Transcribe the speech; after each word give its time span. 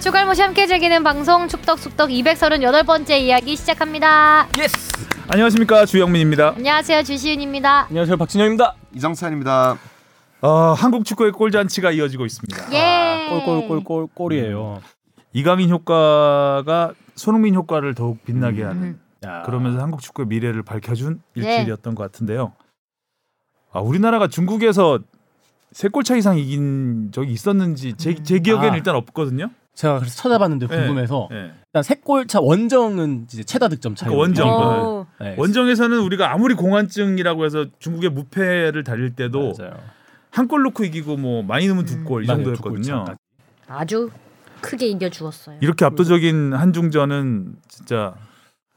축알못이 0.00 0.40
함께 0.40 0.66
즐기는 0.66 1.02
방송 1.04 1.46
축덕쑥덕 1.46 2.08
238번째 2.08 3.20
이야기 3.20 3.54
시작합니다. 3.54 4.48
Yes. 4.58 5.06
안녕하십니까 5.28 5.84
주영민입니다. 5.84 6.54
안녕하세요 6.56 7.02
주시은입니다. 7.02 7.86
안녕하세요 7.88 8.16
박진영입니다. 8.16 8.74
이정찬입니다. 8.94 9.76
어, 10.40 10.48
한국 10.72 11.04
축구의 11.04 11.32
골잔치가 11.32 11.90
이어지고 11.90 12.24
있습니다. 12.24 12.72
예. 12.72 13.28
골골골골 13.28 14.06
골이에요. 14.14 14.80
이강인 15.34 15.68
효과가 15.68 16.94
손흥민 17.14 17.54
효과를 17.54 17.94
더욱 17.94 18.24
빛나게 18.24 18.62
하는 18.62 18.82
음. 18.82 19.00
야. 19.24 19.42
그러면서 19.42 19.82
한국 19.82 20.00
축구의 20.00 20.28
미래를 20.28 20.62
밝혀준 20.62 21.20
네. 21.36 21.42
일주일이었던 21.42 21.94
것 21.94 22.02
같은데요. 22.04 22.54
아, 23.70 23.80
우리나라가 23.80 24.28
중국에서 24.28 25.00
세골차 25.72 26.16
이상 26.16 26.38
이긴 26.38 27.12
적이 27.12 27.32
있었는지 27.32 27.94
제, 27.98 28.14
제 28.14 28.38
기억에는 28.38 28.72
아. 28.72 28.76
일단 28.76 28.96
없거든요. 28.96 29.50
제가 29.80 29.98
그래서 29.98 30.14
찾아봤는데 30.14 30.66
네. 30.66 30.76
궁금해서 30.76 31.28
네. 31.30 31.52
일단 31.68 31.82
세 31.82 31.94
골차 31.94 32.38
원정은 32.38 33.24
이제 33.24 33.42
최다 33.42 33.68
득점 33.68 33.94
차이. 33.94 34.10
그러니까 34.10 34.44
원정. 34.44 34.48
오. 34.48 35.06
네. 35.18 35.34
원정에서는 35.38 36.00
우리가 36.00 36.32
아무리 36.32 36.54
공환증이라고 36.54 37.46
해서 37.46 37.64
중국의 37.78 38.10
무패를 38.10 38.84
달릴 38.84 39.16
때도 39.16 39.54
맞아요. 39.58 39.72
한골 40.32 40.64
넣고 40.64 40.84
이기고 40.84 41.16
뭐 41.16 41.42
많이 41.42 41.66
넣으면 41.66 41.86
두 41.86 42.04
골이 42.04 42.26
맞아요. 42.26 42.44
두 42.44 42.56
정도였거든요. 42.56 43.04
아주 43.68 44.10
크게 44.60 44.86
이겨 44.86 45.08
주었어요. 45.08 45.56
이렇게 45.62 45.86
압도적인 45.86 46.52
한중전은 46.52 47.54
진짜 47.68 48.14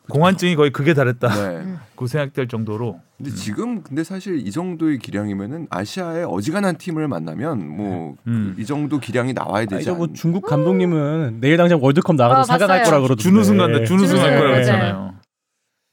공환증이 0.10 0.56
거의 0.56 0.72
극에 0.72 0.94
달했다. 0.94 1.28
네. 1.30 1.76
그 1.96 2.08
생각될 2.08 2.48
정도로 2.48 3.00
근데 3.18 3.32
지금 3.32 3.82
근데 3.84 4.04
사실 4.04 4.45
이 4.45 4.52
정도의 4.52 5.00
기량이면은 5.00 5.68
아시아의 5.70 6.26
어지간한 6.26 6.78
팀을 6.78 7.08
만나면 7.08 7.68
뭐 7.68 8.16
음. 8.28 8.56
이 8.58 8.66
정도 8.66 9.00
기량이 9.00 9.34
나와야 9.34 9.66
되지 9.66 9.76
아니죠. 9.76 9.95
뭐 9.95 10.08
않... 10.08 10.14
중국 10.14 10.45
감독님은 10.45 11.38
내일 11.40 11.58
당장 11.58 11.82
월드컵 11.82 12.16
나가도 12.16 12.42
아, 12.42 12.44
사강할. 12.44 12.84
거라 12.84 12.98
그러던데. 12.98 13.23
준우승 13.23 13.58
간다. 13.58 13.86
준우승 13.86 14.20
할 14.20 14.38
맞아요. 14.38 14.56
했잖아요. 14.56 15.16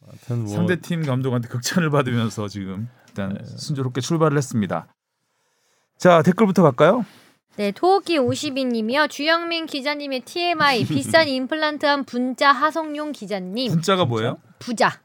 하여튼 0.06 0.44
뭐 0.44 0.54
상대 0.54 0.76
팀 0.76 1.02
감독한테 1.02 1.48
극찬을 1.48 1.90
받으면서 1.90 2.48
지금 2.48 2.88
일단 3.08 3.34
네. 3.34 3.44
순조롭게 3.44 4.00
출발을 4.00 4.36
했습니다. 4.36 4.88
자 5.98 6.22
댓글부터 6.22 6.62
갈까요? 6.62 7.04
네, 7.60 7.72
토끼 7.72 8.16
52님이요. 8.18 9.10
주영민 9.10 9.66
기자님의 9.66 10.20
TMI 10.20 10.86
비싼 10.88 11.28
임플란트한 11.28 12.04
분자 12.04 12.52
하성룡 12.52 13.12
기자님 13.12 13.70
분자가 13.70 14.06
뭐예요? 14.06 14.38
부자. 14.58 14.98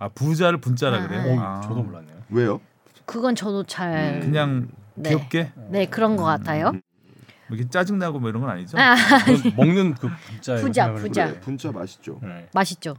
아 0.00 0.08
부자를 0.08 0.60
분자라 0.60 0.96
아, 0.96 1.06
그래요. 1.06 1.38
어, 1.38 1.40
아, 1.40 1.60
저도 1.60 1.84
몰랐네요. 1.84 2.22
왜요? 2.30 2.60
그건 3.06 3.36
저도 3.36 3.62
잘 3.62 4.18
그냥 4.18 4.66
네. 4.96 5.10
귀엽게 5.10 5.52
네 5.68 5.86
그런 5.86 6.16
것 6.16 6.24
같아요. 6.24 6.72
뭐 6.72 6.80
이렇게 7.56 7.70
짜증 7.70 8.00
나고 8.00 8.18
뭐 8.18 8.30
이런 8.30 8.42
건 8.42 8.50
아니죠? 8.50 8.76
아, 8.76 8.96
저는 8.96 9.54
먹는 9.54 9.94
그 9.94 10.08
분자 10.08 10.56
부자, 10.56 10.92
부자. 10.94 11.26
그래, 11.28 11.38
분짜 11.38 11.70
맛있죠. 11.70 12.18
네. 12.20 12.48
맛있죠. 12.52 12.96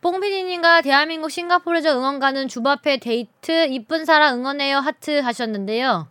뽕피디님과 0.00 0.80
대한민국 0.80 1.30
싱가포르전 1.30 1.98
응원 1.98 2.20
가는 2.20 2.48
주바페 2.48 3.00
데이트 3.00 3.66
이쁜 3.68 4.06
사람 4.06 4.38
응원해요 4.38 4.78
하트 4.78 5.20
하셨는데요. 5.20 6.08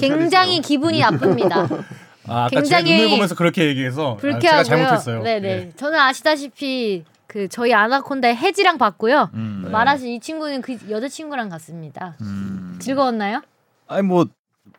굉장히. 0.00 0.60
기분이 0.60 1.00
나쁩니다. 1.00 1.68
아, 2.28 2.48
굉장히 2.50 2.94
눈을 2.94 3.10
보면서 3.10 3.34
그렇게 3.34 3.66
얘기해서 3.66 4.14
아, 4.14 4.20
제가 4.20 4.32
불쾌하고요. 4.32 4.64
잘못했어요. 4.64 5.22
네네. 5.22 5.48
예. 5.48 5.72
저는 5.76 5.98
아시다시피 5.98 7.04
그 7.26 7.48
저희 7.48 7.74
아나콘다의 7.74 8.36
혜지랑 8.36 8.78
봤고요. 8.78 9.30
음. 9.34 9.68
말하신 9.72 10.08
이 10.08 10.20
친구는 10.20 10.62
그 10.62 10.76
여자 10.90 11.08
친구랑 11.08 11.48
갔습니다. 11.48 12.16
음. 12.20 12.76
즐거웠나요? 12.80 13.42
아니 13.88 14.02
뭐 14.02 14.26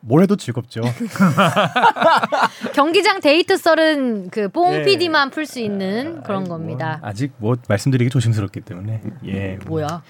뭘 0.06 0.22
해도 0.22 0.36
즐겁죠. 0.36 0.82
경기장 2.74 3.22
데이트 3.22 3.58
썰은 3.58 4.30
그 4.30 4.42
예. 4.42 4.48
뽕피디만 4.48 5.30
풀 5.30 5.46
수 5.46 5.60
있는 5.60 6.22
그런 6.24 6.42
아니, 6.42 6.48
뭐, 6.50 6.58
겁니다. 6.58 7.00
아직 7.02 7.32
뭐 7.38 7.56
말씀드리기 7.68 8.10
조심스럽기 8.10 8.62
때문에 8.62 9.02
예. 9.28 9.58
뭐야? 9.66 10.04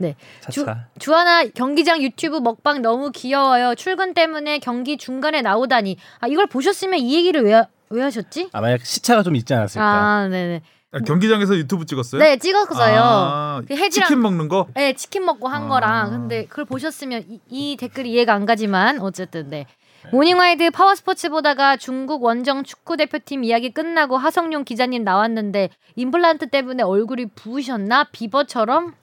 네. 0.00 0.16
주, 0.50 0.64
차차. 0.64 0.86
주 0.98 1.16
아나 1.16 1.44
경기장 1.44 2.02
유튜브 2.02 2.38
먹방 2.38 2.80
너무 2.82 3.10
귀여워요. 3.12 3.74
출근 3.74 4.14
때문에 4.14 4.58
경기 4.58 4.96
중간에 4.96 5.42
나오다니. 5.42 5.96
아 6.20 6.26
이걸 6.26 6.46
보셨으면 6.46 6.98
이 6.98 7.14
얘기를 7.14 7.42
왜, 7.44 7.62
왜 7.90 8.02
하셨지? 8.02 8.48
아 8.52 8.60
만약 8.60 8.84
시차가 8.84 9.22
좀 9.22 9.36
있지 9.36 9.52
않았을까. 9.54 9.84
아 9.84 10.28
네네. 10.28 10.62
아, 10.92 10.98
경기장에서 11.00 11.54
유튜브 11.56 11.86
찍었어요? 11.86 12.20
네 12.20 12.36
찍었어요. 12.38 13.00
아, 13.00 13.62
그 13.68 13.74
혜지랑- 13.74 13.90
치킨 14.08 14.22
먹는 14.22 14.48
거? 14.48 14.66
네 14.74 14.92
치킨 14.94 15.24
먹고 15.24 15.46
한 15.48 15.64
아. 15.64 15.68
거랑 15.68 16.10
근데 16.10 16.46
그걸 16.46 16.64
보셨으면 16.64 17.24
이, 17.28 17.40
이 17.48 17.76
댓글이 17.78 18.10
이해가 18.10 18.34
안 18.34 18.44
가지만 18.46 18.98
어쨌든 19.00 19.50
네. 19.50 19.66
모닝와이드 20.12 20.70
파워스포츠 20.70 21.28
보다가 21.28 21.76
중국 21.76 22.24
원정 22.24 22.64
축구 22.64 22.96
대표팀 22.96 23.44
이야기 23.44 23.70
끝나고 23.70 24.16
하성룡 24.16 24.64
기자님 24.64 25.04
나왔는데 25.04 25.68
임플란트 25.94 26.48
때문에 26.48 26.82
얼굴이 26.82 27.26
부으셨나 27.34 28.04
비버처럼 28.10 28.94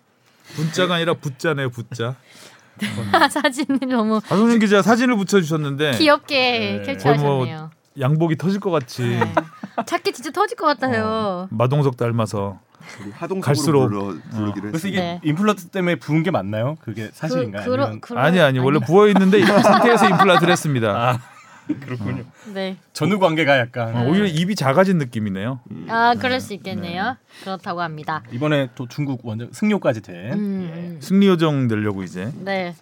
분자가 0.56 0.96
아니라 0.96 1.14
붓자네요, 1.14 1.70
붓자. 1.70 2.16
사진이 3.32 3.80
너무 3.90 4.22
하성윤 4.24 4.60
기자 4.60 4.82
사진을 4.82 5.16
붙여주셨는데 5.18 5.98
귀엽게 5.98 6.84
네. 6.86 6.94
캡처하셨네요. 6.94 7.72
양복이 8.00 8.38
터질 8.38 8.60
것 8.60 8.70
같이 8.70 9.02
네. 9.02 9.34
찾기 9.86 10.14
진짜 10.14 10.30
터질 10.32 10.56
것 10.56 10.68
같아요. 10.68 11.48
마동석 11.50 11.98
닮아서 11.98 12.60
갈수록. 13.42 13.88
불러, 13.90 14.14
부르기로 14.30 14.68
그래서. 14.70 14.88
이게 14.88 15.00
네. 15.00 15.22
임플란트 15.24 15.70
때문에 15.70 15.96
부은 15.96 16.22
게 16.22 16.30
맞나요? 16.30 16.78
그게 16.82 17.10
사실인가요? 17.12 17.64
그, 17.64 17.72
그러, 17.72 17.84
아니면... 17.84 18.02
그러, 18.02 18.22
아니 18.22 18.40
아니 18.40 18.60
원래 18.60 18.80
부어 18.80 19.08
있는데 19.08 19.40
이 19.40 19.46
상태에서 19.46 20.10
임플란트를 20.10 20.52
했습니다. 20.52 20.90
아 20.90 21.20
그렇군요. 21.82 22.24
네. 22.54 22.78
전후 22.94 23.20
관계가 23.20 23.60
약간 23.60 23.96
어, 23.96 24.10
오히려 24.10 24.26
입이 24.26 24.56
작아진 24.56 24.98
느낌이네요. 24.98 25.60
아 25.90 26.16
그럴 26.16 26.40
수 26.40 26.54
있겠네요. 26.54 27.18
그렇다고 27.42 27.82
합니다. 27.82 28.24
이번에 28.32 28.70
또 28.76 28.88
중국 28.88 29.26
원정 29.26 29.52
승료까지 29.52 30.02
된 30.02 30.34
음, 30.34 31.00
승리 31.02 31.28
요정 31.28 31.68
내려고 31.68 32.04
이제 32.04 32.32
네. 32.44 32.76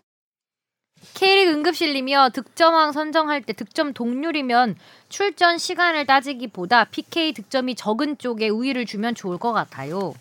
K리그 1.13 1.51
응급실님이요 1.51 2.29
득점왕 2.33 2.91
선정할 2.91 3.41
때 3.43 3.53
득점 3.53 3.93
동률이면 3.93 4.75
출전 5.09 5.57
시간을 5.57 6.05
따지기보다 6.05 6.85
PK 6.85 7.33
득점이 7.33 7.75
적은 7.75 8.17
쪽에 8.17 8.49
우위를 8.49 8.85
주면 8.85 9.13
좋을 9.15 9.37
것 9.37 9.53
같아요. 9.53 10.13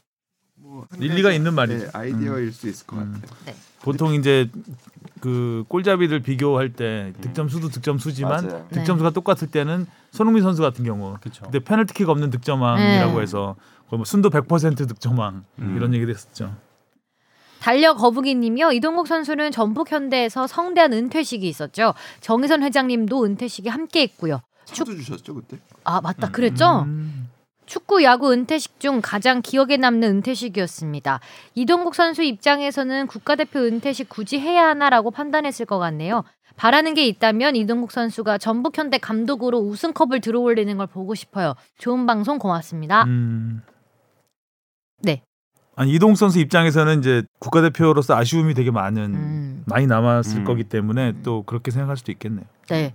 뭐 0.56 0.86
일리가 0.98 1.28
한 1.28 1.36
있는 1.36 1.54
말이죠. 1.54 1.84
네, 1.86 1.90
아이디어일 1.92 2.52
수 2.52 2.68
있을 2.68 2.86
것 2.86 2.96
음. 2.96 3.20
같아요. 3.20 3.56
보통 3.82 4.14
이제 4.14 4.48
그 5.24 5.64
골잡이를 5.68 6.20
비교할 6.20 6.74
때 6.74 7.14
득점 7.22 7.48
수도 7.48 7.70
득점 7.70 7.96
수지만 7.96 8.46
맞아요. 8.46 8.66
득점 8.70 8.98
수가 8.98 9.08
똑같을 9.08 9.48
때는 9.48 9.86
손흥민 10.10 10.42
선수 10.42 10.60
같은 10.60 10.84
경우 10.84 11.16
그렇죠. 11.18 11.44
근데 11.44 11.60
페널티킥 11.60 12.10
없는 12.10 12.28
득점왕이라고 12.28 13.16
네. 13.16 13.22
해서 13.22 13.56
거의 13.88 13.96
뭐 13.96 14.04
순도 14.04 14.28
100% 14.28 14.86
득점왕 14.86 15.44
음. 15.60 15.76
이런 15.78 15.94
얘기를 15.94 16.12
했었죠. 16.12 16.54
달려 17.58 17.94
거북이님이요 17.94 18.72
이동국 18.72 19.06
선수는 19.06 19.50
전북 19.50 19.90
현대에서 19.90 20.46
성대한 20.46 20.92
은퇴식이 20.92 21.48
있었죠. 21.48 21.94
정희선 22.20 22.62
회장님도 22.62 23.24
은퇴식에 23.24 23.70
함께했고요. 23.70 24.42
차도 24.66 24.94
주셨죠 24.94 25.36
그때? 25.36 25.56
아 25.84 26.02
맞다 26.02 26.28
그랬죠? 26.28 26.82
음. 26.82 27.23
축구 27.66 28.02
야구 28.02 28.32
은퇴식 28.32 28.80
중 28.80 29.00
가장 29.02 29.42
기억에 29.42 29.76
남는 29.76 30.16
은퇴식이었습니다. 30.16 31.20
이동국 31.54 31.94
선수 31.94 32.22
입장에서는 32.22 33.06
국가대표 33.06 33.60
은퇴식 33.60 34.08
굳이 34.08 34.38
해야 34.38 34.68
하나라고 34.68 35.10
판단했을 35.10 35.66
것 35.66 35.78
같네요. 35.78 36.24
바라는 36.56 36.94
게 36.94 37.06
있다면 37.06 37.56
이동국 37.56 37.90
선수가 37.90 38.38
전북 38.38 38.78
현대 38.78 38.98
감독으로 38.98 39.58
우승컵을 39.58 40.20
들어올리는 40.20 40.76
걸 40.76 40.86
보고 40.86 41.14
싶어요. 41.14 41.54
좋은 41.78 42.06
방송 42.06 42.38
고맙습니다. 42.38 43.04
음. 43.04 43.62
네. 45.02 45.22
아니 45.76 45.92
이동 45.92 46.14
선수 46.14 46.38
입장에서는 46.38 47.00
이제 47.00 47.24
국가대표로서 47.40 48.14
아쉬움이 48.14 48.54
되게 48.54 48.70
많은 48.70 49.02
음, 49.14 49.62
많이 49.66 49.88
남았을 49.88 50.38
음. 50.38 50.44
거기 50.44 50.62
때문에 50.64 51.14
또 51.24 51.42
그렇게 51.42 51.72
생각할 51.72 51.96
수도 51.96 52.12
있겠네요. 52.12 52.44
네. 52.68 52.94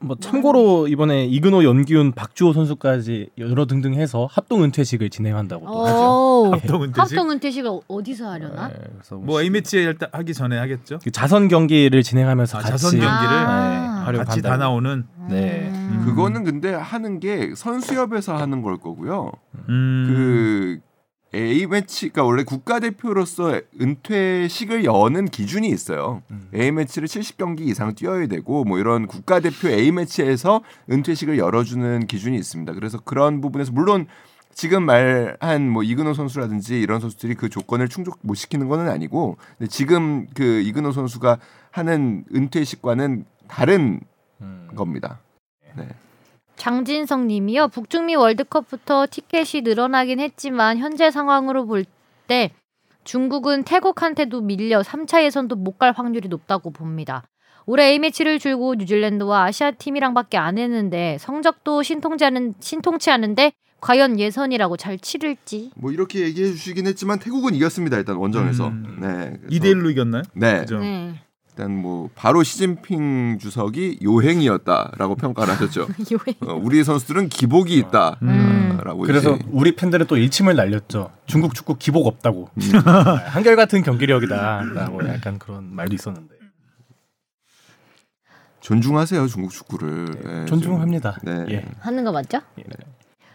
뭐 0.00 0.16
참고로 0.20 0.88
이번에 0.88 1.24
이근호, 1.26 1.64
연기훈, 1.64 2.12
박주호 2.12 2.52
선수까지 2.52 3.30
여러 3.38 3.66
등등 3.66 3.94
해서 3.94 4.28
합동 4.30 4.62
은퇴식을 4.64 5.10
진행한다고 5.10 5.66
또 5.66 5.86
하죠. 5.86 5.96
오, 5.98 6.52
합동 6.52 6.82
은퇴식? 6.84 6.98
합동 7.18 7.30
은퇴식을 7.30 7.70
어디서 7.88 8.30
하려나? 8.30 8.68
네, 8.68 8.74
그래서 8.94 9.16
뭐 9.16 9.42
A 9.42 9.50
매치 9.50 9.78
일단 9.78 10.08
하기 10.12 10.34
전에 10.34 10.56
하겠죠. 10.56 11.00
그 11.02 11.10
자선 11.10 11.48
경기를 11.48 12.02
진행하면서 12.02 12.58
아, 12.58 12.60
같이 12.60 12.70
자선 12.72 12.90
경기를? 12.92 13.08
아. 13.36 14.02
하려고 14.06 14.24
같이 14.24 14.40
다. 14.40 14.56
나오는. 14.56 15.04
네. 15.28 15.68
음. 15.72 16.02
그거는 16.06 16.44
근데 16.44 16.72
하는 16.72 17.20
게 17.20 17.52
선수협에서 17.54 18.36
하는 18.36 18.62
걸 18.62 18.78
거고요. 18.78 19.32
음. 19.68 20.06
그 20.08 20.87
A 21.34 21.66
매치가 21.66 22.24
원래 22.24 22.42
국가대표로서 22.42 23.60
은퇴식을 23.80 24.84
여는 24.84 25.26
기준이 25.26 25.68
있어요. 25.68 26.22
음. 26.30 26.48
A 26.54 26.70
매치를 26.72 27.06
70경기 27.06 27.60
이상 27.60 27.94
뛰어야 27.94 28.26
되고 28.26 28.64
뭐 28.64 28.78
이런 28.78 29.06
국가대표 29.06 29.68
A 29.68 29.92
매치에서 29.92 30.62
은퇴식을 30.90 31.38
열어주는 31.38 32.06
기준이 32.06 32.36
있습니다. 32.36 32.72
그래서 32.72 32.98
그런 33.00 33.40
부분에서 33.40 33.72
물론 33.72 34.06
지금 34.54 34.84
말한 34.84 35.68
뭐 35.68 35.82
이근호 35.82 36.14
선수라든지 36.14 36.80
이런 36.80 36.98
선수들이 37.00 37.34
그 37.34 37.48
조건을 37.48 37.88
충족 37.88 38.18
못 38.22 38.34
시키는 38.34 38.68
거는 38.68 38.88
아니고 38.88 39.36
근데 39.56 39.70
지금 39.70 40.26
그 40.34 40.60
이근호 40.62 40.92
선수가 40.92 41.38
하는 41.70 42.24
은퇴식과는 42.34 43.24
다른 43.46 44.00
음. 44.40 44.68
겁니다. 44.74 45.20
네. 45.76 45.88
장진성 46.58 47.26
님이요. 47.28 47.68
북중미 47.68 48.16
월드컵부터 48.16 49.06
티켓이 49.10 49.62
늘어나긴 49.62 50.20
했지만 50.20 50.78
현재 50.78 51.10
상황으로 51.10 51.66
볼 51.66 51.84
때 52.26 52.50
중국은 53.04 53.62
태국한테도 53.64 54.42
밀려 54.42 54.82
3차 54.82 55.22
예선도 55.24 55.56
못 55.56 55.78
갈 55.78 55.92
확률이 55.92 56.28
높다고 56.28 56.70
봅니다. 56.72 57.22
올해 57.64 57.84
A매치를 57.92 58.38
줄고 58.38 58.74
뉴질랜드와 58.74 59.44
아시아 59.44 59.70
팀이랑밖에 59.70 60.36
안 60.36 60.58
했는데 60.58 61.16
성적도 61.20 61.82
신통치 61.82 62.24
않은 62.26 62.54
신통치 62.60 63.10
않은데 63.10 63.52
과연 63.80 64.18
예선이라고 64.18 64.76
잘 64.76 64.98
치를지. 64.98 65.70
뭐 65.76 65.90
이렇게 65.92 66.20
얘기해 66.20 66.48
주시긴 66.50 66.86
했지만 66.86 67.18
태국은 67.18 67.54
이겼습니다. 67.54 67.96
일단 67.96 68.16
원정에서. 68.16 68.68
음. 68.68 68.98
네. 69.00 69.08
그래서- 69.40 69.46
2대 69.48 69.72
1로 69.74 69.90
이겼나요? 69.90 70.22
네. 70.34 70.58
그죠. 70.60 70.80
네. 70.80 71.14
일단 71.58 71.76
뭐 71.76 72.08
바로 72.14 72.44
시진핑 72.44 73.38
주석이 73.40 73.98
요행이었다라고 74.04 75.16
평가를 75.16 75.52
하셨죠. 75.54 75.88
어, 76.46 76.54
우리 76.54 76.84
선수들은 76.84 77.28
기복이 77.28 77.76
있다라고 77.78 78.20
음. 78.22 78.78
그래서 79.04 79.36
우리 79.50 79.74
팬들은 79.74 80.06
또 80.06 80.16
일침을 80.16 80.54
날렸죠. 80.54 81.10
중국 81.26 81.56
축구 81.56 81.76
기복 81.76 82.06
없다고. 82.06 82.48
음. 82.54 82.62
한결 83.26 83.56
같은 83.56 83.82
경기력이다라고 83.82 85.08
약간 85.08 85.40
그런 85.40 85.74
말도 85.74 85.96
있었는데. 85.96 86.36
존중하세요 88.60 89.26
중국 89.26 89.50
축구를. 89.50 90.04
네, 90.22 90.44
존중합니다. 90.46 91.16
좀, 91.24 91.46
네. 91.46 91.54
예. 91.54 91.64
하는 91.80 92.04
거 92.04 92.12
맞죠? 92.12 92.38
예. 92.60 92.64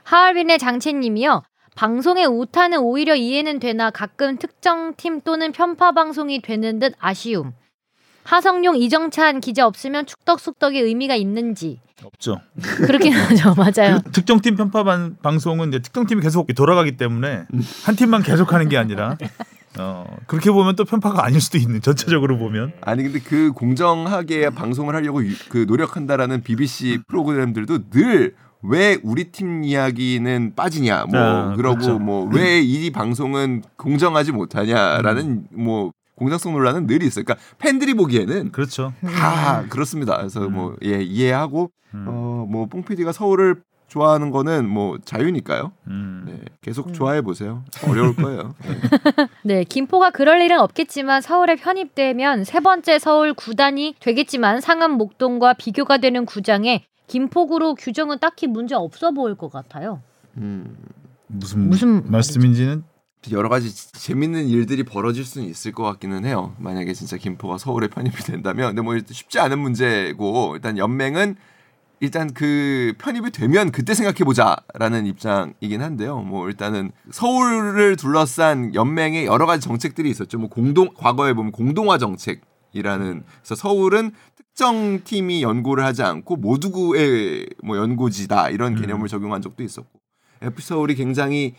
하얼빈의 0.03 0.59
장채님이요. 0.59 1.43
방송의 1.75 2.27
오타는 2.27 2.79
오히려 2.79 3.15
이해는 3.15 3.59
되나 3.59 3.89
가끔 3.89 4.37
특정 4.37 4.93
팀 4.95 5.19
또는 5.21 5.51
편파 5.51 5.91
방송이 5.91 6.41
되는 6.41 6.79
듯 6.79 6.93
아쉬움. 6.99 7.53
하성룡 8.23 8.77
이정찬 8.77 9.39
기자 9.41 9.65
없으면 9.67 10.05
축덕숙덕의 10.05 10.81
의미가 10.81 11.15
있는지. 11.15 11.79
없죠. 12.03 12.39
그렇긴 12.77 13.13
하죠. 13.13 13.53
맞아요. 13.57 13.99
그 14.03 14.11
특정 14.11 14.41
팀 14.41 14.55
편파 14.55 14.83
반- 14.83 15.15
방송은 15.21 15.69
이제 15.69 15.79
특정 15.79 16.05
팀이 16.05 16.21
계속 16.21 16.47
돌아가기 16.53 16.97
때문에 16.97 17.45
한 17.85 17.95
팀만 17.95 18.23
계속 18.23 18.51
하는 18.53 18.67
게 18.67 18.77
아니라 18.77 19.17
어, 19.79 20.05
그렇게 20.27 20.51
보면 20.51 20.75
또 20.75 20.83
편파가 20.85 21.25
아닐 21.25 21.39
수도 21.39 21.57
있는 21.57 21.81
전체적으로 21.81 22.37
보면. 22.37 22.73
아니 22.81 23.03
근데 23.03 23.19
그 23.19 23.51
공정하게 23.53 24.49
방송을 24.49 24.95
하려고 24.95 25.25
유- 25.25 25.33
그 25.49 25.65
노력한다라는 25.67 26.41
BBC 26.43 26.99
프로그램들도 27.07 27.79
늘왜 27.93 28.99
우리 29.03 29.31
팀 29.31 29.63
이야기는 29.63 30.53
빠지냐 30.55 31.05
뭐 31.09 31.19
아, 31.19 31.55
그러고 31.55 31.77
그렇죠. 31.77 31.99
뭐왜 31.99 32.59
이 32.61 32.91
방송은 32.91 33.63
공정하지 33.77 34.31
못하냐라는 34.33 35.45
뭐 35.51 35.91
공정성 36.15 36.53
논란은 36.53 36.87
늘 36.87 37.03
있어요. 37.03 37.25
그러니까 37.25 37.45
팬들이 37.57 37.93
보기에는 37.93 38.51
그렇죠. 38.51 38.93
다 39.01 39.65
그렇습니다. 39.69 40.17
그래서 40.17 40.45
음. 40.47 40.53
뭐예 40.53 41.01
이해하고 41.03 41.71
음. 41.93 42.07
어뭐 42.07 42.67
뽕PD가 42.67 43.11
서울을 43.11 43.61
좋아하는 43.87 44.31
거는 44.31 44.67
뭐 44.67 44.97
자유니까요. 45.05 45.71
음. 45.87 46.23
네, 46.25 46.39
계속 46.61 46.93
좋아해 46.93 47.21
보세요. 47.21 47.63
어려울 47.87 48.15
거예요. 48.15 48.55
네. 48.65 49.27
네 49.43 49.63
김포가 49.63 50.09
그럴 50.09 50.41
일은 50.41 50.59
없겠지만 50.59 51.21
서울에 51.21 51.55
편입되면 51.55 52.43
세 52.43 52.59
번째 52.59 52.97
서울 52.97 53.33
구단이 53.33 53.95
되겠지만 53.99 54.61
상암 54.61 54.93
목동과 54.93 55.53
비교가 55.53 55.97
되는 55.97 56.25
구장에 56.25 56.85
김포구로 57.07 57.75
규정은 57.75 58.19
딱히 58.19 58.47
문제 58.47 58.75
없어 58.75 59.11
보일 59.11 59.35
것 59.35 59.51
같아요 59.51 60.01
음, 60.37 60.75
무슨 61.27 61.69
무슨 61.69 62.11
말씀인지는 62.11 62.83
여러 63.31 63.49
가지 63.49 63.73
지- 63.73 63.91
재밌는 63.93 64.47
일들이 64.47 64.83
벌어질 64.83 65.23
수는 65.23 65.47
있을 65.47 65.71
것 65.71 65.83
같기는 65.83 66.25
해요. 66.25 66.55
만약에 66.59 66.93
진짜 66.93 67.17
김포가 67.17 67.57
서울에 67.57 67.87
편입이 67.87 68.15
된다면, 68.17 68.69
근데 68.69 68.81
뭐 68.81 68.97
쉽지 69.09 69.39
않은 69.39 69.59
문제고 69.59 70.55
일단 70.55 70.77
연맹은 70.77 71.35
일단 71.99 72.33
그 72.33 72.93
편입이 72.97 73.31
되면 73.31 73.71
그때 73.71 73.93
생각해 73.93 74.17
보자라는 74.25 75.05
입장이긴 75.05 75.81
한데요. 75.81 76.19
뭐 76.19 76.47
일단은 76.49 76.91
서울을 77.11 77.95
둘러싼 77.95 78.75
연맹의 78.75 79.25
여러 79.25 79.45
가지 79.45 79.61
정책들이 79.65 80.09
있었죠. 80.09 80.37
뭐 80.37 80.49
공동 80.49 80.89
과거에 80.93 81.33
보면 81.33 81.53
공동화 81.53 81.97
정책 81.97 82.41
이라는 82.73 83.23
그래서 83.37 83.55
서울은 83.55 84.11
특정 84.35 85.01
팀이 85.05 85.43
연고를 85.43 85.85
하지 85.85 86.03
않고 86.03 86.35
모두의 86.37 87.47
뭐 87.63 87.77
연고지다 87.77 88.49
이런 88.49 88.75
개념을 88.75 89.07
적용한 89.07 89.41
적도 89.41 89.63
있었고 89.63 89.89
FC 90.41 90.67
서울이 90.69 90.95
굉장히 90.95 91.53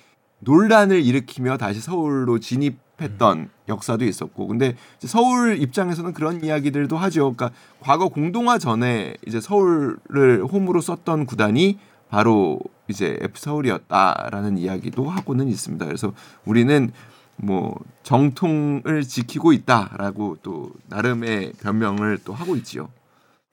논란을 0.44 1.02
일으키며 1.02 1.56
다시 1.58 1.80
서울로 1.80 2.38
진입했던 2.38 3.48
역사도 3.68 4.04
있었고 4.04 4.46
근데 4.46 4.76
이제 4.98 5.08
서울 5.08 5.58
입장에서는 5.60 6.12
그런 6.12 6.44
이야기들도 6.44 6.96
하죠. 6.96 7.32
그러니까 7.34 7.50
과거 7.80 8.08
공동화 8.08 8.58
전에 8.58 9.14
이제 9.26 9.40
서울을 9.40 10.44
홈으로 10.44 10.80
썼던 10.80 11.26
구단이 11.26 11.78
바로 12.08 12.60
이제 12.88 13.16
F 13.20 13.38
서울이었다라는 13.38 14.58
이야기도 14.58 15.08
하고는 15.08 15.48
있습니다. 15.48 15.84
그래서 15.86 16.12
우리는 16.44 16.92
뭐 17.36 17.74
정통을 18.04 19.02
지키고 19.02 19.52
있다라고 19.52 20.38
또 20.42 20.70
나름의 20.88 21.54
변명을 21.60 22.18
또 22.24 22.32
하고 22.32 22.54
있지요. 22.56 22.90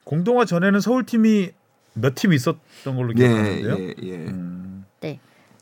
공동화 0.04 0.46
전에는 0.46 0.80
서울 0.82 1.06
팀이 1.06 1.52
몇 1.94 2.16
팀 2.16 2.34
있었던 2.34 2.96
걸로 2.96 3.12
예, 3.18 3.28
기억하는데요. 3.28 3.78
예, 3.80 3.96
예. 4.04 4.16
음. 4.28 4.86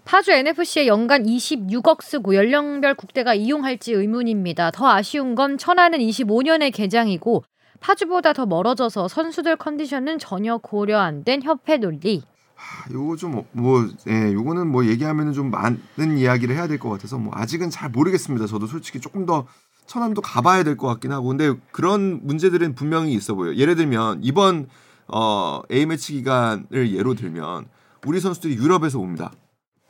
파주 0.10 0.32
NFC에 0.32 0.88
연간 0.88 1.24
26억 1.24 2.02
쓰고 2.02 2.34
연령별 2.34 2.96
국대가 2.96 3.36
이용할지 3.36 3.94
의문입니다. 3.94 4.72
더 4.72 4.90
아쉬운 4.90 5.36
건 5.36 5.60
천안은 5.60 6.00
25년의 6.00 6.74
개장이고 6.74 7.44
파주보다 7.80 8.34
더 8.34 8.48
멀어져서 8.48 9.08
선수들 9.08 9.58
컨디션은 9.58 10.18
전혀 10.18 10.58
고려 10.58 10.98
안 11.00 11.24
된 11.24 11.44
협회 11.44 11.78
논리. 11.78 12.24
아, 12.56 12.92
요거 12.92 13.18
좀뭐 13.18 13.88
예, 14.08 14.34
요거는 14.34 14.72
뭐 14.72 14.88
얘기하면은 14.88 15.34
좀 15.34 15.52
많은 15.52 16.18
이야기를 16.18 16.56
해야 16.56 16.68
될 16.68 16.80
것 16.80 16.90
같아서 16.90 17.20
뭐 17.20 17.32
아직은 17.36 17.70
잘 17.70 17.92
모르겠습니다. 17.92 18.48
저도 18.48 18.66
솔직히 18.66 19.00
조금 19.00 19.28
더 19.28 19.46
천안도 19.86 20.22
가봐야 20.22 20.64
될 20.64 20.76
것 20.76 20.88
같긴 20.88 21.12
하고 21.12 21.28
근데 21.28 21.54
그런 21.72 22.22
문제들은 22.26 22.74
분명히 22.74 23.14
있어 23.14 23.36
보여요. 23.36 23.54
예를 23.58 23.76
들면 23.76 24.22
이번 24.24 24.70
어 25.08 25.62
A 25.72 25.86
매치 25.86 26.14
기간을 26.14 26.96
예로 26.96 27.14
들면 27.14 27.68
우리 28.08 28.20
선수들이 28.20 28.56
유럽에서 28.56 28.98
옵니다. 28.98 29.32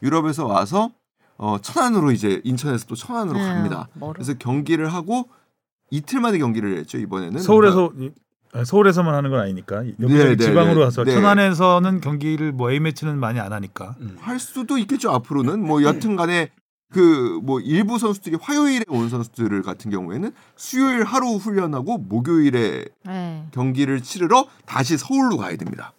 유럽에서 0.03 0.45
와서 0.45 0.91
어 1.37 1.57
천안으로 1.61 2.11
이제 2.11 2.41
인천에서 2.43 2.85
또 2.87 2.95
천안으로 2.95 3.39
음, 3.39 3.45
갑니다. 3.45 3.87
멀어. 3.93 4.13
그래서 4.13 4.33
경기를 4.37 4.94
하고 4.94 5.27
이틀 5.91 6.19
만에 6.19 6.37
경기를 6.37 6.77
했죠 6.77 6.97
이번에는 6.97 7.39
서울에서 7.41 7.91
이- 7.99 8.11
아, 8.51 8.63
서울에서만 8.63 9.13
하는 9.13 9.29
건 9.29 9.39
아니니까 9.41 9.83
네, 9.83 9.94
네, 9.99 10.35
지방으로 10.35 10.79
네. 10.79 10.83
와서 10.83 11.03
네. 11.03 11.13
천안에서는 11.13 12.01
경기를 12.01 12.51
뭐 12.51 12.71
A 12.71 12.79
매치는 12.79 13.19
많이 13.19 13.39
안 13.39 13.53
하니까 13.53 13.95
할 14.19 14.39
수도 14.39 14.77
있겠죠 14.77 15.11
앞으로는 15.11 15.65
뭐 15.65 15.83
여튼간에 15.83 16.49
그 16.91 17.39
뭐 17.44 17.59
일부 17.61 17.97
선수들이 17.99 18.37
화요일에 18.41 18.83
온 18.89 19.09
선수들 19.09 19.61
같은 19.61 19.91
경우에는 19.91 20.31
수요일 20.56 21.03
하루 21.03 21.35
훈련하고 21.35 21.99
목요일에 21.99 22.85
네. 23.06 23.45
경기를 23.51 24.01
치르러 24.01 24.45
다시 24.65 24.97
서울로 24.97 25.37
가야 25.37 25.56
됩니다. 25.56 25.94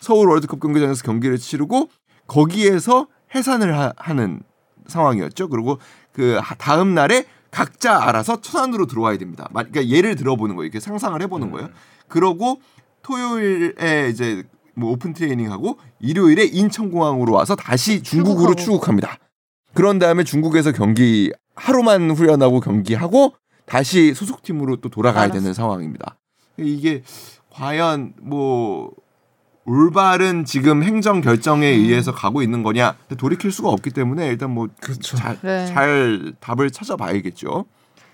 서울 0.00 0.28
월드컵 0.28 0.60
경기장에서 0.60 1.02
경기를 1.02 1.36
치르고 1.38 1.90
거기에서 2.26 3.06
해산을 3.34 3.76
하, 3.78 4.12
는 4.14 4.40
상황이었죠. 4.86 5.48
그리고 5.48 5.78
그 6.12 6.38
하- 6.42 6.54
다음 6.54 6.94
날에 6.94 7.24
각자 7.50 8.02
알아서 8.02 8.40
천안으로 8.40 8.86
들어와야 8.86 9.18
됩니다. 9.18 9.48
마- 9.52 9.62
그러니까 9.64 9.88
예를 9.94 10.14
들어보는 10.16 10.56
거예요. 10.56 10.66
이렇게 10.66 10.80
상상을 10.80 11.20
해보는 11.22 11.50
거예요. 11.50 11.68
그러고 12.08 12.60
토요일에 13.02 14.08
이제 14.10 14.44
뭐 14.74 14.90
오픈 14.92 15.12
트레이닝하고 15.14 15.78
일요일에 16.00 16.44
인천공항으로 16.44 17.32
와서 17.32 17.56
다시 17.56 18.02
중국으로. 18.02 18.54
출국합니다. 18.54 19.18
그런 19.74 19.98
다음에 19.98 20.22
중국에서 20.24 20.72
경기 20.72 21.32
하루만 21.54 22.10
훈련하고 22.10 22.60
경기하고 22.60 23.32
다시 23.64 24.14
소속팀으로 24.14 24.76
또 24.76 24.88
돌아가야 24.88 25.24
알았어. 25.24 25.38
되는 25.40 25.54
상황입니다. 25.54 26.16
이게 26.58 27.02
과연 27.50 28.14
뭐 28.20 28.92
올바른 29.66 30.44
지금 30.44 30.82
행정 30.82 31.20
결정에 31.20 31.74
음. 31.74 31.80
의해서 31.80 32.12
가고 32.12 32.40
있는 32.40 32.62
거냐 32.62 32.96
돌이킬 33.18 33.50
수가 33.50 33.68
없기 33.68 33.90
때문에 33.90 34.28
일단 34.28 34.50
뭐 34.50 34.68
그렇죠. 34.80 35.16
잘, 35.16 35.38
네. 35.42 35.66
잘 35.66 36.32
답을 36.40 36.70
찾아봐야겠죠. 36.70 37.66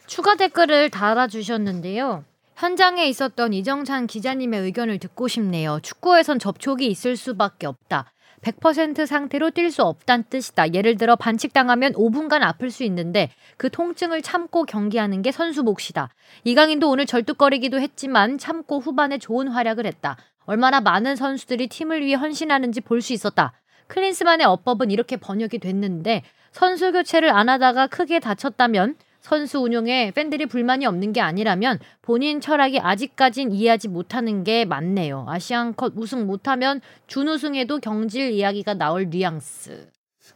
추가 0.06 0.34
댓글을 0.34 0.90
달아주셨는데요. 0.90 2.24
현장에 2.56 3.06
있었던 3.06 3.52
이정찬 3.52 4.06
기자님의 4.06 4.60
의견을 4.60 4.98
듣고 4.98 5.28
싶네요. 5.28 5.80
축구에선 5.82 6.38
접촉이 6.38 6.86
있을 6.86 7.16
수밖에 7.16 7.66
없다. 7.66 8.12
100% 8.42 9.06
상태로 9.06 9.50
뛸 9.52 9.70
수 9.70 9.82
없다는 9.82 10.24
뜻이다. 10.28 10.74
예를 10.74 10.96
들어 10.96 11.16
반칙당하면 11.16 11.92
5분간 11.92 12.42
아플 12.42 12.70
수 12.70 12.82
있는데 12.84 13.30
그 13.56 13.70
통증을 13.70 14.20
참고 14.20 14.64
경기하는 14.64 15.22
게 15.22 15.30
선수 15.30 15.62
몫이다. 15.62 16.08
이강인도 16.44 16.90
오늘 16.90 17.06
절뚝거리기도 17.06 17.80
했지만 17.80 18.38
참고 18.38 18.80
후반에 18.80 19.18
좋은 19.18 19.48
활약을 19.48 19.86
했다. 19.86 20.16
얼마나 20.44 20.80
많은 20.80 21.16
선수들이 21.16 21.68
팀을 21.68 22.04
위해 22.04 22.14
헌신하는지 22.14 22.80
볼 22.82 23.00
수 23.02 23.12
있었다. 23.12 23.52
클린스만의 23.88 24.46
어법은 24.46 24.90
이렇게 24.90 25.16
번역이 25.16 25.58
됐는데 25.58 26.22
선수 26.52 26.92
교체를 26.92 27.30
안 27.30 27.48
하다가 27.48 27.88
크게 27.88 28.20
다쳤다면 28.20 28.96
선수 29.20 29.58
운용에 29.60 30.10
팬들이 30.12 30.46
불만이 30.46 30.84
없는 30.86 31.12
게 31.12 31.20
아니라면 31.20 31.78
본인 32.00 32.40
철학이 32.40 32.80
아직까진 32.80 33.52
이해하지 33.52 33.88
못하는 33.88 34.42
게 34.44 34.64
맞네요. 34.64 35.26
아시안컵 35.28 35.92
우승 35.96 36.26
못하면 36.26 36.80
준우승에도 37.06 37.78
경질 37.78 38.30
이야기가 38.32 38.74
나올 38.74 39.08
뉘앙스. 39.10 39.90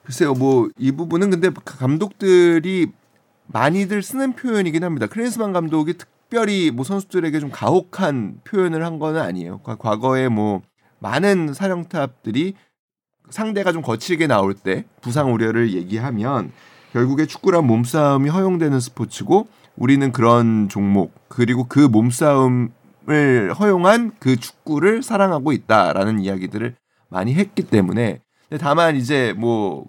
글쎄요, 0.05 0.35
뭐 0.35 0.69
이 0.79 0.93
부분은 0.93 1.31
근데 1.31 1.51
감독들이 1.65 2.89
많이들 3.47 4.03
쓰는 4.03 4.35
표현이긴 4.35 4.85
합니다. 4.85 5.07
클린스만 5.07 5.53
감독이 5.53 5.95
특 5.95 6.09
별히 6.31 6.71
뭐 6.71 6.85
선수들에게 6.85 7.39
좀 7.41 7.51
가혹한 7.51 8.41
표현을 8.45 8.85
한 8.85 8.99
거는 8.99 9.21
아니에요. 9.21 9.59
과- 9.59 9.77
과거에 9.77 10.29
뭐 10.29 10.63
많은 10.99 11.55
사령탑들이 11.55 12.55
상대가 13.31 13.73
좀 13.73 13.83
거칠게 13.83 14.27
나올 14.27 14.55
때 14.55 14.85
부상 15.01 15.33
우려를 15.33 15.73
얘기하면 15.75 16.53
결국에 16.93 17.27
축구란 17.27 17.67
몸싸움이 17.67 18.29
허용되는 18.31 18.79
스포츠고 18.81 19.49
우리는 19.77 20.11
그런 20.13 20.69
종목 20.69 21.13
그리고 21.29 21.65
그 21.69 21.81
몸싸움을 21.81 23.53
허용한 23.59 24.13
그 24.19 24.37
축구를 24.37 25.03
사랑하고 25.03 25.53
있다라는 25.53 26.21
이야기들을 26.21 26.75
많이 27.09 27.35
했기 27.35 27.63
때문에 27.63 28.21
다만 28.61 28.97
이제 28.97 29.35
뭐 29.37 29.87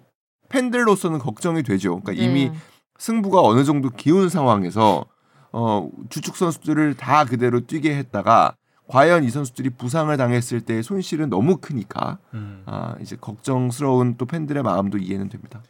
팬들로서는 0.50 1.18
걱정이 1.18 1.62
되죠. 1.62 2.00
그러니까 2.00 2.12
이미 2.24 2.50
네. 2.50 2.54
승부가 2.98 3.40
어느 3.42 3.64
정도 3.64 3.90
기운 3.90 4.28
상황에서 4.28 5.04
어 5.52 5.88
주축 6.10 6.36
선수들을 6.36 6.94
다 6.94 7.24
그대로 7.24 7.60
뛰게 7.60 7.96
했다가 7.96 8.54
과연 8.88 9.24
이 9.24 9.30
선수들이 9.30 9.70
부상을 9.70 10.14
당했을 10.16 10.62
때의 10.62 10.82
손실은 10.82 11.28
너무 11.28 11.58
크니까 11.58 12.18
음. 12.34 12.62
아 12.66 12.94
이제 13.00 13.16
걱정스러운 13.20 14.16
또 14.16 14.26
팬들의 14.26 14.62
마음도 14.62 14.98
이해는 14.98 15.28
됩니다. 15.28 15.62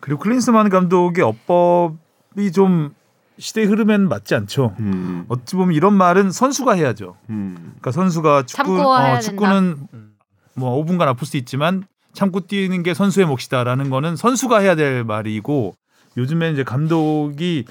그리고 0.00 0.20
클린스만 0.20 0.68
감독의 0.68 1.24
어법이 1.24 2.52
좀 2.52 2.94
시대의 3.38 3.66
흐름에는 3.66 4.08
맞지 4.08 4.34
않죠. 4.34 4.74
음, 4.78 5.24
어찌 5.28 5.56
보면 5.56 5.74
이런 5.74 5.94
말은 5.94 6.30
선수가 6.30 6.72
해야죠. 6.72 7.16
음, 7.30 7.54
그러니까 7.56 7.90
선수가 7.90 8.46
축구 8.46 8.80
어, 8.80 9.18
축구는 9.18 9.88
음. 9.92 10.14
뭐 10.54 10.84
5분간 10.84 11.02
아플 11.02 11.26
수 11.26 11.36
있지만 11.36 11.84
참고 12.12 12.40
뛰는 12.40 12.82
게 12.82 12.94
선수의 12.94 13.26
몫이다라는 13.26 13.90
거는 13.90 14.16
선수가 14.16 14.58
해야 14.58 14.76
될 14.76 15.04
말이고 15.04 15.74
요즘에 16.16 16.52
이제 16.52 16.62
감독이 16.62 17.64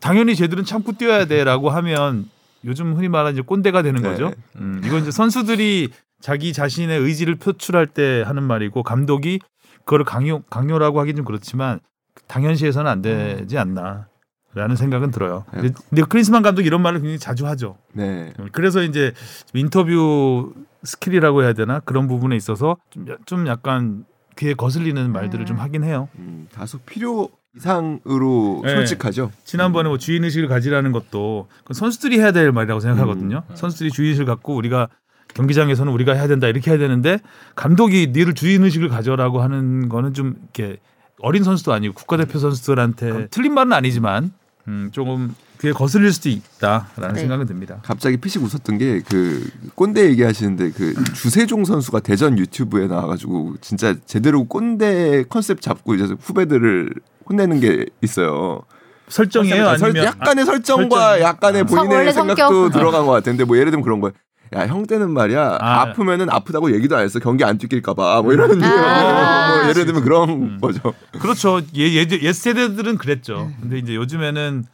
당연히 0.00 0.34
쟤들은 0.36 0.64
참고 0.64 0.92
뛰어야 0.92 1.24
돼라고 1.26 1.70
하면 1.70 2.28
요즘 2.64 2.94
흔히 2.94 3.08
말하는 3.08 3.32
이제 3.32 3.42
꼰대가 3.42 3.82
되는 3.82 4.02
네. 4.02 4.08
거죠. 4.08 4.32
음, 4.56 4.80
이건 4.84 5.02
이제 5.02 5.10
선수들이 5.10 5.90
자기 6.20 6.52
자신의 6.52 6.98
의지를 7.00 7.36
표출할 7.36 7.86
때 7.86 8.22
하는 8.26 8.42
말이고 8.42 8.82
감독이 8.82 9.40
그거를 9.84 10.04
강요 10.04 10.42
강요라고 10.50 11.00
하긴 11.00 11.16
좀 11.16 11.24
그렇지만 11.24 11.80
당연시해서는 12.26 12.90
안 12.90 13.00
되지 13.02 13.56
않나 13.58 14.06
라는 14.54 14.76
생각은 14.76 15.10
들어요. 15.10 15.44
네. 15.52 15.60
근데, 15.60 15.74
근데 15.88 16.02
클린스만 16.08 16.42
감독 16.42 16.66
이런 16.66 16.82
말을 16.82 17.00
굉장히 17.00 17.18
자주 17.18 17.46
하죠. 17.46 17.76
네. 17.92 18.32
그래서 18.52 18.82
이제 18.82 19.12
인터뷰 19.54 20.52
skill이라고 20.82 21.42
해야 21.42 21.52
되나 21.52 21.80
그런 21.80 22.08
부분에 22.08 22.34
있어서 22.36 22.76
좀, 22.90 23.08
야- 23.08 23.16
좀 23.26 23.46
약간 23.46 24.04
귀에 24.36 24.54
거슬리는 24.54 25.12
말들을 25.12 25.44
좀 25.46 25.58
하긴 25.58 25.84
해요. 25.84 26.08
음, 26.18 26.48
다소 26.52 26.78
필요 26.78 27.28
이상으로 27.58 28.62
네. 28.64 28.74
솔직하죠. 28.74 29.30
지난번에 29.44 29.88
뭐 29.88 29.98
주인 29.98 30.24
의식을 30.24 30.48
가지라는 30.48 30.92
것도 30.92 31.48
선수들이 31.72 32.18
해야 32.18 32.32
될 32.32 32.52
말이라고 32.52 32.80
생각하거든요. 32.80 33.42
선수들이 33.54 33.90
주인 33.90 34.08
의식을 34.10 34.26
갖고 34.26 34.54
우리가 34.56 34.88
경기장에서는 35.34 35.92
우리가 35.92 36.14
해야 36.14 36.26
된다 36.26 36.46
이렇게 36.48 36.70
해야 36.70 36.78
되는데 36.78 37.18
감독이 37.54 38.08
니를 38.12 38.34
주인 38.34 38.64
의식을 38.64 38.88
가져라고 38.88 39.42
하는 39.42 39.88
거는 39.88 40.14
좀 40.14 40.34
이렇게 40.42 40.78
어린 41.20 41.42
선수도 41.44 41.72
아니고 41.72 41.94
국가대표 41.94 42.38
선수들한테 42.38 43.28
틀린 43.30 43.52
말은 43.54 43.72
아니지만 43.72 44.32
음, 44.68 44.90
조금 44.92 45.34
귀에 45.60 45.72
거슬릴 45.72 46.12
수도 46.12 46.28
있다라는 46.28 47.14
네. 47.14 47.20
생각은 47.20 47.46
듭니다. 47.46 47.80
갑자기 47.82 48.16
피식 48.16 48.42
웃었던 48.42 48.78
게 48.78 49.00
그 49.08 49.50
꼰대 49.74 50.08
얘기하시는데 50.10 50.70
그 50.70 50.94
주세종 51.14 51.64
선수가 51.64 52.00
대전 52.00 52.38
유튜브에 52.38 52.86
나와가지고 52.86 53.56
진짜 53.60 53.94
제대로 54.06 54.44
꼰대 54.44 55.24
컨셉 55.28 55.60
잡고 55.60 55.94
이제 55.96 56.14
후배들을 56.20 56.94
혼내는 57.28 57.60
게 57.60 57.86
있어요. 58.02 58.62
설정이에요 59.08 59.68
아, 59.68 59.78
설- 59.78 59.88
아니면 59.90 60.04
약간의 60.06 60.44
설정과 60.44 61.00
설정. 61.10 61.26
약간의 61.28 61.60
아. 61.62 61.64
본인의 61.64 62.12
생각도 62.12 62.54
성격. 62.64 62.72
들어간 62.72 63.06
것 63.06 63.12
같은데 63.12 63.44
뭐 63.44 63.56
예를 63.56 63.70
들면 63.70 63.82
그런 63.84 64.00
거예요. 64.00 64.12
야 64.54 64.66
형 64.66 64.86
때는 64.86 65.10
말이야 65.10 65.58
아. 65.60 65.80
아. 65.82 65.92
프면은 65.92 66.30
아프다고 66.30 66.74
얘기도 66.74 66.96
안 66.96 67.04
했어 67.04 67.18
경기 67.18 67.44
안 67.44 67.58
뛰길까봐 67.58 68.22
뭐 68.22 68.32
이런 68.32 68.62
아. 68.62 69.58
뭐 69.60 69.68
예를 69.70 69.84
들면 69.86 70.02
그런 70.02 70.28
음. 70.30 70.58
거죠. 70.60 70.94
그렇죠. 71.20 71.60
예, 71.76 71.82
예, 71.82 72.06
옛 72.22 72.32
세대들은 72.32 72.96
그랬죠. 72.98 73.50
근데 73.60 73.78
이제 73.78 73.94
요즘에는 73.94 74.64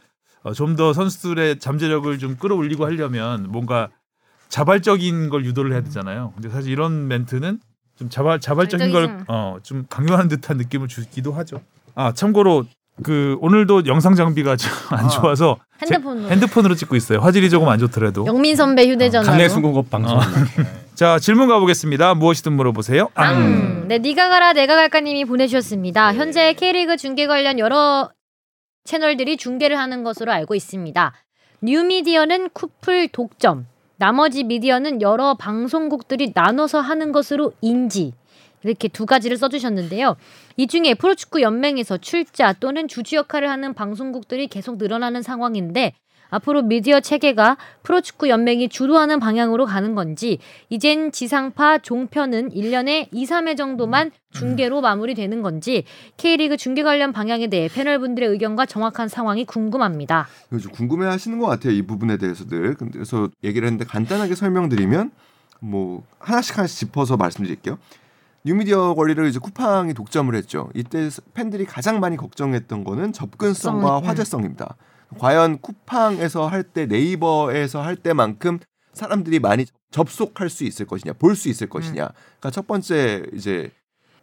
어, 0.43 0.53
좀 0.53 0.75
더 0.75 0.93
선수들의 0.93 1.59
잠재력을 1.59 2.17
좀 2.19 2.35
끌어올리고 2.37 2.85
하려면 2.85 3.47
뭔가 3.49 3.89
자발적인 4.49 5.29
걸 5.29 5.43
유도를 5.45 5.71
해야 5.73 5.81
되잖아요. 5.81 6.31
근데 6.35 6.49
사실 6.49 6.71
이런 6.71 7.07
멘트는 7.07 7.59
좀 7.97 8.09
자발 8.09 8.39
자발적인 8.39 8.91
걸 8.91 9.01
자발적이지. 9.03 9.25
어, 9.29 9.57
좀 9.63 9.85
강요하는 9.89 10.27
듯한 10.27 10.57
느낌을 10.57 10.87
주기도 10.87 11.31
하죠. 11.33 11.61
아 11.95 12.13
참고로 12.13 12.65
그 13.03 13.37
오늘도 13.41 13.85
영상 13.87 14.15
장비가 14.15 14.55
좀안 14.55 15.05
아. 15.05 15.07
좋아서 15.09 15.57
제- 15.85 15.95
핸드폰으로. 15.95 16.29
핸드폰으로 16.29 16.75
찍고 16.75 16.95
있어요. 16.95 17.19
화질이 17.19 17.49
조금 17.49 17.67
안 17.69 17.79
좋더라도. 17.79 18.25
영민 18.25 18.55
선배 18.55 18.87
휴대전화로. 18.89 19.29
강내 19.29 19.49
수공업 19.49 19.89
방송. 19.89 20.17
자 20.95 21.19
질문 21.19 21.47
가보겠습니다. 21.49 22.13
무엇이든 22.15 22.53
물어보세요. 22.53 23.09
아, 23.15 23.23
앙. 23.25 23.87
네, 23.89 23.99
니가 23.99 24.29
가라 24.29 24.53
내가 24.53 24.75
갈까님이 24.75 25.25
보내주셨습니다. 25.25 26.11
네. 26.13 26.17
현재 26.17 26.53
K리그 26.53 26.95
중계 26.97 27.27
관련 27.27 27.59
여러 27.59 28.09
채널들이 28.85 29.35
중계를 29.37 29.77
하는 29.77 30.03
것으로 30.03 30.31
알고 30.31 30.55
있습니다. 30.55 31.13
뉴미디어는 31.61 32.49
쿠플 32.53 33.09
독점, 33.09 33.65
나머지 33.97 34.43
미디어는 34.43 35.01
여러 35.01 35.35
방송국들이 35.35 36.31
나눠서 36.35 36.79
하는 36.79 37.11
것으로 37.11 37.51
인지. 37.61 38.13
이렇게 38.65 38.87
두 38.87 39.05
가지를 39.05 39.37
써주셨는데요. 39.37 40.15
이 40.57 40.67
중에 40.67 40.95
프로축구 40.95 41.41
연맹에서 41.41 41.97
출자 41.97 42.53
또는 42.53 42.87
주주 42.87 43.15
역할을 43.15 43.49
하는 43.49 43.73
방송국들이 43.73 44.47
계속 44.47 44.77
늘어나는 44.77 45.21
상황인데 45.21 45.93
앞으로 46.29 46.63
미디어 46.63 46.99
체계가 46.99 47.57
프로축구 47.83 48.29
연맹이 48.29 48.67
주도하는 48.67 49.19
방향으로 49.19 49.65
가는 49.65 49.93
건지 49.93 50.39
이젠 50.69 51.11
지상파 51.11 51.79
종편은 51.79 52.49
1년에 52.49 53.07
2, 53.11 53.25
3회 53.25 53.55
정도만 53.55 54.11
중계로 54.31 54.81
마무리되는 54.81 55.43
건지 55.43 55.85
K리그 56.17 56.57
중계 56.57 56.81
관련 56.81 57.13
방향에 57.13 57.47
대해 57.47 57.69
패널분들의 57.69 58.27
의견과 58.29 58.65
정확한 58.65 59.07
상황이 59.07 59.45
궁금합니다. 59.45 60.27
이거 60.51 60.59
좀 60.59 60.71
궁금해 60.71 61.05
하시는 61.05 61.37
것 61.37 61.45
같아요 61.45 61.73
이 61.73 61.83
부분에 61.83 62.17
대해서들. 62.17 62.73
그래서 62.75 63.29
얘기를 63.43 63.67
했는데 63.67 63.85
간단하게 63.85 64.35
설명드리면 64.35 65.11
뭐 65.59 66.03
하나씩 66.19 66.57
하나씩 66.57 66.79
짚어서 66.79 67.17
말씀드릴게요. 67.17 67.77
뉴미디어 68.45 68.93
권리를 68.93 69.25
이제 69.27 69.39
쿠팡이 69.39 69.95
독점을 69.95 70.33
했죠. 70.35 70.69
이때 70.75 71.09
팬들이 71.33 71.65
가장 71.65 71.99
많이 71.99 72.15
걱정했던 72.15 72.83
거는 72.83 73.11
접근성과 73.11 73.87
접근, 73.87 74.03
음. 74.03 74.07
화제성입니다. 74.07 74.75
과연 75.17 75.59
쿠팡에서 75.61 76.47
할 76.47 76.63
때 76.63 76.85
네이버에서 76.85 77.81
할 77.81 77.95
때만큼 77.95 78.59
사람들이 78.93 79.39
많이 79.39 79.65
접속할 79.91 80.49
수 80.49 80.63
있을 80.63 80.85
것이냐, 80.85 81.13
볼 81.13 81.35
수 81.35 81.49
있을 81.49 81.67
것이냐. 81.67 82.09
그러니까 82.39 82.51
첫 82.51 82.67
번째 82.67 83.23
이제 83.33 83.71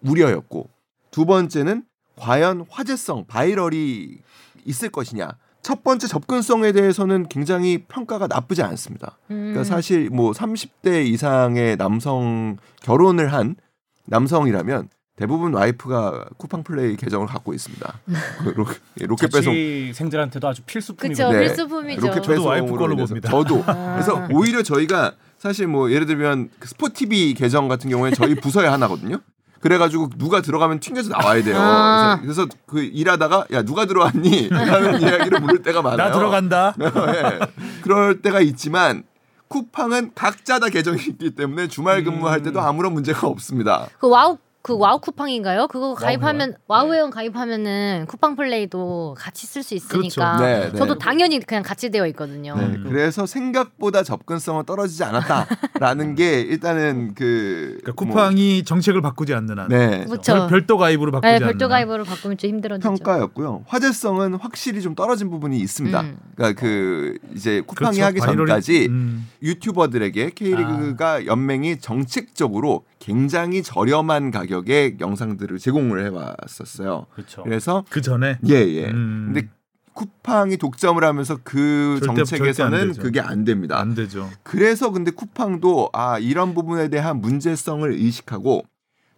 우려였고 0.03 0.69
두 1.11 1.27
번째는 1.27 1.83
과연 2.17 2.67
화제성, 2.71 3.27
viral이 3.27 4.19
있을 4.65 4.89
것이냐. 4.91 5.31
첫 5.63 5.83
번째 5.83 6.07
접근성에 6.07 6.73
대해서는 6.73 7.27
굉장히 7.29 7.85
평가가 7.89 8.29
나쁘지 8.29 8.63
않습니다. 8.63 9.19
음. 9.31 9.53
그러니까 9.53 9.65
사실 9.65 10.11
뭐 10.11 10.31
30대 10.33 11.07
이상의 11.07 11.77
남성 11.77 12.57
결혼을 12.83 13.33
한 13.33 13.57
남성이라면 14.07 14.89
대부분 15.17 15.53
와이프가 15.55 16.25
쿠팡 16.39 16.65
플레이 16.65 16.97
계정을 16.97 17.27
갖고 17.27 17.53
있습니다. 17.53 18.01
그 18.45 18.49
로, 18.57 18.67
로켓 19.07 19.31
배송 19.31 19.53
자취생들한테도 19.53 20.49
아주 20.49 20.63
필수품이거든요. 20.63 21.39
네. 21.39 21.47
필수품이죠. 21.47 22.07
로켓 22.07 22.23
저도 22.23 22.45
와이프 22.45 22.75
걸로 22.75 22.97
봅니다. 22.97 23.31
저도 23.31 23.63
아. 23.67 23.93
그래서 23.95 24.27
오히려 24.33 24.63
저희가 24.63 25.13
사실 25.39 25.67
뭐 25.67 25.91
예를 25.91 26.07
들면 26.07 26.49
그 26.59 26.69
스포티비 26.69 27.35
계정 27.35 27.69
같은 27.69 27.91
경우에 27.91 28.13
저희 28.13 28.35
부서에 28.35 28.67
하나거든요. 28.67 29.19
그래가지고 29.61 30.11
누가 30.17 30.41
들어가면 30.41 30.81
튕겨서 30.81 31.11
나와야 31.11 31.43
돼요. 31.43 31.57
아. 31.59 32.19
그래서, 32.21 32.47
그래서 32.47 32.63
그 32.67 32.83
일하다가 32.83 33.47
야 33.53 33.63
누가 33.63 33.85
들어왔니? 33.87 34.49
라는 34.49 35.01
이야기를 35.03 35.41
물을 35.41 35.63
때가 35.63 35.83
많아요. 35.83 36.09
나 36.09 36.13
들어간다. 36.13 36.75
예. 36.81 37.39
그럴 37.83 38.23
때가 38.23 38.41
있지만 38.41 39.05
쿠팡은 39.53 40.13
각자 40.15 40.59
다 40.59 40.69
계정이 40.69 41.03
있기 41.11 41.35
때문에 41.35 41.69
주말 41.69 42.03
근무할 42.05 42.43
때도 42.43 42.61
아무런 42.61 42.95
문제가 42.95 43.27
없습니다. 43.29 43.87
그 43.99 44.09
와우 44.09 44.39
그 44.65 44.77
와우 44.79 45.01
쿠팡인가요? 45.01 45.67
그거 45.67 45.93
가입하면 45.95 46.41
회원. 46.51 46.55
와우 46.69 46.93
회원 46.95 47.11
가입하면은 47.11 48.07
쿠팡 48.09 48.37
플레이도 48.37 49.17
같이 49.19 49.45
쓸 49.49 49.65
수 49.65 49.75
있으니까 49.75 50.37
그렇죠. 50.37 50.45
네, 50.45 50.71
네. 50.71 50.79
저도 50.79 50.99
당연히 50.99 51.41
그냥 51.41 51.65
같이 51.65 51.91
되어 51.91 52.07
있거든요. 52.09 52.55
네, 52.57 52.63
음. 52.67 52.85
그래서 52.89 53.27
생각보다 53.27 54.05
접근성은 54.05 54.65
떨어지지 54.65 55.03
않았다라는 55.03 56.15
게 56.15 56.43
일단은 56.43 57.15
그 57.17 57.79
그러니까 57.83 57.93
쿠팡이 57.93 58.63
정책을 58.63 59.03
바꾸지 59.03 59.35
않는 59.35 59.59
한 59.59 59.69
뭐, 59.69 59.77
네, 59.77 60.05
그렇죠. 60.05 60.33
별- 60.35 60.49
별도 60.49 60.79
가입으로 60.79 61.11
바꾸지 61.11 61.27
네, 61.29 61.35
않는 61.35 61.47
별도 61.49 61.65
한. 61.65 61.71
가입으로 61.71 62.05
바꾸면 62.05 62.37
좀 62.39 62.49
힘들어지죠. 62.51 62.89
평가였고요. 62.89 63.65
화제성은 63.67 64.35
확실히 64.35 64.81
좀 64.81 64.95
떨어진 64.95 65.29
부분이 65.29 65.59
있습니다. 65.59 66.01
음. 66.03 66.19
그러니까 66.37 66.61
그 66.61 67.19
이제 67.35 67.63
쿠팡이 67.67 67.97
그렇죠. 67.99 68.05
하기 68.05 68.21
전까지 68.21 68.87
음. 68.91 69.29
유튜버들에게 69.43 70.31
K리그가 70.37 71.27
연맹이 71.27 71.81
정책적으로 71.81 72.85
굉장히 73.01 73.65
저렴한 73.65 74.31
가격 74.31 74.52
에 74.69 74.97
영상들을 75.01 75.59
제공을 75.59 76.05
해왔었어요. 76.05 77.07
그렇죠. 77.15 77.43
그래서 77.45 77.85
그 77.91 78.01
전에 78.01 78.39
예 78.49 78.55
예. 78.55 78.87
음. 78.91 79.33
근데 79.33 79.49
쿠팡이 79.95 80.57
독점을 80.57 81.03
하면서 81.05 81.39
그 81.45 82.01
절대- 82.03 82.25
절대 82.25 82.63
안 82.63 82.71
정책에서는. 82.71 82.93
그게 82.95 83.21
안 83.21 83.45
됩니다. 83.45 83.79
안 83.79 83.95
되죠. 83.95 84.29
그래서 84.43 84.91
근데 84.91 85.11
쿠팡도 85.11 85.91
아 85.93 86.19
이런 86.19 86.55
부분에 86.55 86.89
대한 86.89 87.21
문제성을 87.21 87.91
의식하고 87.93 88.65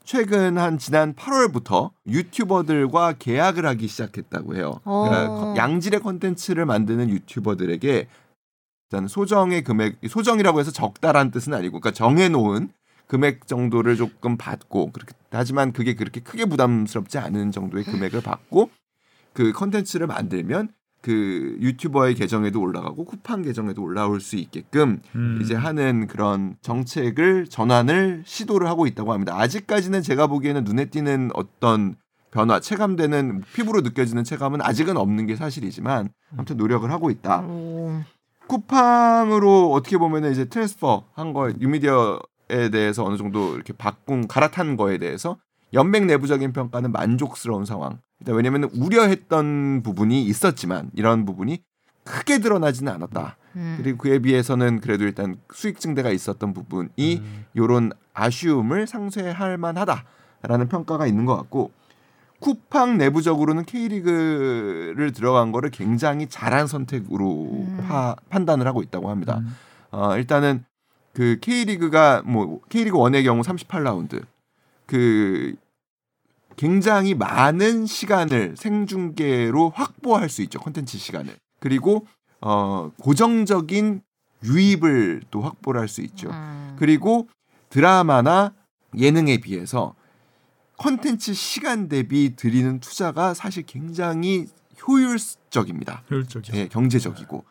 최근 0.04 0.58
한 0.58 0.76
지난 0.78 1.14
8월부터 1.14 1.90
유튜버들과 2.06 3.14
계약을 3.18 3.64
하기 3.66 3.86
시작했다고 3.88 4.56
해요. 4.56 4.80
어. 4.84 5.08
그러니까 5.08 5.54
양질의 5.56 6.00
콘텐츠를 6.00 6.66
만드는 6.66 7.08
유튜버들에게 7.08 8.08
일단 8.90 9.08
소정의 9.08 9.62
금액 9.64 9.96
소정이라고 10.06 10.60
해서 10.60 10.70
적다란 10.70 11.30
뜻은 11.30 11.54
아니고 11.54 11.80
그러니까 11.80 11.92
정해놓은 11.96 12.68
금액 13.06 13.46
정도를 13.46 13.96
조금 13.96 14.37
받고 14.37 14.92
그렇게 14.92 15.14
하지만 15.30 15.73
그게 15.73 15.94
그렇게 15.94 16.20
크게 16.20 16.44
부담스럽지 16.46 17.18
않은 17.18 17.50
정도의 17.50 17.84
금액을 17.84 18.23
받고 18.23 18.70
그 19.32 19.52
콘텐츠를 19.52 20.06
만들면 20.06 20.68
그 21.04 21.58
유튜버의 21.61 22.14
계정에도 22.14 22.62
올라가고 22.62 23.04
쿠팡 23.04 23.42
계정에도 23.42 23.82
올라올 23.82 24.20
수 24.20 24.37
있게끔 24.37 25.02
음. 25.14 25.38
이제 25.42 25.54
하는 25.54 26.06
그런 26.06 26.56
정책을 26.62 27.49
전환을 27.49 28.23
시도를 28.25 28.68
하고 28.68 28.87
있다고 28.87 29.12
합니다. 29.12 29.38
아직까지는 29.38 30.00
제가 30.00 30.28
보기에는 30.28 30.64
눈에 30.64 30.87
띄는 30.87 31.30
어떤 31.34 31.96
변화, 32.30 32.58
체감되는 32.58 33.42
피부로 33.52 33.82
느껴지는 33.82 34.25
체감은 34.25 34.62
아직은 34.62 34.96
없는 34.96 35.26
게 35.26 35.37
사실이지만 35.37 36.08
아무튼 36.32 36.56
노력을 36.56 36.90
하고 36.90 37.11
있다. 37.11 37.42
오. 37.42 38.00
쿠팡으로 38.46 39.73
어떻게 39.73 39.99
보면은 39.99 40.32
이제 40.32 40.46
transfer 40.46 41.04
한거 41.12 41.52
뉴미디어에 41.58 42.18
대해서 42.48 43.04
어느 43.04 43.16
정도 43.16 43.54
이렇게 43.54 43.72
바꾼 43.72 44.26
갈아탄 44.28 44.76
거에 44.76 44.98
대해서 44.98 45.38
연맹 45.72 46.06
내부적인 46.06 46.52
평가는 46.52 46.92
만족스러운 46.92 47.64
상황. 47.64 47.98
일단 48.20 48.36
왜냐면은 48.36 48.68
우려했던 48.74 49.82
부분이 49.82 50.24
있었지만 50.24 50.90
이런 50.94 51.24
부분이 51.24 51.62
크게 52.04 52.38
드러나지는 52.38 52.92
않았다. 52.92 53.36
음. 53.56 53.74
그리고 53.78 53.98
그에 53.98 54.18
비해서는 54.18 54.80
그래도 54.80 55.04
일단 55.04 55.36
수익 55.52 55.80
증대가 55.80 56.10
있었던 56.10 56.52
부분이 56.54 57.16
음. 57.22 57.44
요런 57.56 57.92
아쉬움을 58.12 58.86
상쇄할 58.86 59.56
만하다라는 59.58 60.68
평가가 60.68 61.06
있는 61.06 61.24
것 61.24 61.36
같고 61.36 61.70
쿠팡 62.40 62.98
내부적으로는 62.98 63.64
K리그를 63.64 65.12
들어간 65.12 65.50
거를 65.50 65.70
굉장히 65.70 66.28
잘한 66.28 66.66
선택으로 66.66 67.50
음. 67.52 67.84
파- 67.88 68.16
판단을 68.28 68.66
하고 68.66 68.82
있다고 68.82 69.08
합니다. 69.10 69.38
음. 69.38 69.56
어, 69.92 70.16
일단은 70.16 70.64
그 71.14 71.38
K리그가 71.40 72.23
뭐 72.26 72.61
K리그 72.68 72.99
1의 72.99 73.25
경우 73.25 73.40
38라운드 73.40 74.26
그 74.85 75.54
굉장히 76.56 77.14
많은 77.14 77.87
시간을 77.87 78.56
생중계로 78.56 79.71
확보할 79.71 80.28
수 80.28 80.42
있죠. 80.42 80.61
콘텐츠 80.61 80.99
시간을. 80.99 81.35
그리고 81.61 82.06
어 82.40 82.90
고정적인 83.00 84.02
유입을 84.44 85.23
또 85.30 85.40
확보를 85.40 85.80
할 85.80 85.88
수 85.88 86.02
있죠. 86.02 86.28
음. 86.30 86.76
그리고 86.78 87.28
드라마나 87.71 88.52
예능에 88.97 89.38
비해서 89.38 89.94
컨텐츠 90.76 91.33
시간 91.35 91.88
대비 91.88 92.37
드리는 92.37 92.80
투자가 92.80 93.35
사실 93.35 93.62
굉장히 93.64 94.47
효율적입니다. 94.87 96.02
효율적이죠. 96.11 96.56
예, 96.56 96.68
경제적이고 96.68 97.44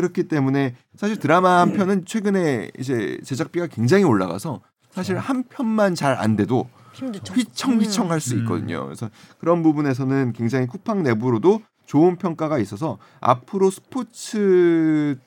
그렇기 0.00 0.24
때문에 0.28 0.74
사실 0.96 1.18
드라마 1.18 1.60
한 1.60 1.72
편은 1.72 2.04
최근에 2.06 2.70
이제 2.78 3.18
제작비가 3.24 3.66
굉장히 3.66 4.04
올라가서 4.04 4.60
사실 4.90 5.18
한 5.18 5.44
편만 5.44 5.94
잘 5.94 6.16
안 6.16 6.36
돼도 6.36 6.68
힘들죠. 6.94 7.34
휘청휘청 7.34 8.10
할수 8.10 8.34
음. 8.34 8.40
있거든요. 8.40 8.84
그래서 8.84 9.08
그런 9.38 9.62
부분에서는 9.62 10.32
굉장히 10.32 10.66
쿠팡 10.66 11.02
내부로도 11.02 11.62
좋은 11.86 12.16
평가가 12.16 12.58
있어서 12.58 12.98
앞으로 13.20 13.70
스포츠 13.70 15.18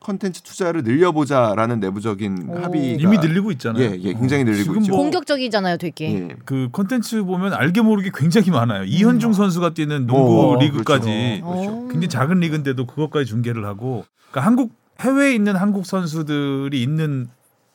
컨텐츠 0.00 0.42
투자를 0.42 0.82
늘려보자라는 0.82 1.78
내부적인 1.80 2.48
오. 2.48 2.58
합의가 2.58 3.02
이미 3.02 3.18
늘리고 3.18 3.52
있잖아요. 3.52 3.84
예, 3.84 3.98
예, 4.00 4.14
굉장히 4.14 4.44
늘리고 4.44 4.62
지금 4.64 4.80
있죠. 4.80 4.92
뭐 4.92 5.02
공격적이잖아요, 5.02 5.76
되게. 5.76 6.14
예. 6.14 6.28
그 6.44 6.68
컨텐츠 6.72 7.24
보면 7.24 7.52
알게 7.52 7.82
모르게 7.82 8.10
굉장히 8.14 8.50
많아요. 8.50 8.84
이현중 8.84 9.34
선수가 9.34 9.74
뛰는 9.74 10.06
농구 10.06 10.52
음. 10.52 10.56
어, 10.56 10.60
리그까지 10.60 11.42
그렇죠. 11.42 11.46
그렇죠. 11.46 11.70
오. 11.70 11.88
굉장히 11.88 12.08
작은 12.08 12.40
리그인데도 12.40 12.86
그것까지 12.86 13.26
중계를 13.26 13.66
하고 13.66 14.04
그러니까 14.30 14.46
한국 14.46 14.72
해외에 15.00 15.34
있는 15.34 15.56
한국 15.56 15.86
선수들이 15.86 16.82
있는 16.82 17.28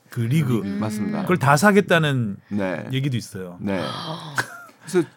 그 0.10 0.22
리그 0.22 0.62
음. 0.64 0.80
맞습니다. 0.80 1.22
그걸 1.22 1.38
다 1.38 1.58
사겠다는 1.58 2.38
네. 2.50 2.86
얘기도 2.92 3.18
있어요. 3.18 3.58
네. 3.60 3.82
그래서 4.86 5.08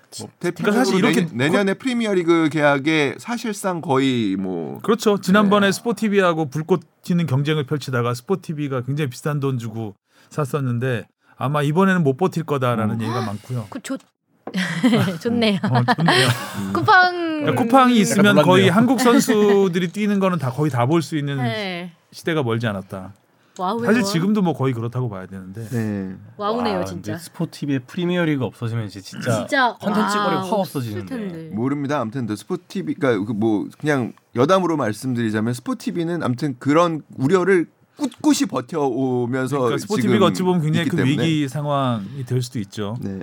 대표적으로 0.41 0.73
그러니까 0.73 0.73
사실 0.85 0.99
이렇게 0.99 1.21
내년, 1.27 1.37
내년 1.37 1.69
에 1.69 1.75
프리미어리그 1.75 2.49
계약에 2.51 3.17
사실상 3.19 3.81
거의 3.81 4.37
뭐 4.37 4.81
그렇죠. 4.83 5.21
지난번에 5.21 5.67
네. 5.69 5.73
스포티비하고 5.73 6.49
불꽃 6.51 6.81
튀는 7.03 7.27
경쟁을 7.27 7.65
펼치다가 7.65 8.15
스포티비가 8.15 8.83
굉장히 8.83 9.11
비싼 9.11 9.41
돈 9.41 9.59
주고 9.59 9.95
샀었는데 10.31 11.07
아마 11.37 11.63
이번에는 11.63 12.03
못 12.03 12.17
버틸 12.17 12.45
거다라는 12.45 12.97
음. 12.97 13.03
얘기가 13.03 13.21
많고요. 13.25 13.67
그 13.71 13.81
좋. 13.81 13.99
좋네요. 15.21 15.59
어, 15.63 15.95
좋네요. 15.95 16.29
쿠팡. 16.73 17.41
그러니까 17.43 17.63
쿠팡이 17.63 17.99
있으면 17.99 18.35
놀랐네요. 18.37 18.45
거의 18.47 18.69
한국 18.71 18.99
선수들이 19.01 19.89
뛰는 19.93 20.21
거는 20.21 20.39
다 20.39 20.51
거의 20.51 20.71
다 20.71 20.87
볼 20.87 21.03
수 21.03 21.17
있는 21.19 21.37
네. 21.37 21.93
시대가 22.13 22.43
멀지 22.43 22.67
않았다. 22.67 23.13
와우. 23.59 23.85
사실 23.85 24.03
지금도 24.05 24.43
뭐 24.43 24.53
거의 24.55 24.73
그렇다고 24.73 25.09
봐야 25.09 25.27
되는데. 25.27 25.69
네. 25.69 26.17
와우네요, 26.37 26.79
와, 26.79 26.85
진짜. 26.85 27.19
스포티비의 27.19 27.81
프리미어리그가 27.87 28.45
없어지면 28.45 28.87
이제 28.87 29.01
진짜, 29.01 29.39
진짜 29.39 29.77
컨텐츠 29.81 30.17
와, 30.17 30.25
거리 30.25 30.37
확 30.37 30.53
없어지는데. 30.53 31.51
모릅니다. 31.53 32.01
아무튼 32.01 32.27
더 32.27 32.37
스포티비가 32.37 33.19
그뭐 33.25 33.69
그냥 33.79 34.13
여담으로 34.37 34.77
말씀드리자면 34.77 35.55
스포티비는 35.55 36.23
아무튼 36.23 36.57
그런 36.59 37.03
우려를 37.17 37.67
꿋꿋이 37.97 38.47
버텨오면서 38.49 39.59
그러니까 39.59 39.79
스포티비가 39.79 40.27
어찌 40.27 40.43
보면 40.43 40.63
굉장히 40.63 40.89
큰. 40.89 41.05
위기 41.05 41.49
상황이 41.49 42.25
될 42.25 42.41
수도 42.43 42.61
있죠. 42.61 42.97
네. 43.01 43.21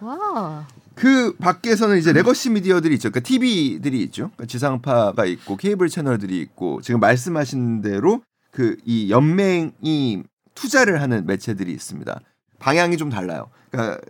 와. 0.00 0.66
그 0.94 1.36
밖에서는 1.36 1.98
이제 1.98 2.14
legacy 2.14 2.48
media들이 2.48 2.94
있죠. 2.94 3.10
그러니까 3.10 3.28
TV들이 3.28 4.00
있죠. 4.04 4.30
그러니까 4.34 4.46
지상파가 4.46 5.26
있고 5.26 5.56
케이블 5.58 5.90
채널들이 5.90 6.40
있고 6.40 6.80
지금 6.80 7.00
말씀하신 7.00 7.82
대로 7.82 8.22
그 8.56 8.78
이 8.86 9.10
연맹이 9.10 10.22
투자를 10.54 11.02
하는 11.02 11.26
매체들이 11.26 11.70
있습니다. 11.72 12.20
방향이 12.58 12.96
좀 12.96 13.10
달라요. 13.10 13.50
그러니까 13.70 14.00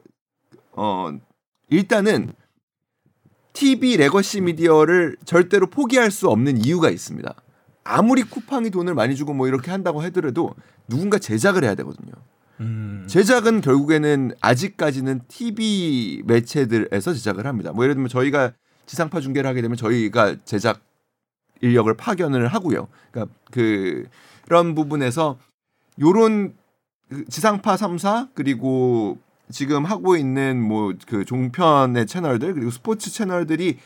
어 0.71 1.11
일단은 1.69 2.33
TV 3.55 3.97
legacy 3.97 4.43
media를 4.43 5.17
절대로 5.25 5.67
포기할 5.69 6.13
수 6.13 6.29
없는 6.29 6.65
이유가 6.65 6.91
있습니다. 6.91 7.35
아무리 7.83 8.23
쿠팡이 8.23 8.71
돈을 8.71 8.95
많이 8.95 9.17
주고 9.17 9.35
뭐 9.35 9.49
이렇게 9.49 9.73
한다고 9.73 10.01
하더라도 10.03 10.55
누군가 10.87 11.19
제작을 11.19 11.65
해야 11.65 11.75
되거든요. 11.75 12.13
음. 12.61 13.05
제작은 13.09 13.63
결국에는 13.63 14.31
아직까지는 14.41 15.23
TV 15.27 16.23
매체들에서 16.25 17.15
제작을 17.15 17.47
합니다. 17.47 17.73
뭐 17.73 17.83
예를 17.85 17.97
들면 17.97 18.09
저희가 18.09 18.53
지상파 18.87 19.21
중계를 19.21 19.51
하게 19.51 19.61
되면 19.63 19.77
저희가 19.77 20.37
제작 20.45 20.81
인력을 21.61 21.93
파견을 21.95 22.47
하고요. 22.49 22.87
그러니까 23.11 23.35
그 23.51 24.05
그런 24.47 24.75
부분에서 24.75 25.39
요런 26.01 26.55
그 27.09 27.25
지상파 27.27 27.77
3사 27.77 28.31
그리고 28.35 29.19
지금 29.51 29.85
하고 29.85 30.17
있는 30.17 30.61
뭐 30.61 30.93
그 31.07 31.25
종편의 31.25 32.07
채널들 32.07 32.55
그리고 32.55 32.71
스포츠 32.71 33.11
채널들이 33.11 33.79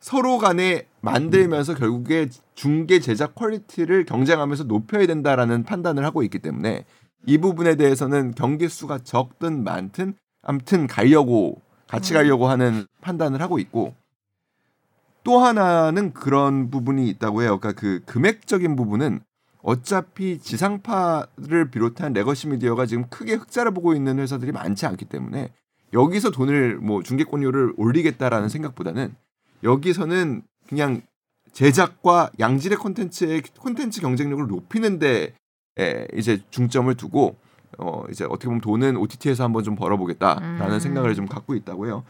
서로 0.00 0.38
간에 0.38 0.86
만들면서 1.00 1.74
결국에 1.74 2.28
중계 2.54 3.00
제작 3.00 3.34
quality를 3.34 4.04
경쟁하면서 4.04 4.64
높여야 4.64 5.06
된다라는 5.06 5.62
판단을 5.62 6.04
하고 6.04 6.22
있기 6.22 6.40
때문에 6.40 6.84
이 7.26 7.38
부분에 7.38 7.76
대해서는 7.76 8.34
경기 8.34 8.68
수가 8.68 8.98
적든 8.98 9.64
많든 9.64 10.14
아무튼 10.42 10.86
가려고 10.86 11.60
같이 11.88 12.12
가려고 12.12 12.48
하는 12.48 12.86
판단을 13.00 13.40
하고 13.40 13.58
있고 13.58 13.94
또 15.22 15.38
하나는 15.38 16.12
그런 16.12 16.70
부분이 16.70 17.08
있다고 17.08 17.42
해요. 17.42 17.58
그러니까 17.58 17.80
그 17.80 18.02
금액적인 18.04 18.76
부분은 18.76 19.20
어차피 19.64 20.38
지상파를 20.38 21.70
비롯한 21.70 22.12
legacy 22.12 22.48
media가 22.48 22.84
지금 22.84 23.08
크게 23.08 23.32
흑자를 23.32 23.72
보고 23.72 23.94
있는 23.94 24.18
회사들이 24.18 24.52
많지 24.52 24.84
않기 24.84 25.06
때문에 25.06 25.52
여기서 25.94 26.30
돈을 26.30 26.76
뭐 26.76 27.02
중계권료를 27.02 27.72
올리겠다라는 27.78 28.50
생각보다는 28.50 29.14
여기서는 29.62 30.42
그냥 30.68 31.00
제작과 31.52 32.30
양질의 32.38 32.76
콘텐츠의 32.76 33.42
콘텐츠 33.58 34.02
경쟁력을 34.02 34.46
높이는데 34.46 35.32
에 35.78 36.06
이제 36.14 36.42
중점을 36.50 36.94
두고 36.94 37.36
어 37.78 38.04
이제 38.10 38.24
어떻게 38.24 38.46
보면 38.46 38.60
돈은 38.60 38.96
OTT에서 38.98 39.44
한번 39.44 39.64
좀 39.64 39.76
벌어보겠다라는 39.76 40.74
음. 40.74 40.80
생각을 40.80 41.14
좀 41.14 41.26
갖고 41.26 41.54
있다고요. 41.54 42.04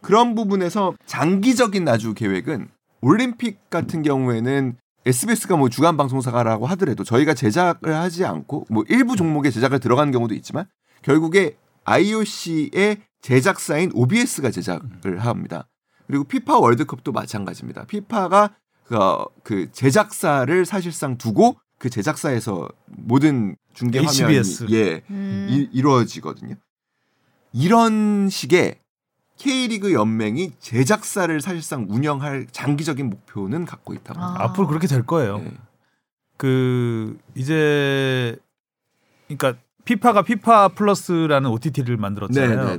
그런 0.00 0.34
부분에서 0.34 0.94
장기적인 1.06 1.84
나중 1.84 2.14
계획은 2.14 2.68
올림픽 3.00 3.70
같은 3.70 4.02
경우에는 4.02 4.76
SBS가 5.06 5.56
뭐 5.56 5.68
주간 5.68 5.96
방송사가라고 5.96 6.66
하더라도 6.66 7.04
저희가 7.04 7.34
제작을 7.34 7.94
하지 7.94 8.24
않고 8.24 8.66
뭐 8.68 8.84
일부 8.88 9.14
종목에 9.14 9.50
제작을 9.50 9.78
들어가는 9.78 10.12
경우도 10.12 10.34
있지만 10.34 10.66
결국에 11.02 11.56
IOC의 11.84 13.02
제작사인 13.22 13.92
OBS가 13.94 14.50
제작을 14.50 15.18
합니다. 15.18 15.68
그리고 16.08 16.24
피파 16.24 16.58
월드컵도 16.58 17.12
마찬가지입니다. 17.12 17.84
피파가 17.86 18.56
그, 18.84 18.96
어, 18.96 19.26
그 19.44 19.70
제작사를 19.72 20.64
사실상 20.64 21.16
두고 21.16 21.56
그 21.78 21.88
제작사에서 21.88 22.68
모든 22.86 23.56
중계 23.74 24.00
화면이. 24.00 24.12
예 24.70 25.02
음. 25.10 25.46
이, 25.50 25.68
이루어지거든요. 25.72 26.56
이런 27.52 28.28
식의 28.28 28.80
K리그 29.36 29.92
연맹이 29.92 30.52
제작사를 30.58 31.40
사실상 31.40 31.86
운영할 31.88 32.46
장기적인 32.50 33.10
목표는 33.10 33.64
갖고 33.64 33.94
있다고. 33.94 34.20
아. 34.20 34.36
앞으로 34.38 34.66
그렇게 34.66 34.86
될 34.86 35.04
거예요. 35.04 35.38
네. 35.38 35.52
그 36.36 37.18
이제 37.34 38.36
그러니까 39.28 39.54
피파가 39.84 40.22
피파 40.22 40.68
플러스라는 40.68 41.50
OTT를 41.50 41.96
만들었잖아요. 41.96 42.78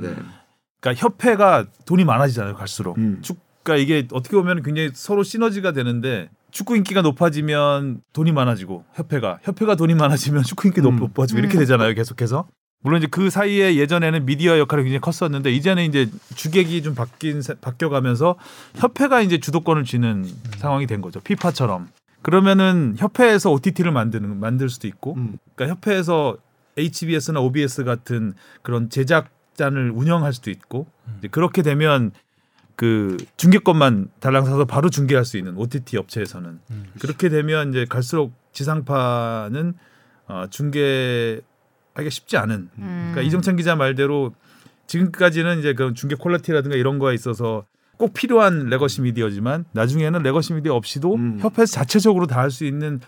그러니까 0.80 0.94
협회가 0.94 1.66
돈이 1.86 2.04
많아지잖아요. 2.04 2.54
갈수록. 2.54 2.98
음. 2.98 3.20
축, 3.22 3.38
그러니까 3.62 3.82
이게 3.82 4.06
어떻게 4.12 4.36
보면 4.36 4.62
굉장히 4.62 4.90
서로 4.94 5.22
시너지가 5.22 5.72
되는데 5.72 6.30
축구 6.50 6.76
인기가 6.76 7.02
높아지면 7.02 8.02
돈이 8.12 8.32
많아지고 8.32 8.84
협회가 8.94 9.38
협회가 9.42 9.74
돈이 9.74 9.94
많아지면 9.94 10.42
축구 10.44 10.68
인기 10.68 10.80
음. 10.80 10.96
높아지고 10.96 11.40
이렇게 11.40 11.56
음. 11.56 11.60
되잖아요. 11.60 11.94
계속해서. 11.94 12.46
물론 12.80 12.98
이제 12.98 13.08
그 13.10 13.28
사이에 13.30 13.76
예전에는 13.76 14.24
미디어 14.24 14.58
역할이 14.58 14.84
굉장히 14.84 15.00
컸었는데 15.00 15.50
이제는 15.50 15.84
이제 15.84 16.08
주객이 16.36 16.82
좀 16.82 16.94
바뀐 16.94 17.42
사- 17.42 17.54
바뀌어가면서 17.60 18.36
협회가 18.76 19.20
이제 19.20 19.38
주도권을 19.38 19.84
쥐는 19.84 20.24
상황이 20.58 20.86
된 20.86 21.00
거죠. 21.00 21.20
피파처럼. 21.20 21.88
그러면은 22.22 22.94
협회에서 22.98 23.50
OTT를 23.52 23.90
만드는 23.92 24.38
만들 24.40 24.68
수도 24.68 24.86
있고, 24.86 25.14
음. 25.14 25.38
그러니까 25.54 25.76
협회에서 25.76 26.36
HBS나 26.76 27.40
OBS 27.40 27.84
같은 27.84 28.34
그런 28.62 28.88
제작단을 28.90 29.90
운영할 29.90 30.32
수도 30.32 30.50
있고 30.50 30.86
이제 31.18 31.26
그렇게 31.28 31.62
되면 31.62 32.12
그 32.76 33.16
중계권만 33.36 34.10
달랑 34.20 34.44
사서 34.44 34.64
바로 34.66 34.88
중계할 34.88 35.24
수 35.24 35.36
있는 35.36 35.56
OTT 35.56 35.96
업체에서는 35.96 36.60
음. 36.70 36.86
그렇게 37.00 37.28
되면 37.28 37.70
이제 37.70 37.84
갈수록 37.88 38.32
지상파는 38.52 39.74
어, 40.28 40.44
중계 40.50 41.40
하기가 41.98 42.10
쉽지 42.10 42.36
않은. 42.36 42.70
음. 42.78 43.10
그러니까 43.12 43.22
이정찬 43.22 43.56
기자 43.56 43.76
말대로 43.76 44.32
지금까지는 44.86 45.58
이제 45.58 45.74
그 45.74 45.92
중계 45.94 46.14
quality라든가 46.14 46.76
이런 46.76 46.98
거에 46.98 47.14
있어서 47.14 47.64
꼭 47.98 48.14
필요한 48.14 48.66
legacy 48.66 49.02
media지만 49.02 49.64
나중에는 49.72 50.22
legacy 50.22 50.54
media 50.54 50.74
없이도 50.74 51.14
음. 51.14 51.38
협회에서 51.40 51.72
자체적으로 51.72 52.26
다 52.26 52.40
할 52.40 52.50
수 52.50 52.64
있는 52.64 53.00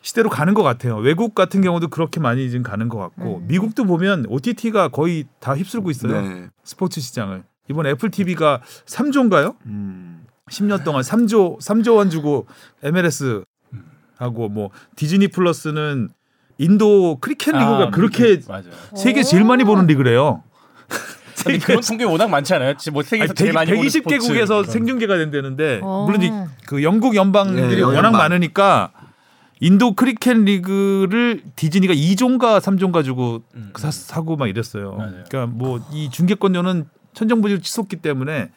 시대로 0.00 0.28
가는 0.30 0.52
것 0.52 0.64
같아요. 0.64 0.96
외국 0.96 1.32
같은 1.34 1.60
경우도 1.60 1.86
그렇게 1.88 2.18
많이 2.18 2.50
지금 2.50 2.64
가는 2.64 2.88
것 2.88 2.98
같고 2.98 3.38
음. 3.38 3.46
미국도 3.46 3.84
보면 3.84 4.26
OTT가 4.28 4.88
거의 4.88 5.26
다 5.38 5.54
휩쓸고 5.54 5.90
있어요. 5.92 6.20
네. 6.20 6.48
스포츠 6.64 7.00
시장을. 7.00 7.44
이번 7.70 7.86
애플 7.86 8.10
TV가 8.10 8.62
3조인가요? 8.86 9.54
음. 9.66 10.24
10년 10.50 10.82
동안 10.82 11.02
3조 11.02 11.60
3조 11.60 11.96
원 11.98 12.10
주고 12.10 12.46
MLS 12.82 13.44
하고 14.16 14.48
뭐 14.48 14.70
디즈니 14.96 15.28
플러스는 15.28 16.08
인도 16.58 17.18
크리켓 17.20 17.54
리그가 17.54 17.82
아, 17.84 17.90
그렇게 17.90 18.40
맞아요. 18.48 18.64
세계 18.96 19.22
제일 19.22 19.44
많이 19.44 19.64
보는 19.64 19.86
리그래요. 19.86 20.42
근데 21.44 21.58
그런 21.58 21.80
통계 21.80 22.04
워낙 22.04 22.28
많지 22.28 22.54
않아요? 22.54 22.76
지금 22.76 22.94
뭐 22.94 23.02
세계에서 23.02 23.30
아니, 23.32 23.34
제일 23.36 23.52
많이 23.52 23.70
보는 23.70 23.82
120개국에서 23.84 24.46
스포츠. 24.46 24.70
생중계가 24.72 25.16
된다는데 25.16 25.80
어. 25.82 26.04
물론 26.06 26.22
이제 26.22 26.32
그 26.66 26.82
영국 26.84 27.16
연방들이 27.16 27.76
네, 27.76 27.82
워낙 27.82 27.96
연방. 27.98 28.12
많으니까 28.12 28.92
인도 29.60 29.94
크리켓 29.94 30.36
리그를 30.38 31.42
디즈니가 31.56 31.94
2조인가 31.94 32.60
3조인가 32.60 33.04
주고 33.04 33.42
음. 33.54 33.72
사, 33.76 33.90
사고 33.90 34.36
막 34.36 34.48
이랬어요. 34.48 34.92
맞아요. 34.94 35.24
그러니까 35.28 35.46
뭐 35.46 35.80
이 35.92 36.10
중계권료는 36.10 36.86
천정부지로 37.14 37.62
치솟기 37.62 37.96
때문에 37.96 38.50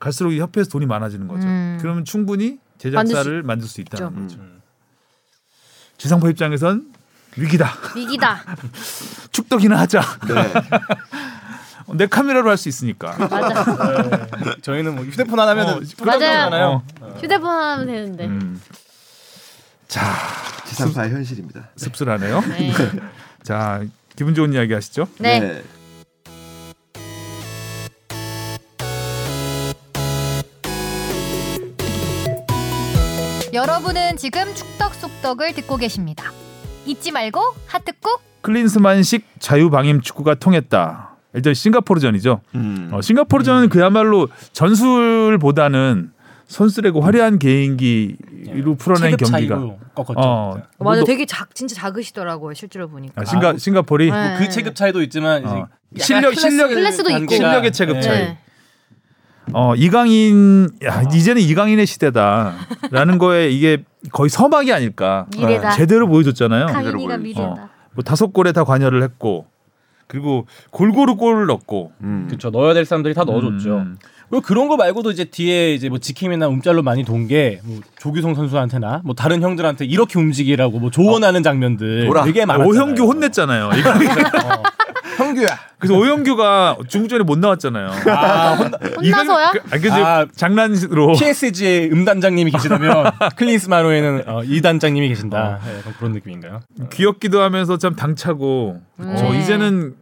갈수록 0.00 0.32
이 0.32 0.40
협회에서 0.40 0.70
돈이 0.70 0.86
많아지는 0.86 1.28
거죠. 1.28 1.46
음. 1.46 1.78
그러면 1.80 2.04
충분히 2.04 2.58
제작사를 2.78 3.42
만들 3.44 3.68
수, 3.68 3.80
있다는 3.80 4.08
있죠. 4.08 4.20
거죠. 4.22 4.36
음. 4.40 4.60
지상파 5.98 6.28
입장에선 6.30 6.92
위기다. 7.36 7.72
위기다. 7.96 8.42
축덕이나 9.32 9.78
하자. 9.80 10.00
네. 10.28 10.52
내 11.94 12.06
카메라로 12.06 12.48
할 12.50 12.56
수 12.56 12.68
있으니까. 12.68 13.14
맞아. 13.28 13.64
네. 14.42 14.56
저희는 14.62 14.94
뭐 14.94 15.04
휴대폰 15.04 15.38
하나면은 15.38 15.74
어, 15.74 15.80
부담되잖아요. 15.96 16.82
휴대폰 17.20 17.50
하면 17.50 17.86
되는데. 17.86 18.26
음. 18.26 18.60
자, 19.88 20.02
지상파의 20.66 21.10
현실입니다. 21.12 21.68
씁쓸하네요. 21.76 22.40
네. 22.48 22.72
자, 23.42 23.82
기분 24.16 24.34
좋은 24.34 24.52
이야기 24.54 24.72
하시죠. 24.72 25.08
네. 25.18 25.62
여러분은 33.52 34.16
지금 34.16 34.52
축덕 34.54 34.94
속덕을 34.94 35.54
듣고 35.54 35.76
계십니다. 35.76 36.32
잊지 36.86 37.12
말고 37.12 37.40
하트 37.66 37.92
꾹. 38.00 38.20
클린스만식 38.42 39.26
자유방임 39.38 40.00
축구가 40.02 40.34
통했다. 40.34 41.10
일단 41.32 41.54
싱가포르전이죠. 41.54 42.40
음. 42.54 42.90
어, 42.92 43.00
싱가포르전은 43.00 43.68
그야말로 43.70 44.28
전술보다는 44.52 46.12
선수들에게 46.46 47.00
화려한 47.00 47.38
개인기로 47.38 48.74
풀어낸 48.78 49.12
체급 49.12 49.30
경기가. 49.30 49.56
꺾었죠. 49.94 50.14
어, 50.16 50.54
맞아, 50.78 51.00
뭐, 51.00 51.04
되게 51.04 51.24
작 51.24 51.54
진짜 51.54 51.74
작으시더라고요 51.74 52.52
실제로 52.54 52.88
보니까. 52.88 53.20
아, 53.20 53.24
싱가 53.24 53.56
싱가포르이 53.56 54.10
네. 54.10 54.36
그 54.38 54.48
체급 54.50 54.76
차이도 54.76 55.02
있지만 55.02 55.44
어. 55.46 55.66
실력- 55.96 56.34
실력- 56.34 56.68
클래스도 56.68 57.10
있고. 57.10 57.34
실력의 57.34 57.72
체급 57.72 57.94
네. 57.96 58.02
차이. 58.02 58.18
네. 58.18 58.38
어, 59.52 59.74
이강인 59.76 60.68
야, 60.84 61.02
이제는 61.14 61.42
이강인의 61.42 61.86
시대다라는 61.86 63.18
거에 63.18 63.50
이게 63.50 63.84
거의 64.12 64.28
서막이 64.30 64.72
아닐까. 64.72 65.26
미래다. 65.36 65.70
제대로 65.72 66.06
보여줬잖아요. 66.08 66.66
보여주죠. 66.66 67.18
미래다. 67.18 67.70
뭐 67.94 68.02
다섯 68.04 68.32
골에 68.32 68.52
다 68.52 68.64
관여를 68.64 69.02
했고 69.02 69.46
그리고 70.06 70.46
골고루 70.70 71.16
골을 71.16 71.46
넣고 71.46 71.92
음. 72.02 72.24
그렇죠. 72.28 72.50
넣어야 72.50 72.74
될 72.74 72.84
사람들이 72.84 73.14
다 73.14 73.24
넣어줬죠. 73.24 73.76
음. 73.76 73.96
그리고 74.30 74.42
그런 74.42 74.68
거 74.68 74.76
말고도 74.76 75.10
이제 75.12 75.24
뒤에 75.24 75.74
이제 75.74 75.88
뭐 75.88 75.98
지킴이나 75.98 76.48
움짤로 76.48 76.82
많이 76.82 77.04
돈 77.04 77.28
게 77.28 77.60
뭐 77.64 77.80
조규성 77.98 78.34
선수한테나 78.34 79.02
뭐 79.04 79.14
다른 79.14 79.42
형들한테 79.42 79.84
이렇게 79.84 80.18
움직이라고 80.18 80.78
뭐 80.80 80.90
조언하는 80.90 81.42
장면들 81.42 82.06
돌아. 82.06 82.24
되게 82.24 82.44
많았잖아요. 82.46 82.68
오형규 82.68 83.02
혼냈잖아요. 83.04 83.70
이거. 83.78 83.92
어. 85.20 85.24
형규야. 85.24 85.58
그래서 85.78 85.94
오형규가 85.98 86.78
중국전에 86.88 87.24
못 87.24 87.38
나왔잖아요. 87.38 87.90
아, 88.10 88.54
혼나, 88.54 88.78
혼나서야? 88.96 89.52
그, 89.52 89.60
아니, 89.70 89.88
아, 90.02 90.26
장난으로 90.34 91.12
PSG의 91.12 91.90
음단장님이 91.92 92.50
계시다면 92.50 93.10
클린스 93.36 93.68
마로에는 93.68 94.22
어, 94.28 94.42
이 94.44 94.60
단장님이 94.62 95.08
계신다. 95.08 95.60
네, 95.64 95.78
약간 95.78 95.92
그런 95.98 96.12
느낌인가요? 96.12 96.60
귀엽기도 96.92 97.40
하면서 97.42 97.76
참 97.78 97.94
당차고 97.96 98.80
음. 99.00 99.14
어, 99.18 99.34
이제는 99.34 99.96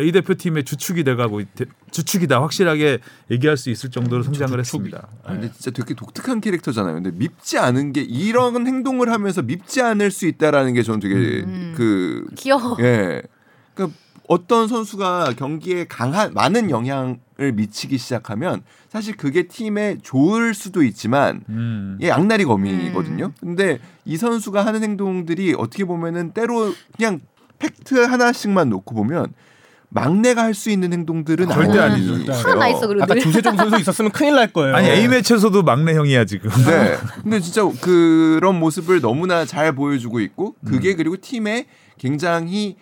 A 0.00 0.12
대표팀의 0.12 0.64
주축이 0.64 1.04
돼가고 1.04 1.40
있- 1.40 1.48
주축이다 1.90 2.40
확실하게 2.40 3.00
얘기할 3.30 3.56
수 3.58 3.68
있을 3.68 3.90
정도로 3.90 4.22
성장을 4.22 4.58
했습니다. 4.58 5.08
아, 5.24 5.32
근데 5.32 5.50
진짜 5.52 5.70
되게 5.70 5.94
독특한 5.94 6.40
캐릭터잖아요. 6.40 6.94
근데 6.94 7.10
밉지 7.12 7.58
않은 7.58 7.92
게 7.92 8.00
이런 8.00 8.66
행동을 8.66 9.10
하면서 9.12 9.42
밉지 9.42 9.82
않을 9.82 10.10
수 10.10 10.26
있다라는 10.26 10.72
게 10.72 10.82
저는 10.82 11.00
되게 11.00 11.14
음. 11.44 11.74
그 11.76 12.24
귀여워. 12.36 12.76
예. 12.80 13.22
그러니까 13.74 13.98
어떤 14.30 14.68
선수가 14.68 15.34
경기에 15.36 15.86
강한 15.88 16.32
많은 16.34 16.70
영향을 16.70 17.18
미치기 17.52 17.98
시작하면 17.98 18.62
사실 18.88 19.16
그게 19.16 19.48
팀에 19.48 19.98
좋을 20.04 20.54
수도 20.54 20.84
있지만 20.84 21.42
음. 21.48 21.98
예, 22.00 22.10
양날이 22.10 22.44
검이거든요. 22.44 23.32
근데 23.40 23.80
이 24.04 24.16
선수가 24.16 24.64
하는 24.64 24.84
행동들이 24.84 25.56
어떻게 25.58 25.84
보면은 25.84 26.30
때로 26.30 26.72
그냥 26.96 27.18
팩트 27.58 28.04
하나씩만 28.04 28.70
놓고 28.70 28.94
보면 28.94 29.34
막내가 29.88 30.44
할 30.44 30.54
수 30.54 30.70
있는 30.70 30.92
행동들은 30.92 31.48
절대 31.48 31.80
아니에요. 31.80 32.14
아니죠. 32.14 32.32
화나 32.32 32.68
있어 32.68 32.86
그래도. 32.86 33.02
아까 33.02 33.16
주세종 33.16 33.56
선수 33.56 33.80
있었으면 33.80 34.12
큰일 34.12 34.36
날 34.36 34.52
거예요. 34.52 34.76
아니 34.76 34.88
A 34.88 35.08
매치에서도 35.08 35.60
막내 35.64 35.96
형이야 35.96 36.24
지금. 36.26 36.50
네. 36.50 36.96
근데 37.24 37.40
진짜 37.40 37.62
그런 37.80 38.60
모습을 38.60 39.00
너무나 39.00 39.44
잘 39.44 39.74
보여주고 39.74 40.20
있고 40.20 40.54
그게 40.64 40.94
그리고 40.94 41.16
팀에 41.16 41.66
굉장히 41.98 42.76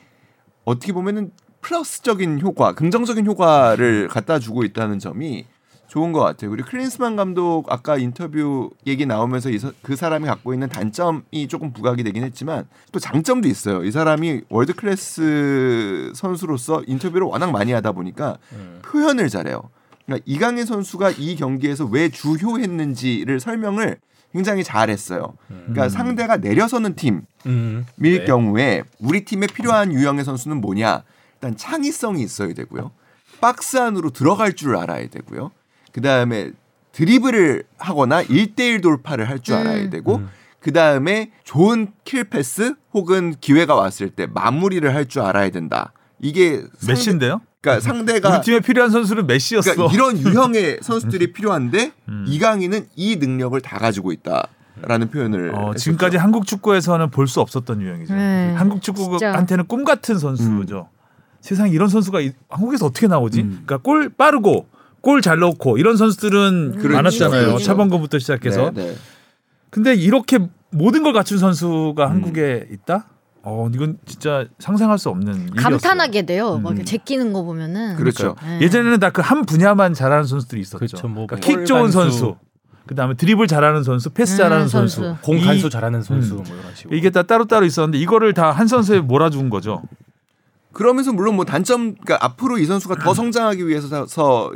어떻게 0.68 0.92
보면은 0.92 1.30
플러스적인 1.60 2.40
효과, 2.40 2.72
긍정적인 2.74 3.26
효과를 3.26 4.08
갖다 4.08 4.38
주고 4.38 4.64
있다는 4.64 4.98
점이 4.98 5.44
좋은 5.88 6.12
것 6.12 6.20
같아요. 6.20 6.50
그리고 6.50 6.68
클린스만 6.68 7.16
감독 7.16 7.64
아까 7.72 7.96
인터뷰 7.96 8.70
얘기 8.86 9.06
나오면서 9.06 9.48
이 9.50 9.58
서- 9.58 9.72
그 9.82 9.96
사람이 9.96 10.26
갖고 10.26 10.52
있는 10.52 10.68
단점이 10.68 11.48
조금 11.48 11.72
부각이 11.72 12.04
되긴 12.04 12.24
했지만 12.24 12.66
또 12.92 12.98
장점도 13.00 13.48
있어요. 13.48 13.82
이 13.84 13.90
사람이 13.90 14.42
world 14.50 14.74
class 14.74 16.12
선수로서 16.14 16.82
인터뷰를 16.86 17.26
워낙 17.26 17.50
많이 17.50 17.72
하다 17.72 17.92
보니까 17.92 18.36
표현을 18.82 19.30
잘해요. 19.30 19.62
그러니까 20.04 20.24
이강인 20.26 20.66
선수가 20.66 21.12
이 21.18 21.36
경기에서 21.36 21.86
왜 21.86 22.10
주효했는지를 22.10 23.40
설명을 23.40 23.96
굉장히 24.32 24.62
잘했어요. 24.62 25.34
그러니까 25.48 25.88
상대가 25.88 26.36
내려서는 26.36 26.94
팀 26.96 27.22
음. 27.46 27.86
밀 27.96 28.20
네. 28.20 28.24
경우에 28.24 28.82
우리 28.98 29.24
팀에 29.24 29.46
필요한 29.46 29.92
유형의 29.92 30.24
선수는 30.24 30.60
뭐냐? 30.60 31.02
일단 31.34 31.56
창의성이 31.56 32.22
있어야 32.22 32.52
되고요. 32.52 32.90
박스 33.40 33.76
안으로 33.78 34.10
들어갈 34.10 34.52
줄 34.52 34.76
알아야 34.76 35.08
되고요. 35.08 35.50
그 35.92 36.00
다음에 36.00 36.50
드리블을 36.92 37.64
하거나 37.78 38.22
1대1 38.24 38.82
돌파를 38.82 39.28
할줄 39.28 39.54
음. 39.54 39.60
알아야 39.60 39.90
되고, 39.90 40.22
그 40.60 40.72
다음에 40.72 41.30
좋은 41.44 41.92
킬 42.04 42.24
패스 42.24 42.74
혹은 42.92 43.34
기회가 43.40 43.74
왔을 43.76 44.10
때 44.10 44.26
마무리를 44.26 44.92
할 44.94 45.06
줄 45.06 45.22
알아야 45.22 45.50
된다. 45.50 45.92
이게 46.18 46.64
메시인데요? 46.86 47.40
그러니까 47.60 47.80
상대가 47.80 48.36
우리 48.36 48.40
팀에 48.42 48.60
필요한 48.60 48.90
선수는 48.90 49.26
메시였어. 49.26 49.72
그러니까 49.74 49.94
이런 49.94 50.18
유형의 50.18 50.78
선수들이 50.82 51.32
필요한데 51.32 51.92
음. 52.08 52.24
이강인은 52.28 52.86
이 52.96 53.16
능력을 53.16 53.60
다 53.60 53.78
가지고 53.78 54.12
있다 54.12 54.46
라는 54.82 55.10
표현을 55.10 55.52
어. 55.54 55.74
지금까지 55.74 56.16
한국 56.18 56.46
축구에서는 56.46 57.10
볼 57.10 57.26
수 57.26 57.40
없었던 57.40 57.80
유형이죠. 57.82 58.14
네, 58.14 58.54
한국 58.56 58.80
진짜. 58.82 59.02
축구한테는 59.02 59.66
꿈 59.66 59.84
같은 59.84 60.18
선수죠. 60.18 60.88
세상에 61.40 61.70
이런 61.70 61.88
선수가 61.88 62.20
이- 62.20 62.32
한국에서 62.48 62.86
어떻게 62.86 63.08
나오지? 63.08 63.40
음. 63.42 63.48
그러니까 63.66 63.78
골 63.78 64.08
빠르고 64.08 64.66
골 65.00 65.20
잘 65.22 65.38
넣고 65.38 65.78
이런 65.78 65.96
선수들은 65.96 66.76
그렇죠. 66.78 66.88
많았잖아요. 66.96 67.46
그렇죠. 67.46 67.64
차범근부터 67.64 68.18
시작해서. 68.20 68.70
네, 68.72 68.86
네. 68.86 68.94
근데 69.70 69.94
이렇게 69.94 70.38
모든 70.70 71.02
걸 71.02 71.12
갖춘 71.12 71.38
선수가 71.38 72.04
음. 72.06 72.10
한국에 72.12 72.68
있다? 72.72 73.06
어, 73.48 73.68
이건 73.74 73.98
진짜 74.04 74.44
상상할 74.58 74.98
수 74.98 75.08
없는 75.08 75.34
일이었어요. 75.48 75.62
감탄하게 75.62 76.26
돼요. 76.26 76.58
막 76.58 76.70
음. 76.70 76.74
이렇게 76.76 76.84
제끼는 76.84 77.32
거 77.32 77.42
보면은. 77.42 77.96
그렇죠. 77.96 78.36
네. 78.44 78.60
예전에는 78.60 79.00
다 79.00 79.10
그 79.10 79.22
한 79.22 79.44
분야만 79.44 79.94
잘하는 79.94 80.24
선수들이 80.24 80.60
있었죠. 80.60 80.78
그렇죠. 80.78 81.08
뭐 81.08 81.26
그러니까 81.26 81.46
골킥 81.46 81.66
좋은 81.66 81.90
선수, 81.90 82.36
그다음에 82.86 83.14
드리블 83.14 83.46
잘하는 83.46 83.82
선수, 83.82 84.10
패스 84.10 84.34
음, 84.34 84.36
잘하는 84.38 84.68
선수. 84.68 85.02
선수, 85.02 85.20
공 85.22 85.38
이- 85.38 85.44
간수 85.44 85.70
잘하는 85.70 86.02
선수 86.02 86.34
음. 86.34 86.44
뭐 86.46 86.56
이런 86.58 86.74
식으로. 86.74 86.96
이게 86.96 87.10
다 87.10 87.22
따로 87.22 87.46
따로 87.46 87.64
있었는데 87.66 87.98
이거를 87.98 88.34
다 88.34 88.50
한 88.52 88.66
선수에 88.66 89.00
몰아준 89.00 89.50
거죠. 89.50 89.82
그러면서 90.72 91.12
물론 91.12 91.34
뭐 91.36 91.44
단점 91.44 91.94
그러니까 91.96 92.18
앞으로 92.24 92.58
이 92.58 92.64
선수가 92.66 92.96
더 92.96 93.14
성장하기 93.14 93.66
위해서 93.66 94.06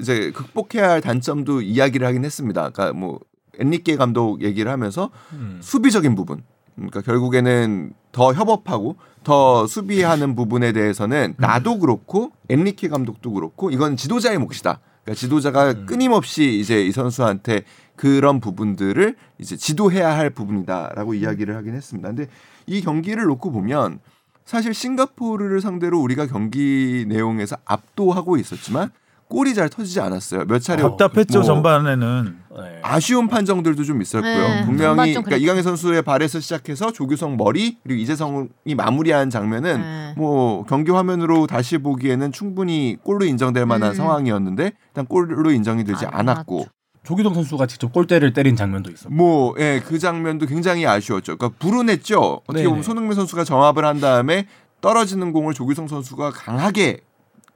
이제 0.00 0.30
극복해야 0.32 0.90
할 0.90 1.00
단점도 1.00 1.62
이야기를 1.62 2.06
하긴 2.06 2.24
했습니다. 2.24 2.70
그러니까 2.70 2.92
뭐 2.98 3.18
엔리케 3.58 3.96
감독 3.96 4.42
얘기를 4.42 4.70
하면서 4.70 5.10
음. 5.32 5.58
수비적인 5.60 6.14
부분. 6.14 6.42
그러니까 6.76 7.00
결국에는 7.00 7.92
더 8.12 8.32
협업하고 8.32 8.96
더 9.24 9.66
수비하는 9.66 10.34
부분에 10.34 10.72
대해서는 10.72 11.34
나도 11.38 11.78
그렇고 11.78 12.32
엔리케 12.48 12.88
감독도 12.88 13.32
그렇고 13.32 13.70
이건 13.70 13.96
지도자의 13.96 14.38
몫이다. 14.38 14.80
그러니까 15.04 15.18
지도자가 15.18 15.84
끊임없이 15.86 16.58
이제 16.58 16.84
이 16.84 16.92
선수한테 16.92 17.62
그런 17.96 18.40
부분들을 18.40 19.16
이제 19.38 19.56
지도해야 19.56 20.16
할 20.16 20.30
부분이다라고 20.30 21.14
이야기를 21.14 21.56
하긴 21.56 21.74
했습니다. 21.74 22.08
근데 22.08 22.26
이 22.66 22.80
경기를 22.80 23.24
놓고 23.24 23.52
보면 23.52 24.00
사실 24.44 24.74
싱가포르를 24.74 25.60
상대로 25.60 26.00
우리가 26.00 26.26
경기 26.26 27.04
내용에서 27.08 27.56
압도하고 27.64 28.36
있었지만 28.36 28.90
골이 29.28 29.54
잘 29.54 29.68
터지지 29.68 30.00
않았어요. 30.00 30.44
몇 30.44 30.58
차례 30.58 30.82
답답했죠 30.82 31.38
뭐 31.38 31.42
전반에는. 31.42 32.41
네. 32.56 32.80
아쉬운 32.82 33.28
판정들도 33.28 33.84
좀 33.84 34.02
있었고요. 34.02 34.32
네, 34.32 34.64
분명히 34.64 35.14
좀 35.14 35.22
그러니까. 35.22 35.36
이강인 35.36 35.62
선수의 35.62 36.02
발에서 36.02 36.40
시작해서 36.40 36.92
조규성 36.92 37.36
머리 37.36 37.78
그리고 37.82 38.00
이재성이 38.00 38.48
마무리한 38.76 39.30
장면은 39.30 39.80
네. 39.80 40.14
뭐 40.16 40.64
경기 40.64 40.90
화면으로 40.90 41.46
다시 41.46 41.78
보기에는 41.78 42.32
충분히 42.32 42.96
골로 43.02 43.24
인정될 43.24 43.66
만한 43.66 43.90
음. 43.90 43.94
상황이었는데 43.94 44.72
일단 44.88 45.06
골로 45.06 45.50
인정이 45.50 45.84
되지 45.84 46.06
안 46.06 46.28
않았고 46.28 46.66
조기동 47.04 47.34
선수가 47.34 47.66
직접 47.66 47.92
골대를 47.92 48.32
때린 48.32 48.54
장면도 48.54 48.90
있었고. 48.90 49.12
뭐, 49.12 49.54
예, 49.58 49.82
그 49.84 49.98
장면도 49.98 50.46
굉장히 50.46 50.86
아쉬웠죠. 50.86 51.36
그러니까 51.36 51.58
불운했죠. 51.58 52.42
어떻게 52.46 52.62
보면 52.62 52.74
네네. 52.74 52.82
손흥민 52.82 53.14
선수가 53.14 53.42
정합을 53.42 53.84
한 53.84 54.00
다음에 54.00 54.46
떨어지는 54.80 55.32
공을 55.32 55.54
조규성 55.54 55.88
선수가 55.88 56.30
강하게 56.30 57.00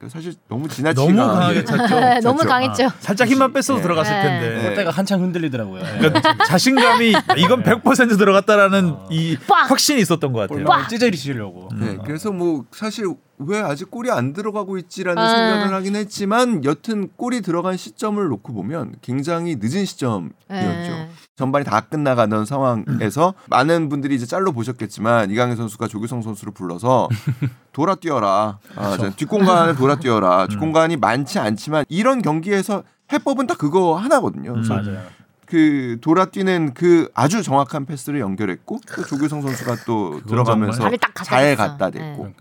사실 0.07 0.35
너무 0.47 0.67
지나치게 0.67 1.11
너무 1.11 1.33
강하게 1.33 1.65
찼죠. 1.65 1.99
네, 1.99 2.19
너무. 2.19 2.43
강했죠. 2.43 2.85
아, 2.85 2.93
살짝 2.99 3.27
힘만 3.27 3.51
뺐어도 3.51 3.79
네. 3.79 3.81
들어갔을 3.83 4.13
네. 4.13 4.21
텐데. 4.21 4.55
네. 4.55 4.63
골대가 4.67 4.91
한창 4.91 5.21
흔들리더라고요. 5.23 5.81
그러니까 5.97 6.45
자신감이 6.45 7.13
이건 7.37 7.63
100% 7.63 8.17
들어갔다라는 8.17 8.95
이 9.09 9.37
빡! 9.47 9.71
확신이 9.71 9.99
있었던 10.01 10.31
것 10.33 10.41
같아요. 10.41 10.63
볼만 10.63 10.87
찢어리시려고. 10.87 11.69
네, 11.79 11.97
그래서 12.05 12.31
뭐 12.31 12.65
사실 12.71 13.05
왜 13.39 13.59
아직 13.61 13.91
골이 13.91 14.09
안 14.09 14.33
들어가고 14.33 14.77
있지라는 14.77 15.21
아. 15.21 15.29
생각을 15.29 15.73
하긴 15.75 15.95
했지만 15.95 16.65
여튼 16.65 17.09
골이 17.15 17.41
들어간 17.41 17.77
시점을 17.77 18.25
놓고 18.27 18.53
보면 18.53 18.95
굉장히 19.01 19.57
늦은 19.59 19.85
시점이었죠. 19.85 20.33
네. 20.49 21.09
전반이 21.35 21.63
다 21.63 21.81
끝나가는 21.81 22.45
상황에서 22.45 23.35
많은 23.47 23.89
분들이 23.89 24.15
이제 24.15 24.25
짤로 24.25 24.51
보셨겠지만 24.53 25.29
이강인 25.29 25.55
선수가 25.55 25.87
조규성 25.87 26.23
선수를 26.23 26.51
불러서 26.53 27.09
돌아 27.73 27.93
뛰어라. 27.93 28.57
아, 28.75 28.97
저 28.97 29.11
뒷공간을 29.11 29.75
돌아 29.75 29.97
뛰어라. 29.97 30.47
뒷공간이 30.49 30.97
많지 30.97 31.37
않지만 31.37 31.85
이런 31.89 32.23
경기에서 32.23 32.83
해법은 33.13 33.45
딱 33.45 33.59
그거 33.59 33.95
하나거든요. 33.95 34.53
그래서 34.53 34.73
맞아요. 34.73 35.01
그 35.45 35.97
돌아 36.01 36.25
뛰는 36.25 36.73
그 36.73 37.09
아주 37.13 37.41
정확한 37.43 37.85
패스를 37.85 38.19
연결했고 38.19 38.81
또 38.95 39.05
조규성 39.05 39.43
선수가 39.43 39.75
또 39.85 40.21
들어가면서 40.27 40.89
잘. 41.23 41.55
갖다 41.55 41.89
댔고 41.89 42.25
네. 42.25 42.33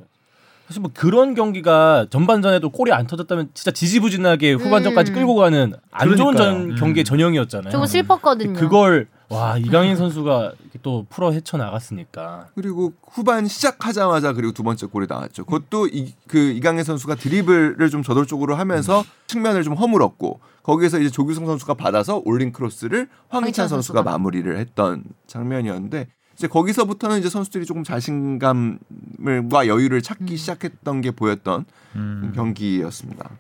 사실 0.67 0.83
뭐 0.83 0.91
그런 0.93 1.35
경기가 1.35 2.07
전반전에도 2.11 2.71
골이 2.71 2.93
안 2.93 3.07
터졌다면 3.07 3.51
진짜 3.55 3.71
지지부진하게 3.71 4.55
후반전까지 4.55 5.13
음. 5.13 5.15
끌고 5.15 5.35
가는 5.37 5.75
안 5.93 6.17
좋은 6.17 6.37
전 6.37 6.53
그러니까요. 6.55 6.75
경기의 6.81 7.03
음. 7.03 7.05
전형이었잖아요. 7.05 7.71
조금 7.71 7.87
슬펐거든요. 7.87 8.59
그걸 8.59 9.07
와 9.29 9.57
이강인 9.59 9.97
선수가 9.97 10.53
이렇게 10.63 10.79
또 10.83 11.07
풀어 11.09 11.31
헤쳐 11.31 11.57
나갔으니까. 11.57 12.49
그리고 12.57 12.93
후반 13.09 13.47
시작하자마자 13.47 14.33
그리고 14.33 14.53
두 14.53 14.63
번째 14.65 14.87
골이 14.87 15.07
나왔죠. 15.09 15.45
그것도 15.45 15.87
이, 15.89 16.15
그 16.27 16.39
이강인 16.39 16.83
선수가 16.83 17.15
드리블을 17.15 17.89
좀 17.91 18.03
저돌적으로 18.03 18.57
하면서 18.57 19.05
측면을 19.29 19.63
좀 19.63 19.75
허물었고 19.75 20.41
거기에서 20.65 20.99
이제 20.99 21.11
조규성 21.11 21.47
선수가 21.47 21.75
받아서 21.75 22.23
올린 22.25 22.51
크로스를 22.53 23.09
황희찬 23.29 23.43
황희찬 23.43 23.69
선수가 23.69 23.99
선수가. 23.99 24.03
마무리를 24.11 24.59
했던 24.59 25.05
장면이었는데 25.29 26.09
이제 26.37 26.47
거기서부터는 26.49 27.19
이제 27.19 27.31
선수들이 27.31 27.65
조금 27.65 27.83
자신감과 27.83 29.67
여유를 29.67 30.03
찾기 30.03 30.35
음. 30.35 30.37
시작했던 30.37 31.01
게 31.01 31.11
보였던 31.11 31.65
음. 31.97 32.33
경기였습니다. 32.35 33.31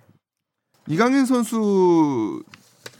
이강인 0.88 1.26
선수 1.26 2.42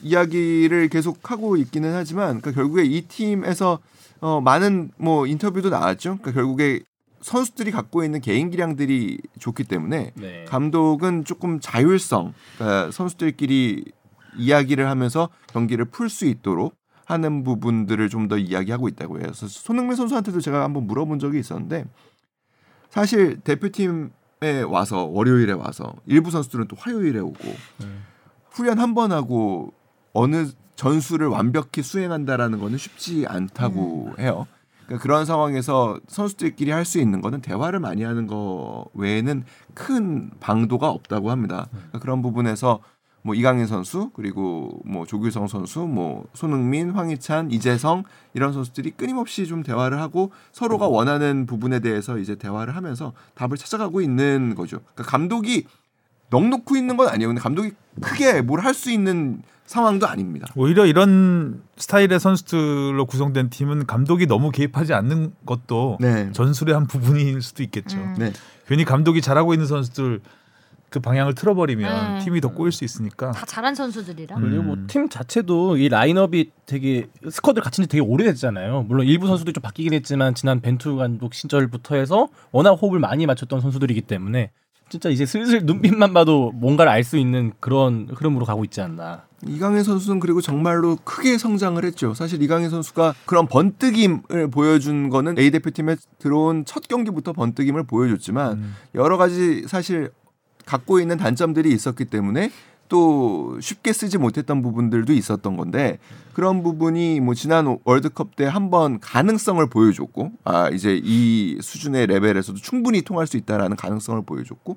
이야기를 0.03 0.89
계속 0.89 1.31
하고 1.31 1.57
있기는 1.57 1.95
하지만 1.95 2.41
그러니까 2.41 2.53
결국에 2.53 2.85
이 2.85 3.03
팀에서 3.03 3.79
어, 4.21 4.41
많은 4.43 4.91
뭐 4.99 5.27
인터뷰도 5.27 5.71
나왔죠. 5.71 6.19
그러니까 6.19 6.33
결국에 6.33 6.81
선수들이 7.23 7.71
갖고 7.71 8.05
있는 8.05 8.21
개인 8.21 8.51
기량들이 8.51 9.19
좋기 9.39 9.65
때문에 9.65 10.13
네. 10.15 10.45
감독은 10.47 11.25
조금 11.25 11.59
자율성, 11.59 12.35
그러니까 12.59 12.91
선수들끼리 12.93 13.85
이야기를 14.37 14.89
하면서 14.89 15.31
경기를 15.49 15.87
풀 15.87 16.11
수 16.11 16.27
있도록 16.27 16.75
하는 17.07 17.43
부분들을 17.45 18.09
좀 18.11 18.27
더 18.29 18.37
이야기하고 18.37 18.89
있다고 18.89 19.17
해요. 19.17 19.23
그래서 19.27 19.47
손흥민 19.47 19.97
선수한테도 19.97 20.41
제가 20.41 20.65
한번 20.65 20.87
물어본 20.87 21.19
적이 21.21 21.39
있었는데 21.39 21.85
사실 22.91 23.39
대표팀에 23.41 24.63
와서 24.69 25.05
월요일에 25.05 25.53
와서 25.53 25.95
일부 26.07 26.31
선수들은 26.31 26.67
또 26.69 26.77
화요일에 26.77 27.21
오고 27.21 27.45
음. 27.83 28.05
훈련 28.51 28.79
한 28.79 28.95
번 28.95 29.13
하고 29.13 29.73
어느 30.13 30.47
전술을 30.77 31.29
완벽히 31.29 31.83
수행한다라는 31.83 32.59
거는 32.59 32.79
쉽지 32.79 33.27
않다고 33.29 34.15
해요. 34.19 34.47
그러니까 34.87 35.03
그런 35.03 35.25
상황에서 35.25 35.99
선수들끼리 36.09 36.71
할 36.71 36.85
수 36.85 36.99
있는 36.99 37.21
거는 37.21 37.41
대화를 37.43 37.81
많이 37.81 38.03
하는 38.03 38.27
거 38.27 38.87
외에는 38.95 39.45
큰 39.75 40.31
방도가 40.41 40.89
없다고 40.91 41.31
합니다. 41.31 41.69
그러니까 41.71 41.99
그런 42.01 42.23
부분에서 42.23 42.81
뭐 43.27 43.35
이강인 43.35 43.67
선수 43.67 44.11
그리고 44.15 44.81
뭐 44.85 45.05
조규성 45.05 45.49
선수 45.49 45.81
뭐 45.81 46.27
손흥민, 46.33 46.93
황희찬, 46.93 47.51
이재성 47.51 48.05
이런 48.35 48.53
선수들이 48.53 48.93
끊임없이 48.93 49.49
좀 49.49 49.65
대화를 49.65 50.01
하고 50.01 50.31
서로가 50.53 50.87
원하는 50.87 51.45
부분에 51.45 51.81
대해서 51.81 52.19
이제 52.19 52.37
대화를 52.37 52.77
하면서 52.77 53.13
답을 53.35 53.57
찾아가고 53.57 54.01
있는 54.01 54.55
거죠. 54.55 54.79
그러니까 54.95 55.11
감독이 55.11 55.67
넉넉히 56.31 56.79
있는 56.79 56.97
건 56.97 57.09
아니에요. 57.09 57.29
근데 57.29 57.41
감독이 57.41 57.73
크게 58.01 58.43
뭘 58.43 58.61
할 58.61 58.75
수 58.75 58.93
있는 58.93 59.43
상황도 59.67 60.07
아닙니다. 60.07 60.47
오히려 60.55 60.87
이런 60.87 61.61
스타일의 61.77 62.21
선수들로 62.21 63.05
구성된 63.07 63.51
팀은 63.51 63.87
감독이 63.87 64.27
너무 64.29 64.53
개입하지 64.53 64.95
않는 64.95 65.33
것도 65.45 65.99
네. 66.01 66.31
전술의 66.31 66.73
한 66.77 66.87
부분일 66.87 67.43
수도 67.43 67.65
있겠죠. 67.65 67.97
음. 67.97 68.15
네. 68.17 68.33
괜히 68.69 68.85
감독이 68.85 69.21
잘하고 69.21 69.53
있는 69.55 69.67
선수들 69.67 70.21
그 70.89 71.01
방향을 71.01 71.35
틀어버리면 71.35 72.19
네. 72.19 72.25
팀이 72.25 72.41
더 72.41 72.49
꼬일 72.53 72.73
수 72.73 72.85
있으니까. 72.85 73.33
다 73.33 73.45
잘한 73.45 73.75
선수들이라. 73.75 74.37
음. 74.37 74.43
그리고 74.43 74.63
뭐 74.63 74.77
팀 74.87 75.09
자체도 75.09 75.77
이 75.79 75.89
라인업이 75.89 76.51
되게 76.65 77.09
squad를 77.29 77.63
갖춘 77.63 77.83
지 77.85 77.89
되게 77.89 78.01
오래됐잖아요. 78.03 78.85
물론 78.89 79.07
일부 79.07 79.27
선수들이 79.27 79.53
좀 79.53 79.63
바뀌긴 79.63 79.93
했지만 79.95 80.35
지난 80.35 80.61
벤투 80.61 80.97
감독 80.97 81.35
시절부터 81.35 81.97
해서 81.97 82.29
워낙 82.53 82.73
호흡을 82.73 82.99
많이 83.01 83.27
맞췄던 83.27 83.61
선수들이기 83.61 84.03
때문에 84.03 84.51
진짜 84.89 85.09
이제 85.09 85.27
슬슬 85.27 85.67
눈빛만 85.67 86.15
봐도 86.15 86.53
뭔가를 86.55 86.93
알 86.93 87.03
수 87.03 87.17
있는 87.19 87.53
그런 87.59 88.07
흐름으로 88.15 88.47
가고 88.47 88.63
있지 88.65 88.81
않나. 88.81 89.25
이강인 89.47 89.83
선수는 89.83 90.21
그리고 90.21 90.41
정말로 90.41 90.97
크게 91.05 91.37
성장을 91.39 91.85
했죠. 91.85 92.15
사실 92.15 92.41
이강인 92.41 92.71
선수가 92.71 93.15
그런 93.27 93.47
번뜩임을 93.49 94.51
보여준 94.53 95.11
거는 95.11 95.39
A 95.39 95.51
대표팀에 95.51 95.97
들어온 96.19 96.65
첫 96.65 96.87
경기부터 96.89 97.33
번뜩임을 97.33 97.83
보여줬지만 97.85 98.53
음. 98.53 98.75
여러 98.95 99.17
가지 99.17 99.65
사실 99.67 100.11
갖고 100.67 101.01
있는 101.01 101.17
단점들이 101.17 101.73
있었기 101.73 102.05
때문에 102.07 102.51
또 102.89 103.59
쉽게 103.61 103.93
쓰지 103.93 104.19
못했던 104.19 104.63
부분들도 104.63 105.13
있었던 105.13 105.57
건데 105.57 105.99
그런 106.35 106.63
부분이 106.63 107.21
뭐 107.21 107.35
지난 107.35 107.79
월드컵 107.85 108.37
때 108.37 108.45
한번 108.45 109.01
가능성을 109.01 109.67
보여줬고 109.69 110.33
아 110.45 110.69
이제 110.69 111.01
이 111.03 111.59
수준의 111.61 112.07
레벨에서도 112.09 112.59
충분히 112.59 113.03
통할 113.03 113.27
수 113.27 113.37
있다라는 113.39 113.77
가능성을 113.77 114.23
보여줬고 114.23 114.77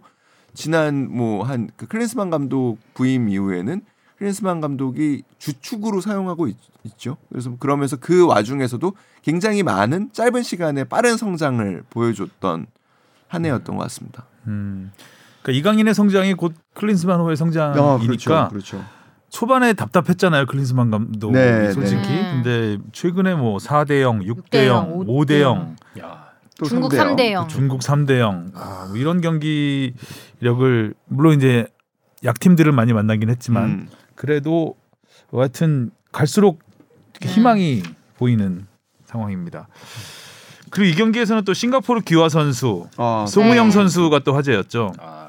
지난 0.53 1.11
뭐 1.11 1.43
한 1.43 1.69
그 1.75 1.85
클린스만 1.87 2.29
감독 2.29 2.77
부임 2.93 3.29
이후에는 3.29 3.81
클린스만 4.17 4.59
감독이 4.61 5.23
주축으로 5.37 6.01
사용하고 6.01 6.47
있, 6.47 6.57
죠 6.97 7.17
그래서 7.29 7.55
그러면서 7.57 7.97
그 7.97 8.25
와중에서도 8.25 8.93
굉장히 9.21 9.63
많은 9.63 10.11
짧은 10.11 10.43
시간에 10.43 10.83
빠른 10.83 11.15
성장을 11.17 11.83
보여줬던 11.89 12.67
한 13.27 13.45
해였던 13.45 13.77
것 13.77 13.83
같습니다. 13.83 14.25
음. 14.47 14.91
그러니까 15.41 15.59
이강인의 15.59 15.93
성장이 15.93 16.33
곧 16.33 16.53
클린스만호의 16.73 17.37
성장이니까 17.37 18.49
그렇죠. 18.49 18.83
초반에 19.29 19.73
답답했잖아요 19.73 20.45
클린스만 20.47 20.89
감독 20.91 21.31
네, 21.31 21.71
솔직히 21.71 22.01
네. 22.01 22.31
근데 22.33 22.77
최근에 22.91 23.35
뭐 23.35 23.57
4대 23.57 24.01
0, 24.01 24.21
6대 24.21 24.49
6대 24.49 24.65
0, 24.67 24.75
0, 24.91 25.05
5대 25.05 25.41
0 25.41 25.75
야. 25.99 26.29
또 26.57 26.65
중국 26.65 26.91
3대 26.91 26.97
0. 26.97 27.15
3대 27.15 27.31
0. 27.31 27.47
중국 27.47 27.79
3대 27.81 28.19
0 28.19 28.51
아, 28.55 28.85
뭐 28.89 28.97
이런 28.97 29.21
경기력을 29.21 30.93
물론 31.05 31.35
이제 31.37 31.67
약팀들을 32.25 32.71
많이 32.71 32.91
만나긴 32.91 33.29
했지만 33.29 33.63
음. 33.65 33.87
그래도 34.15 34.75
하여튼 35.31 35.91
갈수록 36.11 36.59
네. 37.21 37.29
희망이 37.29 37.83
보이는 38.17 38.65
상황입니다. 39.05 39.67
그리고 40.71 40.91
이 40.93 40.95
경기에서는 40.95 41.45
또 41.45 41.53
싱가포르 41.53 42.01
기화 42.01 42.29
선수 42.29 42.87
아, 42.97 43.25
송우영 43.27 43.67
네. 43.67 43.71
선수가 43.71 44.19
또 44.19 44.35
화제였죠. 44.35 44.93
아, 44.99 45.28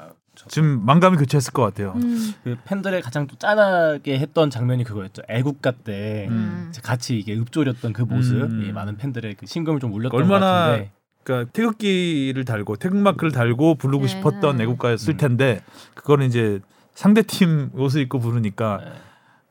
지금 0.51 0.85
만감이 0.85 1.15
교차했을 1.15 1.53
것 1.53 1.63
같아요. 1.63 1.93
음. 1.95 2.33
그 2.43 2.57
팬들의 2.65 3.01
가장 3.01 3.25
또 3.25 3.37
짠하게 3.37 4.19
했던 4.19 4.49
장면이 4.49 4.83
그거였죠. 4.83 5.21
애국가 5.29 5.71
때 5.71 6.27
음. 6.29 6.73
같이 6.83 7.17
이게 7.17 7.33
읊조렸던 7.33 7.93
그 7.93 8.01
모습, 8.01 8.41
음. 8.43 8.65
이 8.67 8.73
많은 8.73 8.97
팬들의 8.97 9.35
그 9.35 9.45
심금을 9.45 9.79
좀 9.79 9.93
울렸던 9.93 10.19
얼마나 10.19 10.39
것 10.39 10.61
같은데. 10.71 10.91
그러니까 11.23 11.51
태극기를 11.53 12.43
달고 12.43 12.75
태극마크를 12.75 13.31
달고 13.31 13.75
부르고 13.75 14.07
네. 14.07 14.09
싶었던 14.09 14.59
애국가였을 14.59 15.13
음. 15.13 15.17
텐데 15.17 15.61
그거는 15.93 16.27
이제 16.27 16.59
상대 16.95 17.21
팀 17.21 17.69
옷을 17.73 18.01
입고 18.01 18.19
부르니까 18.19 18.81
네. 18.83 18.91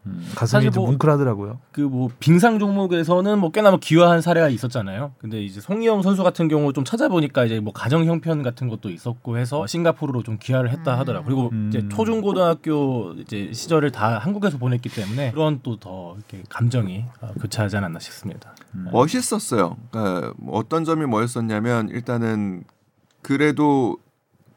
음, 0.07 0.27
가슴이 0.35 0.71
뭐- 0.71 0.87
뭉클하더라고요. 0.87 1.59
그 1.73 1.83
뭐 1.83 2.09
빙상 2.21 2.59
종목에서는 2.59 3.39
뭐 3.39 3.51
꽤나 3.51 3.71
뭐 3.71 3.79
기여한 3.79 4.23
사례가 4.23 4.49
있었잖아요. 4.49 5.13
근데 5.19 5.43
이제 5.43 5.61
송이영 5.61 6.03
선수 6.03 6.23
같은 6.23 6.49
경우 6.49 6.73
좀 6.73 6.85
찾아보니까 6.85 7.45
이제 7.45 7.61
뭐 7.61 7.73
가정 7.73 8.05
형편 8.07 8.43
같은 8.43 8.69
것도 8.69 8.89
있었고 8.91 9.37
해서 9.37 9.67
싱가포르로 9.67 10.23
좀 10.23 10.39
기여를 10.39 10.71
했다 10.71 10.95
음. 10.95 10.99
하더라 11.01 11.19
고. 11.21 11.25
그리고 11.27 11.49
음. 11.53 11.69
이제 11.69 11.87
초중고등학교 11.91 13.13
이제 13.19 13.51
시절을 13.53 13.91
다 13.93 14.19
한국에서 14.19 14.57
보냈기 14.59 14.89
때문에 14.89 15.33
그런 15.33 15.61
또 15.63 15.77
더 15.81 16.15
이렇게 16.17 16.43
감정이 16.49 17.05
어, 17.21 17.33
교차하지 17.41 17.77
않았나 17.77 17.99
싶습니다. 17.99 18.55
멋있었어요. 18.93 19.77
그러니까 19.91 20.33
뭐 20.39 20.57
어떤 20.59 20.85
점이 20.85 21.07
멋있었냐면 21.07 21.89
일단은 21.89 22.65
그래도 23.23 23.99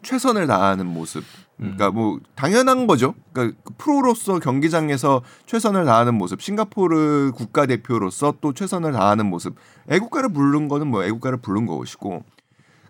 최선을 0.04 0.48
다하는 0.48 0.86
모습. 0.86 1.24
그러니까 1.58 1.92
뭐 1.92 2.20
당연한 2.36 2.88
거죠. 2.88 3.14
그러니까 3.32 3.58
그 3.64 3.74
프로로서 3.78 4.40
경기장에서 4.40 5.22
최선을 5.46 5.86
다하는 5.86 6.16
모습. 6.16 6.42
싱가포르 6.42 7.32
국가 7.36 7.66
대표로서 7.66 8.36
또 8.42 8.54
최선을 8.54 8.92
다하는 8.92 9.26
모습. 9.26 9.56
애국가를 9.90 10.34
부른 10.34 10.68
거는 10.68 10.88
뭐 10.88 11.04
애국가를 11.04 11.40
부른 11.40 11.66
것이고 11.66 12.24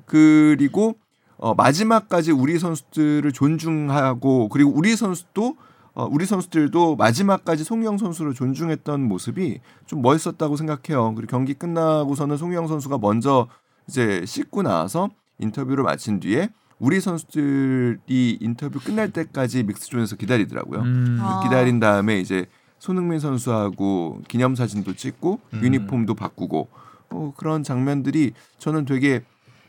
그리고 0.05 0.95
어, 1.37 1.53
마지막까지 1.53 2.31
우리 2.31 2.57
선수들을 2.57 3.31
존중하고 3.31 4.49
그리고 4.49 4.71
우리 4.71 4.95
선수도 4.95 5.57
어, 5.95 6.07
우리 6.09 6.25
선수들도 6.25 6.95
마지막까지 6.95 7.63
송영 7.63 7.97
선수를 7.97 8.33
존중했던 8.33 9.01
모습이 9.01 9.59
좀 9.85 10.01
멋있었다고 10.01 10.55
생각해요. 10.55 11.13
그리고 11.15 11.29
경기 11.29 11.53
끝나고서는 11.53 12.37
송영 12.37 12.67
선수가 12.67 12.97
먼저 12.97 13.47
이제 13.87 14.23
씻고 14.25 14.63
나와서 14.63 15.09
인터뷰를 15.39 15.83
마친 15.83 16.19
뒤에 16.19 16.49
우리 16.83 16.99
선수들이 16.99 18.39
인터뷰 18.41 18.77
끝날 18.77 19.09
때까지 19.09 19.63
믹스존에서 19.63 20.17
기다리더라고요. 20.17 20.81
음. 20.81 21.17
아. 21.21 21.39
기다린 21.41 21.79
다음에 21.79 22.19
이제 22.19 22.45
손흥민 22.77 23.19
선수하고 23.19 24.19
기념 24.27 24.53
사진도 24.53 24.93
찍고 24.93 25.39
음. 25.53 25.63
유니폼도 25.63 26.13
바꾸고 26.15 26.67
어, 27.11 27.33
그런 27.37 27.63
장면들이 27.63 28.33
저는 28.57 28.83
되게 28.83 29.21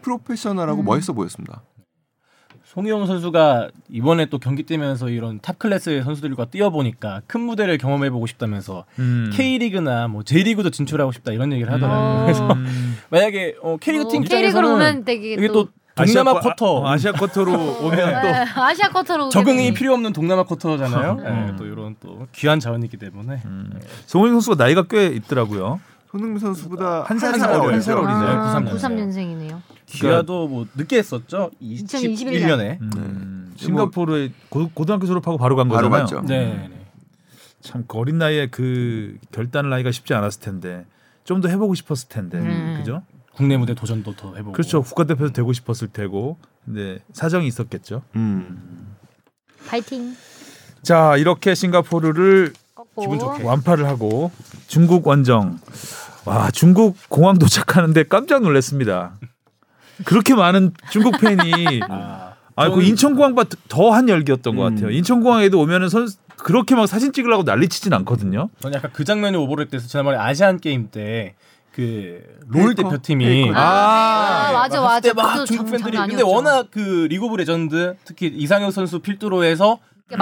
프로페셔널하고 0.02 0.82
음. 0.82 0.84
멋있어 0.86 1.12
보였습니다. 1.12 1.62
송의영 2.64 3.06
선수가 3.06 3.70
이번에 3.90 4.26
또 4.26 4.40
경기 4.40 4.64
뛰면서 4.64 5.08
이런 5.08 5.38
top 5.40 5.60
class의 5.60 6.02
선수들과 6.02 6.46
뛰어보니까 6.46 7.22
큰 7.28 7.42
무대를 7.42 7.78
경험해보고 7.78 8.26
싶다면서 8.26 8.86
음. 8.98 9.30
K리그나 9.32 10.08
뭐 10.08 10.24
J리그도 10.24 10.70
진출하고 10.70 11.12
싶다 11.12 11.30
이런 11.30 11.52
얘기를 11.52 11.72
하더라고요. 11.72 12.22
어. 12.22 12.22
그래서 12.24 12.52
음. 12.54 12.96
만약에 13.10 13.54
어, 13.62 13.76
K리그 13.76 14.08
팀 14.08 14.22
어, 14.22 14.24
K리그로 14.24 14.80
입장에서는 14.80 15.04
이게 15.06 15.46
또 15.46 15.52
또 15.52 15.83
동남아 15.94 16.32
아시아 16.32 16.40
쿼터 16.40 16.66
어, 16.80 16.88
아시아 16.88 17.12
쿼터로 17.12 17.52
오면 17.52 18.22
또 18.22 18.28
네, 18.28 18.44
아시아 18.54 18.88
쿼터로 18.90 19.28
적응이. 19.28 19.74
필요 19.74 19.94
없는 19.94 20.12
동남아 20.12 20.42
쿼터잖아요. 20.44 21.12
음. 21.12 21.46
네, 21.50 21.56
또 21.56 21.66
이런 21.66 21.94
또 22.00 22.26
귀한 22.32 22.58
자원이기 22.60 22.96
때문에 22.96 23.42
음. 23.44 23.80
송우영 24.06 24.34
선수가 24.34 24.62
나이가 24.62 24.82
꽤 24.88 25.06
있더라고요. 25.06 25.80
손흥민 26.10 26.38
선수보다 26.38 27.02
한 27.04 27.18
살, 27.18 27.32
한살살 27.32 27.50
어려요. 27.50 27.62
어리죠. 27.68 27.92
한살 27.92 27.96
어리죠. 27.98 28.40
아, 28.40 28.60
93 28.60 28.96
93년생이네요. 28.96 29.60
귀하도 29.86 30.48
뭐 30.48 30.66
늦게 30.76 30.98
했었죠. 30.98 31.50
2021 31.60 32.40
21년에. 32.40 32.80
음. 32.80 33.52
네. 33.56 33.64
싱가포르에 33.64 34.32
고, 34.48 34.68
고등학교 34.74 35.06
졸업하고 35.06 35.38
바로 35.38 35.54
간 35.56 35.68
바로 35.68 35.88
거잖아요. 35.90 36.06
갔죠. 36.06 36.26
네. 36.26 36.68
네. 36.70 36.80
참그 37.62 37.96
어린 37.98 38.18
나이에 38.18 38.48
그 38.48 39.16
결단을 39.32 39.72
하기가 39.72 39.90
쉽지 39.90 40.12
않았을 40.14 40.40
텐데 40.40 40.84
좀 41.24 41.40
더 41.40 41.48
해보고 41.48 41.74
싶었을 41.74 42.08
텐데 42.08 42.38
음. 42.38 42.74
그죠? 42.78 43.02
국내 43.34 43.56
무대 43.56 43.74
도전도 43.74 44.14
더 44.16 44.34
해보고. 44.36 44.52
그렇죠. 44.52 44.82
국가대표도 44.82 45.32
되고 45.32 45.52
싶었을 45.52 45.88
테고 45.88 46.38
근데 46.64 46.98
사정이 47.12 47.46
있었겠죠. 47.46 48.02
음. 48.16 48.94
파이팅. 49.68 50.14
자 50.82 51.16
이렇게 51.16 51.54
싱가포르를. 51.54 52.52
기분 53.00 53.18
좋게. 53.18 53.42
완파를 53.42 53.86
하고 53.86 54.30
중국 54.68 55.04
원정 55.08 55.58
와 56.26 56.50
중국 56.52 56.96
공항 57.08 57.38
도착하는데 57.38 58.04
깜짝 58.04 58.42
놀랐습니다. 58.42 59.14
그렇게 60.04 60.34
많은 60.34 60.72
중국 60.90 61.18
팬이 61.20 61.80
아, 61.90 62.34
아, 62.54 62.68
그 62.70 62.76
저는- 62.76 62.84
인천공항보다 62.86 63.56
더한 63.68 64.08
열기였던 64.08 64.54
것 64.54 64.68
음. 64.68 64.74
같아요. 64.76 64.90
인천공항에도 64.90 65.60
오면은 65.60 65.88
선 65.88 66.06
그렇게 66.36 66.76
막 66.76 66.86
사진 66.86 67.12
찍으려고 67.12 67.42
난리치진 67.42 67.92
않거든요. 67.94 68.48
저는 68.60 68.76
약간 68.76 68.92
그 68.92 69.02
장면이 69.04 69.36
오버랩돼서 69.38 69.88
지난번에 69.88 70.18
아시안 70.18 70.60
게임 70.60 70.88
때 70.92 71.34
그 71.74 72.22
롤? 72.46 72.74
대표팀이 72.74 73.24
페이커. 73.24 73.52
아, 73.56 74.50
맞아 74.52 74.80
막 74.80 74.86
맞아. 74.86 75.00
그때 75.08 75.12
막 75.20 75.44
중국 75.44 75.64
장- 75.66 75.70
팬들이 75.82 75.96
근데. 75.96 76.22
워낙 76.22 76.68
그 76.70 77.06
리그 77.10 77.24
오브 77.26 77.36
레전드 77.36 77.96
특히 78.04 78.28
이상혁 78.28 78.72
선수 78.72 79.00
필두로 79.00 79.42
해서 79.44 79.78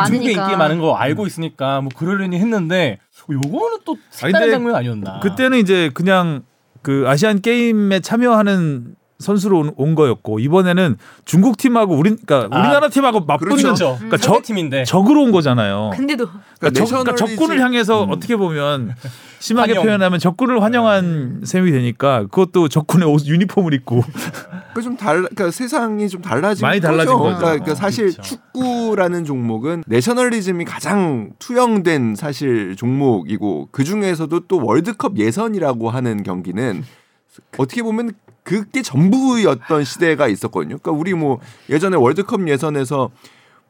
중국에. 0.07 0.33
인기 0.33 0.57
많은 0.57 0.79
거 0.79 0.95
알고 0.95 1.27
있으니까 1.27 1.81
뭐 1.83 1.91
그러려니 1.95 2.39
했는데 2.39 2.99
어, 3.29 3.33
요거는 3.35 3.79
또 3.85 3.97
색다른 4.11 4.41
근데 4.47 4.51
장면 4.53 4.75
아니었나. 4.77 5.21
그때는 5.21 5.59
이제 5.59 5.91
그냥 5.93 6.43
그 6.81 7.05
아시안 7.07 7.41
게임에 7.43 8.01
참여하는 8.01 8.95
선수로 9.19 9.59
온, 9.61 9.73
온 9.77 9.95
거였고 9.95 10.39
이번에는 10.41 10.97
중국 11.27 11.57
팀하고 11.57 11.95
우리 11.95 12.11
그러니까 12.17 12.49
아, 12.51 12.61
우리나라 12.61 12.89
팀하고 12.89 13.21
맞붙는 13.21 13.57
그렇죠. 13.57 13.95
그러니까 13.99 14.17
상대 14.17 14.37
적, 14.39 14.43
팀인데 14.43 14.85
적으로 14.85 15.23
온 15.23 15.31
거잖아요. 15.33 15.91
근데도 15.95 16.27
그러니까, 16.59 16.71
적, 16.71 16.87
그러니까 16.87 17.13
내셔널리지- 17.15 17.19
적군을 17.37 17.61
향해서 17.61 18.03
어떻게 18.05 18.35
보면 18.37 18.95
심하게 19.43 19.73
환영. 19.73 19.85
표현하면 19.85 20.19
적군을 20.21 20.63
환영한 20.63 21.43
셈이 21.45 21.71
되니까 21.73 22.21
그것도 22.23 22.69
적군의 22.69 23.09
옷 23.09 23.27
유니폼을 23.27 23.75
입고 23.75 24.03
그좀 24.75 24.97
달라, 24.97 25.23
그러니까 25.23 25.51
세상이 25.51 26.09
좀 26.09 26.23
달라진 26.23 26.65
많이 26.67 26.81
달라진 26.81 27.13
거죠. 27.13 27.19
거죠. 27.25 27.37
그러니까, 27.39 27.47
그러니까 27.65 27.73
어, 27.73 27.75
사실 27.75 28.13
그렇죠. 28.13 28.23
축구라는 28.23 29.25
종목은 29.25 29.85
내셔널리즘이 29.87 30.65
가장 30.65 31.33
투영된 31.41 32.15
사실 32.15 32.77
종목이고 32.77 33.69
그 33.73 33.85
중에서도 33.85 34.41
또 34.47 34.65
월드컵 34.65 35.19
예선이라고 35.19 35.91
하는 35.91 36.23
경기는 36.23 36.85
어떻게 37.59 37.83
보면 37.83 38.13
그게 38.45 38.83
전부였던 38.83 39.85
시대가 39.85 40.29
있었거든요. 40.29 40.79
그러니까 40.79 40.93
우리 40.93 41.15
뭐 41.15 41.41
예전에 41.69 41.97
월드컵 41.97 42.49
예선에서 42.49 43.11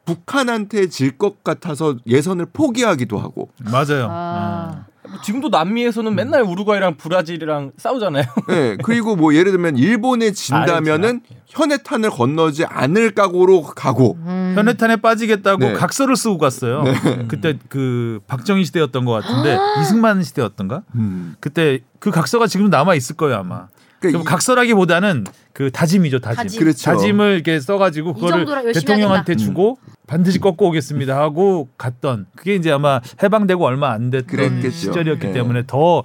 북한한테 0.05 0.87
질 0.89 1.17
것 1.17 1.43
같아서 1.43 1.95
예선을 2.05 2.47
포기하기도 2.53 3.17
하고. 3.17 3.49
맞아요. 3.71 4.07
아. 4.09 4.85
뭐 5.13 5.21
지금도 5.21 5.49
남미에서는 5.49 6.15
맨날 6.15 6.41
우루과이랑 6.41 6.97
브라질이랑 6.97 7.73
싸우잖아요. 7.77 8.23
네, 8.49 8.77
그리고 8.83 9.15
뭐 9.15 9.35
예를 9.35 9.51
들면 9.51 9.77
일본에 9.77 10.31
진다면은 10.31 11.21
현해탄을 11.47 12.09
건너지 12.09 12.65
않을 12.65 13.11
각오로 13.11 13.61
가고. 13.61 14.17
음. 14.25 14.53
현해탄에 14.57 14.97
빠지겠다고 14.97 15.59
네. 15.59 15.73
각서를 15.73 16.15
쓰고 16.15 16.39
갔어요. 16.39 16.83
그때 17.27 17.57
그 17.69 18.19
박정희 18.27 18.65
시대였던 18.65 19.05
것 19.05 19.11
같은데 19.11 19.57
이승만 19.81 20.23
시대였던가? 20.23 20.81
음. 20.95 21.35
그때 21.39 21.79
그 21.99 22.09
각서가 22.09 22.47
지금 22.47 22.69
남아 22.69 22.95
있을 22.95 23.15
거예요 23.15 23.37
아마. 23.37 23.67
그러니까 24.09 24.29
각서라기보다는 24.31 25.25
그 25.53 25.71
다짐이죠 25.71 26.19
다짐. 26.19 26.35
다짐. 26.43 26.59
그렇죠. 26.59 26.91
을 26.91 27.33
이렇게 27.35 27.59
써가지고 27.59 28.11
이 28.11 28.13
그거를 28.15 28.45
대통령한테 28.73 29.33
하겠다. 29.33 29.37
주고 29.37 29.77
반드시 30.07 30.39
꺾고 30.39 30.67
오겠습니다 30.67 31.17
하고 31.17 31.69
갔던 31.77 32.25
그게 32.35 32.55
이제 32.55 32.71
아마 32.71 32.99
해방되고 33.21 33.63
얼마 33.65 33.91
안 33.91 34.09
됐던 34.09 34.27
그랬겠죠. 34.27 34.71
시절이었기 34.71 35.27
네. 35.27 35.33
때문에 35.33 35.63
더 35.67 36.03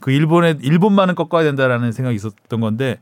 그 0.00 0.12
일본에 0.12 0.54
일본만은 0.62 1.16
꺾어야 1.16 1.42
된다라는 1.42 1.90
생각이 1.90 2.14
있었던 2.14 2.60
건데 2.60 2.98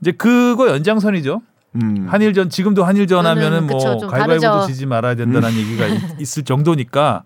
이제 0.00 0.12
그거 0.12 0.68
연장선이죠. 0.70 1.42
음. 1.74 2.06
한일전 2.08 2.48
지금도 2.48 2.84
한일전 2.84 3.26
하면은 3.26 3.66
뭐 3.66 3.76
그쵸, 3.76 4.06
가위바위보도 4.06 4.40
다르죠. 4.40 4.66
지지 4.72 4.86
말아야 4.86 5.14
된다는 5.14 5.52
얘기가 5.52 5.86
있- 5.86 6.20
있을 6.20 6.44
정도니까 6.44 7.22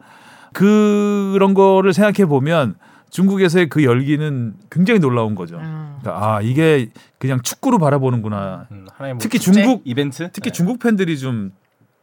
그런 0.52 1.54
거를 1.54 1.92
생각해 1.92 2.26
보면 2.26 2.74
중국에서의 3.12 3.68
그 3.68 3.84
열기는 3.84 4.54
굉장히 4.70 4.98
놀라운 4.98 5.34
거죠. 5.34 5.56
음. 5.58 5.96
그러니까 6.00 6.36
아 6.36 6.40
이게 6.40 6.88
그냥 7.18 7.40
축구로 7.42 7.78
바라보는구나. 7.78 8.66
음, 8.72 8.86
하나의 8.94 9.14
뭐 9.14 9.20
특히 9.20 9.38
축제? 9.38 9.62
중국- 9.62 9.82
이벤트 9.84 10.30
특히 10.32 10.50
네. 10.50 10.52
중국 10.52 10.78
팬들이 10.80 11.16
좀 11.18 11.52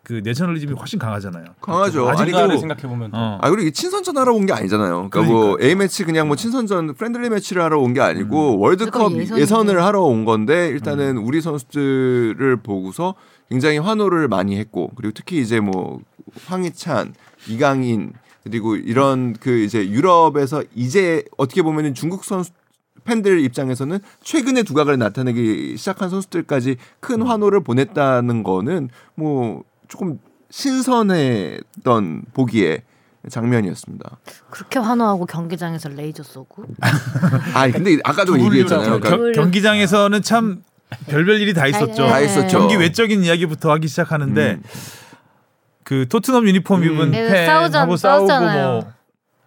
그 0.02 0.22
내셔널리즘이 0.24 0.74
훨씬 0.74 0.98
강하잖아요. 0.98 1.46
강하죠. 1.62 2.10
아직까지 2.10 2.58
생각해 2.58 2.82
보면 2.84 3.12
어. 3.14 3.38
아 3.42 3.50
그리고 3.50 3.62
이게 3.64 3.72
친선전 3.72 4.18
하러 4.18 4.34
온 4.34 4.48
게 4.48 4.54
아니잖아요. 4.54 5.10
그러니까 5.12 5.22
뭐 5.32 5.58
A 5.62 5.76
매치 5.76 6.04
그냥 6.04 6.26
뭐 6.28 6.36
친선전 6.36 6.96
friendly 6.96 7.30
match를 7.30 7.62
하러 7.62 7.80
온 7.80 7.94
게 7.94 8.02
아니고 8.02 8.58
월드컵 8.58 9.02
월드컵 9.02 9.20
예선인데. 9.22 9.42
예선 9.42 9.70
을 9.70 9.84
하러 9.84 10.02
온 10.02 10.26
건데 10.26 10.70
일단은 10.70 11.18
우리 11.18 11.42
선수들을 11.42 12.56
보고서 12.64 13.14
굉장히 13.50 13.78
환호를 13.78 14.28
많이 14.30 14.58
했고 14.58 14.90
그리고 14.96 15.12
특히 15.14 15.42
이제 15.42 15.60
뭐 15.60 16.00
황희찬, 16.48 17.14
이강인 17.48 18.14
그리고 18.50 18.76
이런 18.76 19.34
그 19.34 19.60
이제 19.60 19.88
유럽에서 19.90 20.64
이제 20.76 21.24
어떻게 21.38 21.62
보면은 21.62 21.94
중국 21.94 22.24
선수 22.24 22.52
팬들 23.04 23.40
입장에서는 23.42 24.00
최근에 24.24 24.64
두각을 24.64 24.98
나타내기 24.98 25.76
시작한 25.78 26.10
선수들까지 26.10 26.78
큰 27.00 27.22
환호를 27.22 27.62
보냈다는 27.64 28.44
거는 28.44 28.90
뭐 29.16 29.64
조금 29.88 30.20
신선했던 30.50 32.24
보기에 32.34 32.84
장면이었습니다. 33.30 34.18
그렇게 34.50 34.80
환호하고 34.80 35.26
경기장에서 35.26 35.90
레이저 35.90 36.24
쏘고 36.24 36.64
아 37.54 37.70
근데 37.70 37.98
아까도 38.04 38.34
겨- 38.34 38.46
얘기했잖아요. 38.46 39.00
그러니까 39.00 39.10
겨- 39.18 39.32
경기장에서는 39.42 40.22
참 40.22 40.64
별별 41.08 41.40
일이 41.42 41.54
다 41.54 41.68
있었죠. 41.68 42.08
다 42.08 42.20
있었죠. 42.22 42.58
경기 42.58 42.76
외적인 42.76 43.24
이야기부터 43.24 43.72
하기 43.74 43.88
시작하는데 43.88 44.54
음. 44.54 44.64
그 45.90 46.08
토트넘 46.08 46.48
유니폼 46.48 46.84
음. 46.84 46.86
입은 46.86 47.12
네, 47.12 47.28
팬하고 47.48 47.66
싸우잖- 47.66 47.72
싸우고 47.72 47.98
싸웠잖아요. 47.98 48.68
뭐 48.82 48.92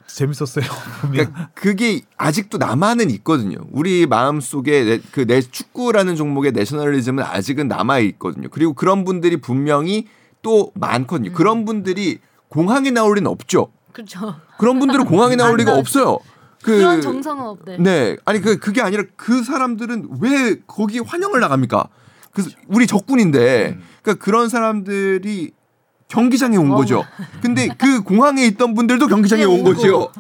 재밌었어요. 0.09 0.65
그러니까 1.13 1.51
그게 1.55 2.01
아직도 2.17 2.59
남아는 2.59 3.11
있거든요. 3.11 3.59
우리 3.71 4.07
마음 4.07 4.41
속에 4.41 4.99
그 5.13 5.25
내 5.25 5.41
축구라는 5.41 6.17
종목의 6.17 6.51
내셔널리즘은 6.51 7.23
아직은 7.23 7.69
남아 7.69 8.01
있거든요. 8.01 8.49
그리고 8.51 8.73
그런 8.73 9.05
분들이 9.05 9.37
분명히 9.41 10.09
또 10.43 10.73
많거든요. 10.75 11.31
음. 11.31 11.33
그런 11.33 11.65
분들이 11.65 12.19
공항에 12.49 12.91
나올 12.91 13.15
리는 13.15 13.31
없죠. 13.31 13.69
그렇죠. 13.93 14.35
그런 14.59 14.81
분들은 14.81 15.05
공항에 15.05 15.37
나올 15.37 15.53
안 15.53 15.57
리가. 15.59 15.77
없어요. 15.77 16.19
그 16.61 16.77
그런 16.77 17.01
정성은 17.01 17.45
없대. 17.47 17.77
네, 17.79 18.17
아니 18.25 18.41
그 18.41 18.59
그게 18.59 18.83
아니라 18.83 19.05
그 19.17 19.45
사람들은 19.45 20.09
왜 20.21 20.57
거기 20.67 20.99
환영을 20.99 21.39
나갑니까? 21.39 21.89
그 22.33 22.45
우리 22.67 22.89
적군인데, 22.89 23.79
그러니까 24.03 24.25
그런 24.25 24.49
사람들이 24.49 25.53
경기장에 26.17 26.57
온 26.59 26.73
어. 26.73 26.77
거죠. 26.77 27.05
근데 27.41 27.69
그 27.79 28.03
공항에 28.03 28.45
있던 28.47 28.75
분들도 28.75 29.07
경기장에 29.09 29.43
네, 29.43 29.47
온 29.47 29.61
오고. 29.61 29.73
거죠. 29.75 30.13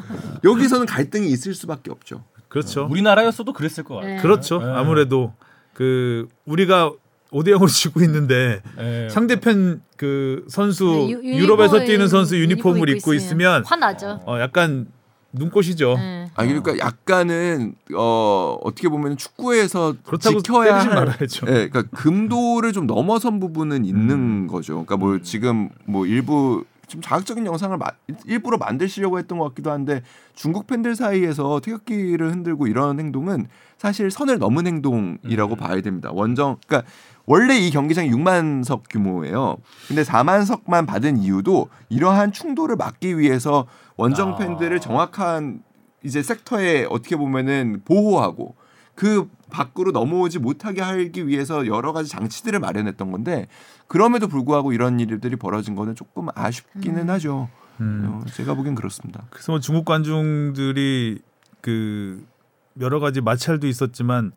여기서는 0.43 0.86
갈등이 0.86 1.28
있을 1.28 1.55
수밖에 1.55 1.90
없죠. 1.90 2.24
그렇죠. 2.49 2.88
우리나라였어도 2.90 3.53
그랬을 3.53 3.84
것 3.84 3.97
같아요. 3.97 4.16
네. 4.16 4.22
그렇죠. 4.22 4.59
네. 4.59 4.64
아무래도 4.74 5.34
그 5.74 6.28
우리가 6.47 6.93
5대 7.30 7.49
0으로 7.57 7.68
지고 7.68 8.01
있는데 8.03 8.62
네. 8.76 9.09
상대편 9.11 9.82
그 9.97 10.45
선수 10.49 10.84
네, 10.84 11.11
유- 11.11 11.22
유럽에서 11.43 11.76
유니폼을- 11.78 11.86
뛰는 11.86 12.09
선수 12.09 12.38
유니폼을 12.38 12.76
유니폼 12.80 12.97
입고 12.97 13.14
있으면 13.14 13.64
화나죠. 13.64 14.20
어 14.26 14.38
약간 14.40 14.86
눈꽃이죠. 15.32 15.94
네. 15.96 16.30
아 16.34 16.44
그러니까 16.44 16.78
약간은 16.78 17.74
어 17.96 18.58
어떻게 18.62 18.88
보면 18.88 19.16
축구에서 19.16 19.94
그렇다고 20.04 20.42
지켜야 20.42 20.78
할 20.80 20.88
말아야죠. 20.94 21.46
예, 21.48 21.68
그러니까 21.68 21.82
금도를 21.96 22.72
좀 22.72 22.86
넘어선 22.86 23.40
부분은 23.40 23.84
있는 23.84 24.46
거죠. 24.46 24.74
그러니까 24.74 24.96
뭐 24.96 25.18
지금 25.22 25.70
뭐 25.86 26.06
일부 26.06 26.64
좀 26.86 27.00
자극적인 27.00 27.46
영상을 27.46 27.76
마- 27.78 27.86
일부러 28.26 28.58
만드시려고 28.58 29.18
했던 29.18 29.38
것 29.38 29.48
같기도 29.48 29.70
한데 29.70 30.02
중국 30.34 30.66
팬들 30.66 30.94
사이에서 30.94 31.60
태극기를 31.60 32.30
흔들고 32.30 32.66
이런 32.66 33.00
행동은 33.00 33.46
사실 33.78 34.10
선을 34.10 34.38
넘은 34.38 34.66
행동이라고 34.66 35.56
봐야 35.56 35.80
됩니다. 35.80 36.10
원정 36.12 36.58
그러니까 36.66 36.88
원래 37.24 37.56
이 37.56 37.70
경기장이 37.70 38.10
6만 38.10 38.64
석 38.64 38.82
규모예요. 38.90 39.56
근데 39.88 40.02
4만 40.02 40.44
석만 40.44 40.86
받은 40.86 41.16
이유도 41.18 41.68
이러한 41.88 42.32
충돌을 42.32 42.76
막기 42.76 43.18
위해서 43.18 43.66
원정 43.97 44.34
아. 44.34 44.36
팬들을 44.36 44.80
정확한 44.80 45.62
이제 46.03 46.22
섹터에 46.22 46.86
어떻게 46.90 47.16
보면은 47.16 47.82
보호하고 47.84 48.57
그 48.95 49.28
밖으로 49.51 49.90
넘어오지 49.93 50.38
못하게 50.38 50.80
하기 50.80 51.26
위해서 51.26 51.66
여러 51.66 51.93
가지 51.93 52.11
장치들을 52.11 52.59
마련했던 52.61 53.11
건데 53.11 53.47
그럼에도 53.86 54.28
불구하고 54.28 54.72
이런 54.72 55.01
일들이 55.01 55.36
벌어진 55.36 55.74
거는 55.74 55.95
조금 55.95 56.28
아쉽기는 56.34 57.09
하죠. 57.11 57.49
음. 57.80 58.05
어, 58.07 58.26
제가 58.32 58.55
보기엔 58.55 58.74
그렇습니다. 58.74 59.24
그래서 59.30 59.53
뭐 59.53 59.61
중국 59.61 59.84
관중들이 59.84 61.20
그 61.61 62.24
여러 62.80 63.01
가지 63.01 63.20
마찰도 63.20 63.66
있었지만 63.66 64.32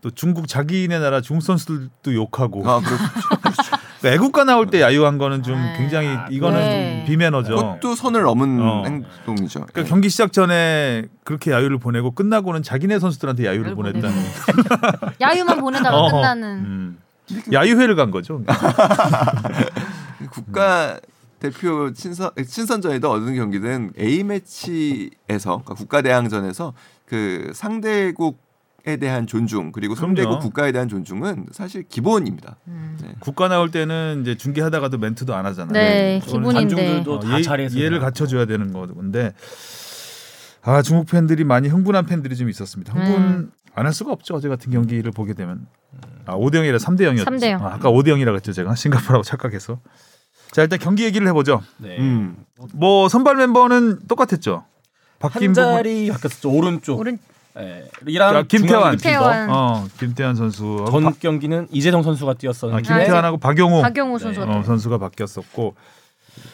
또 0.00 0.10
중국 0.10 0.48
자기네 0.48 0.98
나라 0.98 1.20
중국 1.20 1.42
선수들도 1.42 2.14
욕하고 2.14 2.68
아, 2.68 2.80
그렇죠. 2.80 3.04
그 3.42 3.50
러니까 4.02 4.14
애국가 4.14 4.44
나올 4.44 4.66
때 4.66 4.80
야유한 4.80 5.18
거는 5.18 5.42
좀 5.42 5.56
아, 5.56 5.76
굉장히 5.76 6.16
이거는 6.30 6.58
네. 6.58 7.04
비매너죠. 7.06 7.54
그것도 7.54 7.94
선을 7.94 8.22
넘은 8.22 8.60
어. 8.60 8.84
행동이죠. 8.84 9.66
그러니까 9.66 9.84
경기 9.84 10.08
시작 10.08 10.32
전에 10.32 11.04
그렇게 11.24 11.50
야유를 11.50 11.78
보내고 11.78 12.12
끝나고는 12.12 12.62
자기네 12.62 12.98
선수들한테 12.98 13.46
야유를 13.46 13.74
보냈다는. 13.74 14.16
야유만 15.20 15.60
보내다가 15.60 15.96
어, 15.96 16.10
끝나는. 16.10 16.48
음. 16.48 16.98
야유회를 17.52 17.94
간 17.94 18.10
거죠. 18.10 18.42
국가 20.30 20.98
대표 21.38 21.92
친선 21.92 22.30
친선전에도 22.36 23.10
얻은 23.10 23.34
경기는 23.34 23.92
A 23.98 24.24
매치에서 24.24 25.62
그러니까 25.62 25.74
국가 25.74 26.02
대항전에서 26.02 26.74
그 27.06 27.50
상대국 27.54 28.38
에 28.86 28.96
대한 28.96 29.26
존중 29.26 29.72
그리고. 29.72 29.94
상대국 29.94 30.40
국가에 30.40 30.72
대한 30.72 30.88
존중은 30.88 31.46
사실 31.52 31.82
기본입니다. 31.86 32.56
음. 32.68 32.96
네. 33.02 33.14
국가 33.20 33.48
나올 33.48 33.70
때는 33.70 34.20
이제 34.22 34.36
중계하다가도 34.36 34.96
멘트도 34.98 35.34
안 35.34 35.44
하잖아요. 35.46 35.72
네, 35.72 36.20
기본인데. 36.24 36.52
관중들도 36.74 37.14
어, 37.14 37.20
다 37.20 37.38
예- 37.38 37.42
잘해서 37.42 37.78
이해를. 37.78 38.00
갖춰줘야 38.00 38.46
되는 38.46 38.72
건데 38.72 39.34
아 40.62 40.82
중국 40.82 41.06
팬들이 41.08 41.44
많이 41.44 41.68
흥분한 41.68 42.06
팬들이 42.06 42.36
좀 42.36 42.48
있었습니다. 42.48 42.92
흥분 42.94 43.22
음. 43.22 43.50
안할 43.74 43.92
수가 43.92 44.12
없죠. 44.12 44.34
어제 44.34 44.48
같은 44.48 44.72
경기를 44.72 45.10
보게 45.12 45.34
되면 45.34 45.66
아 46.26 46.34
5대 46.36 46.54
0이라 46.56 46.78
3대 46.78 47.00
0이었죠. 47.02 47.24
3대 47.26 47.50
0. 47.50 47.62
아, 47.64 47.74
아까 47.74 47.90
5대 47.90 48.08
0이라고 48.08 48.34
했죠. 48.36 48.52
제가 48.52 48.74
싱가포르하고 48.76 49.22
착각해서. 49.22 49.80
자 50.52 50.62
일단 50.62 50.78
경기 50.78 51.04
얘기를 51.04 51.26
해보죠. 51.28 51.62
네. 51.78 51.98
음. 51.98 52.36
뭐 52.74 53.08
선발 53.08 53.36
멤버는 53.36 54.00
똑같았죠. 54.08 54.64
바뀐 55.18 55.48
한 55.48 55.52
부분 55.52 55.54
자리 55.54 56.08
바뀌었죠. 56.10 56.50
오른쪽. 56.50 56.98
오른 56.98 57.18
예. 57.58 58.20
아, 58.20 58.42
김태환. 58.42 58.96
김태환. 58.96 59.50
어 59.50 59.86
김태환 59.98 60.36
선수 60.36 60.84
전 60.90 61.12
경기는 61.18 61.66
이재성 61.70 62.02
선수가 62.02 62.30
아, 62.30 62.34
뛰었었는데 62.34 62.82
김태환하고 62.82 63.38
박용호 63.38 63.82
박용호 63.82 64.18
네. 64.18 64.24
선수. 64.24 64.42
어, 64.42 64.62
선수가 64.62 64.98
바뀌었었고 64.98 65.74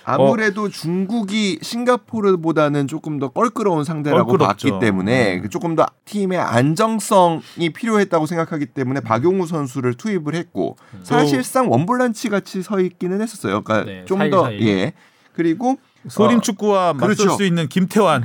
아무래도 0.04 0.68
중국이 0.68 1.58
싱가포르보다는 1.62 2.88
조금 2.88 3.18
더 3.18 3.28
껄끄러운 3.28 3.84
상대라고 3.84 4.30
껄끄럽죠. 4.30 4.68
봤기 4.70 4.84
때문에 4.84 5.40
그 5.40 5.48
조금 5.48 5.76
더 5.76 5.86
팀의 6.06 6.38
안정성이 6.38 7.70
필요했다고 7.74 8.26
생각하기 8.26 8.66
때문에 8.66 9.00
박용우 9.00 9.46
선수를 9.46 9.94
투입을 9.94 10.34
했고 10.34 10.76
사실상 11.02 11.70
원볼란치 11.70 12.28
같이 12.28 12.62
서 12.62 12.80
있기는 12.80 13.20
했었어요. 13.20 13.62
그러니까 13.62 13.90
네, 13.90 14.04
좀더 14.06 14.44
사이사이. 14.44 14.68
예. 14.68 14.92
그리고 15.34 15.76
소림 16.08 16.38
어, 16.38 16.40
축구와 16.40 16.92
맞설 16.94 17.16
그렇죠. 17.16 17.36
수 17.36 17.44
있는 17.44 17.68
김태환. 17.68 18.24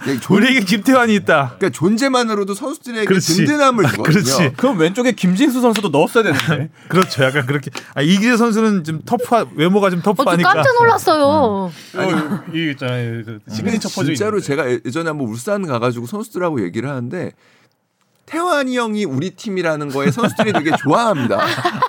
그러니까 0.00 0.20
존, 0.26 0.36
우리에게 0.38 0.60
김태환이 0.60 1.14
있다. 1.16 1.54
그러니까 1.58 1.70
존재만으로도 1.70 2.54
선수들에게 2.54 3.04
그렇지. 3.06 3.34
든든함을 3.36 3.86
아, 3.86 3.90
주거든요. 3.90 4.22
그렇지. 4.24 4.52
그럼 4.56 4.78
왼쪽에 4.78 5.12
김진수 5.12 5.60
선수도 5.60 5.88
넣었어야 5.88 6.24
되는데. 6.24 6.70
그렇죠. 6.88 7.24
약간 7.24 7.46
그렇게. 7.46 7.70
아, 7.94 8.02
이기재 8.02 8.36
선수는 8.36 8.84
좀 8.84 9.00
터프 9.04 9.50
외모가 9.56 9.90
좀 9.90 10.00
어, 10.00 10.02
저 10.02 10.12
터프하니까. 10.14 10.52
깜짝 10.52 10.74
놀랐어요. 10.74 11.72
이 12.54 12.70
있잖아요. 12.70 13.22
그 13.24 13.38
시그니처 13.54 13.88
포즈. 13.90 14.06
진짜로 14.14 14.38
있는데. 14.38 14.46
제가 14.46 14.70
예전에 14.84 15.08
한번 15.08 15.28
울산 15.28 15.66
가가지고 15.66 16.06
선수들하고 16.06 16.62
얘기를 16.64 16.88
하는데 16.88 17.32
태환이 18.30 18.76
형이 18.76 19.04
우리 19.06 19.30
팀이라는 19.30 19.88
거에 19.90 20.10
선수들이 20.12 20.52
되게 20.52 20.70
좋아합니다. 20.76 21.40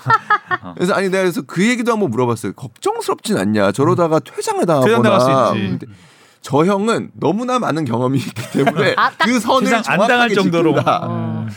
그래서 0.75 0.93
아니 0.93 1.09
내가 1.09 1.23
그래서 1.23 1.43
그 1.43 1.63
얘기도 1.67 1.91
한번 1.91 2.09
물어봤어요. 2.09 2.53
걱정스럽진 2.53 3.37
않냐? 3.37 3.71
저러다가 3.71 4.19
퇴장을 4.19 4.65
당하거나. 4.65 4.85
퇴장 4.87 5.01
당할 5.03 5.21
수 5.21 5.57
있지. 5.57 5.69
근데 5.69 5.87
저 6.41 6.65
형은 6.65 7.11
너무나 7.13 7.59
많은 7.59 7.85
경험이 7.85 8.17
있기 8.17 8.51
때문에 8.51 8.95
아, 8.97 9.11
딱그 9.11 9.39
선을 9.39 9.63
퇴장 9.65 9.77
안 9.85 9.99
당할 9.99 10.07
정확하게 10.07 10.33
정도로. 10.35 10.69
지킨다. 10.71 10.99
어. 11.03 11.47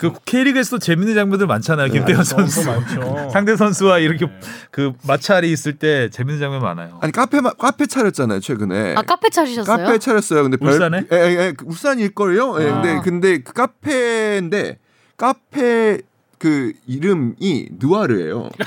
그 0.00 0.12
K리그에서도 0.24 0.78
재밌는 0.78 1.14
장면들 1.14 1.46
많잖아요. 1.46 1.92
김태환 1.92 2.24
선수. 2.24 2.64
많죠. 2.66 3.28
상대 3.30 3.54
선수와 3.54 3.98
이렇게 3.98 4.26
그 4.70 4.92
마찰이 5.06 5.52
있을 5.52 5.74
때 5.74 6.08
재밌는 6.08 6.40
장면 6.40 6.62
많아요. 6.62 6.98
아니 7.02 7.12
카페 7.12 7.42
마- 7.42 7.52
카페 7.52 7.84
차렸잖아요 7.84 8.40
최근에. 8.40 8.94
아 8.96 9.02
카페 9.02 9.28
차리셨어요? 9.28 9.76
카페 9.76 9.98
차렸어요. 9.98 10.42
근데 10.44 10.56
울산에? 10.58 11.02
예, 11.12 11.16
예, 11.16 11.36
예, 11.48 11.52
그 11.54 11.66
울산일 11.68 12.14
걸요. 12.14 12.56
예, 12.62 12.70
아. 12.70 12.80
근데 12.80 13.00
근데 13.02 13.38
그 13.42 13.52
카페인데 13.52 14.78
카페 15.18 15.98
그 16.38 16.72
이름이 16.86 17.68
누아르예요. 17.72 18.48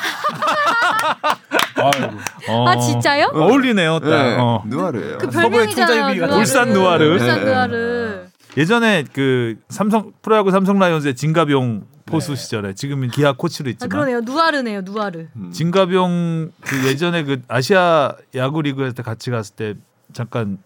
아이고. 1.76 2.08
어, 2.50 2.68
아, 2.70 2.78
진짜요? 2.78 3.32
어울리네요. 3.34 4.00
딱. 4.02 4.10
예, 4.10 4.36
어. 4.40 4.64
누아르예요. 4.68 5.18
그 5.18 5.28
같은 5.32 6.32
울산 6.32 6.70
누아르. 6.74 7.12
울산 7.12 7.40
네. 7.44 7.46
누아르. 7.46 8.26
예전에 8.58 9.04
그 9.14 9.58
삼성 9.70 10.12
프로야구 10.22 10.52
삼성 10.52 10.80
라이온즈의 10.80 11.16
진가병 11.16 11.86
포수 12.06 12.32
네. 12.32 12.36
시절에 12.36 12.74
지금은 12.74 13.10
기아 13.10 13.34
코치로 13.34 13.68
아, 13.68 13.72
있지만 13.72 13.90
그러네요. 13.90 14.22
누아르네요. 14.22 14.82
누아르. 14.82 15.28
음. 15.36 15.52
진가병 15.52 16.52
그 16.62 16.88
예전에 16.88 17.24
그 17.24 17.42
아시아 17.48 18.16
야구 18.36 18.62
리그에서 18.62 19.02
같이 19.04 19.32
갔을 19.32 19.56
때 19.56 19.74
잠깐 20.12 20.58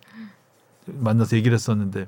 만나서 0.86 1.38
얘기를 1.38 1.54
했었는데 1.54 2.08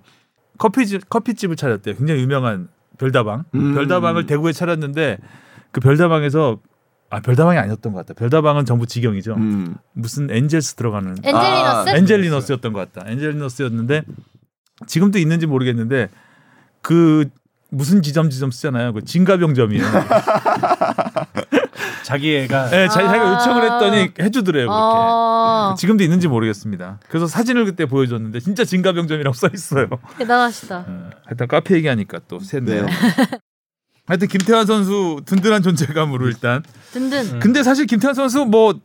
커피집 0.57 1.09
커피집을 1.09 1.55
차렸대요. 1.55 1.95
굉장히 1.95 2.21
유명한 2.21 2.69
별다방. 2.97 3.45
음. 3.55 3.75
별다방을 3.75 4.25
대구에 4.25 4.51
차렸는데 4.51 5.17
그 5.71 5.79
별다방에서 5.79 6.59
아 7.11 7.21
별다방이 7.21 7.57
아니었던 7.57 7.93
것 7.93 8.05
같다. 8.05 8.13
별다방은 8.19 8.65
전부 8.65 8.85
직영이죠. 8.85 9.35
음. 9.35 9.75
무슨 9.93 10.29
엔젤스 10.29 10.75
들어가는 10.75 11.11
엔젤리너스? 11.23 11.89
아, 11.89 11.95
엔젤리너스였던 11.95 12.73
것 12.73 12.91
같다. 12.93 13.09
엔젤리너스였는데 13.09 14.03
지금도 14.87 15.19
있는지 15.19 15.45
모르겠는데 15.45 16.09
그 16.81 17.29
무슨 17.71 18.01
지점 18.01 18.29
지점 18.29 18.51
쓰잖아요. 18.51 18.93
그 18.93 19.03
진가병점이에요. 19.05 19.83
자기 22.03 22.35
애가 22.37 22.69
네, 22.69 22.87
자- 22.87 22.93
자기가 23.01 23.13
아. 23.29 23.33
요청을 23.35 23.63
했더니 23.63 24.11
해주더래요. 24.19 24.65
그렇게. 24.67 24.81
어, 24.81 25.75
지금도 25.77 26.03
있는지 26.03 26.27
모르겠습니다. 26.27 26.99
그래서 27.07 27.27
사진을 27.27 27.65
그때 27.65 27.85
보여줬는데 27.85 28.39
진짜 28.39 28.63
진가병점이라고 28.65 29.35
써 29.35 29.49
있어요. 29.53 29.87
대단하시다. 30.17 30.77
어, 30.87 31.09
하여튼 31.25 31.47
카페 31.47 31.75
얘기하니까 31.75 32.19
또 32.27 32.39
샜네요. 32.39 32.85
네. 32.85 32.91
하여튼 34.07 34.27
김태환 34.27 34.65
선수 34.65 35.21
든든한 35.25 35.61
존재감으로 35.61 36.27
일단. 36.27 36.63
든든. 36.91 37.39
근데 37.39 37.61
사실 37.61 37.85
김태환 37.85 38.15
선수 38.15 38.45
뭐 38.45 38.73
크. 38.73 38.79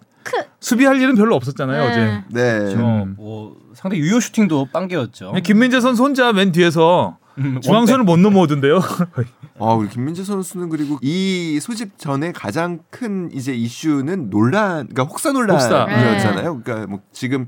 수비할 0.61 1.01
일은 1.01 1.15
별로 1.15 1.35
없었잖아요 1.37 1.85
네. 1.85 1.91
어제. 1.91 2.25
네. 2.31 2.71
저, 2.75 2.79
음. 2.81 3.15
뭐 3.17 3.57
상대 3.75 3.97
유효 3.97 4.21
슈팅도 4.21 4.69
빵개였죠. 4.73 5.29
그냥 5.29 5.43
김민재 5.43 5.81
선수 5.81 6.03
혼자 6.03 6.33
맨 6.33 6.53
뒤에서 6.53 7.19
음, 7.39 7.61
중앙선을 7.61 8.05
못 8.05 8.17
넘어오던데요. 8.19 8.81
아, 9.59 9.65
우리 9.75 9.89
김민재 9.89 10.23
선수는 10.25 10.69
그리고 10.69 10.99
이 11.03 11.59
소집 11.61 11.99
전에 11.99 12.33
가장 12.33 12.79
큰 12.91 13.29
이제 13.33 13.53
이슈는 13.53 14.31
논란, 14.31 14.87
그러니까 14.89 15.03
혹사. 15.05 15.33
논란이었잖아요. 15.33 16.61
그러니까 16.63 16.87
뭐 16.89 17.01
지금 17.13 17.47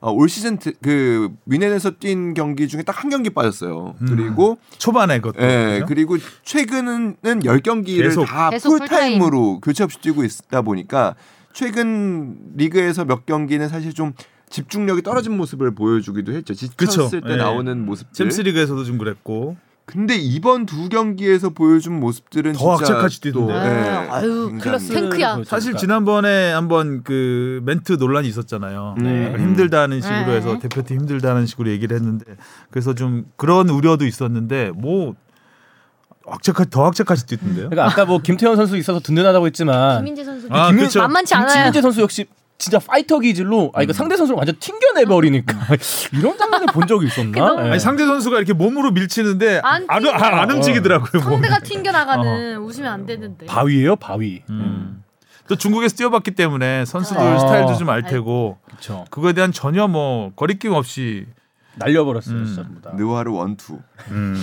어, 0.00 0.10
올 0.12 0.28
시즌 0.28 0.58
드- 0.58 0.74
그 0.82 1.30
위넨에서 1.46 1.92
뛴 1.98 2.34
경기 2.34 2.68
중에 2.68 2.82
딱 2.82 3.02
한 3.02 3.10
경기 3.10 3.30
빠졌어요. 3.30 3.94
음. 4.00 4.06
그리고 4.06 4.58
초반에 4.78 5.20
그것도. 5.20 5.42
예? 5.44 5.82
그리고 5.86 6.16
최근은 6.42 7.16
10경기를 7.22 8.02
계속. 8.02 8.24
다 8.26 8.50
계속 8.50 8.70
풀타임으로 8.78 9.60
교체 9.60 9.84
없이 9.84 9.98
뛰고 10.00 10.24
있다 10.24 10.62
보니까 10.62 11.14
최근 11.56 12.36
리그에서 12.54 13.06
몇 13.06 13.24
경기는 13.24 13.66
사실 13.70 13.94
좀 13.94 14.12
집중력이 14.50 15.00
떨어진 15.00 15.38
모습을 15.38 15.74
보여주기도 15.74 16.34
했죠. 16.34 16.52
지쳤을 16.52 16.76
그쵸. 16.76 17.26
때 17.26 17.32
예. 17.32 17.36
나오는 17.36 17.82
모습들. 17.86 18.12
챔스 18.12 18.42
리그에서도 18.42 18.84
좀 18.84 18.98
그랬고. 18.98 19.56
근데 19.86 20.16
이번 20.16 20.66
두 20.66 20.90
경기에서 20.90 21.50
보여준 21.50 21.98
모습들은 21.98 22.52
더 22.52 22.76
진짜 22.76 22.92
악착같이 22.92 23.20
뛰던데. 23.22 23.52
또, 23.54 23.58
네. 23.58 23.68
예, 23.70 23.88
아유, 24.10 24.58
클래스. 24.60 24.92
탱크야. 24.92 25.44
사실 25.46 25.76
지난번에 25.76 26.52
한번 26.52 27.02
그 27.02 27.62
멘트 27.64 27.92
논란이 27.94 28.28
있었잖아요. 28.28 28.96
음. 28.98 29.24
약간 29.24 29.40
힘들다는 29.40 30.02
식으로 30.02 30.26
네. 30.26 30.32
해서 30.36 30.58
대표팀 30.58 30.98
힘들다는 31.00 31.46
식으로 31.46 31.70
얘기를 31.70 31.96
했는데 31.96 32.36
그래서 32.70 32.94
좀 32.94 33.24
그런 33.36 33.70
우려도 33.70 34.04
있었는데 34.04 34.72
뭐 34.76 35.14
악착같이 36.28 36.70
더 36.70 36.86
악착같이 36.86 37.26
뛰던데요. 37.26 37.70
그러니까 37.70 37.86
아까 37.86 38.04
뭐 38.04 38.18
김태현 38.18 38.56
선수 38.56 38.76
있어서 38.76 39.00
든든하다고 39.00 39.46
했지만 39.46 39.98
김민재 39.98 40.24
선수. 40.24 40.46
아, 40.50 40.68
김민- 40.68 40.86
그쵸. 40.86 41.00
만만치 41.00 41.34
않아요. 41.34 41.52
김민재 41.54 41.82
선수 41.82 42.00
역시 42.00 42.26
진짜 42.58 42.78
파이터 42.78 43.18
기질로 43.20 43.70
아 43.74 43.82
이거 43.82 43.92
상대 43.92 44.16
선수를 44.16 44.38
완전 44.38 44.56
튕겨내 44.58 45.04
버리니까 45.04 45.54
이런 46.14 46.38
장면을 46.38 46.66
본 46.72 46.86
적이 46.86 47.06
있었나? 47.08 47.56
예. 47.66 47.70
아니 47.72 47.78
상대 47.80 48.06
선수가 48.06 48.38
이렇게 48.38 48.54
몸으로 48.54 48.92
밀치는데 48.92 49.60
안 49.62 49.84
안. 49.88 50.06
안, 50.06 50.34
안 50.34 50.50
움직이더라고요. 50.50 51.22
상대가 51.22 51.58
튕겨 51.58 51.92
나가는 51.92 52.56
웃으면 52.58 52.90
안 52.92 53.04
되는데. 53.06 53.44
바위예요, 53.46 53.96
바위. 53.96 54.42
음. 54.48 55.02
또 55.48 55.54
중국에서 55.54 55.94
뛰어봤기 55.96 56.30
때문에 56.32 56.86
선수들 56.86 57.20
아. 57.20 57.38
스타일도 57.38 57.74
좀 57.76 57.88
알 57.90 58.02
테고 58.04 58.56
그렇죠. 58.66 59.04
그거에 59.10 59.32
대한 59.34 59.52
전혀 59.52 59.86
뭐 59.86 60.32
거리낌 60.34 60.72
없이 60.72 61.26
날려버렸어요, 61.76 62.36
음. 62.36 62.52
전부 62.56 62.80
다. 62.80 62.90
느와르 62.96 63.30
원투. 63.32 63.78
음. 64.12 64.42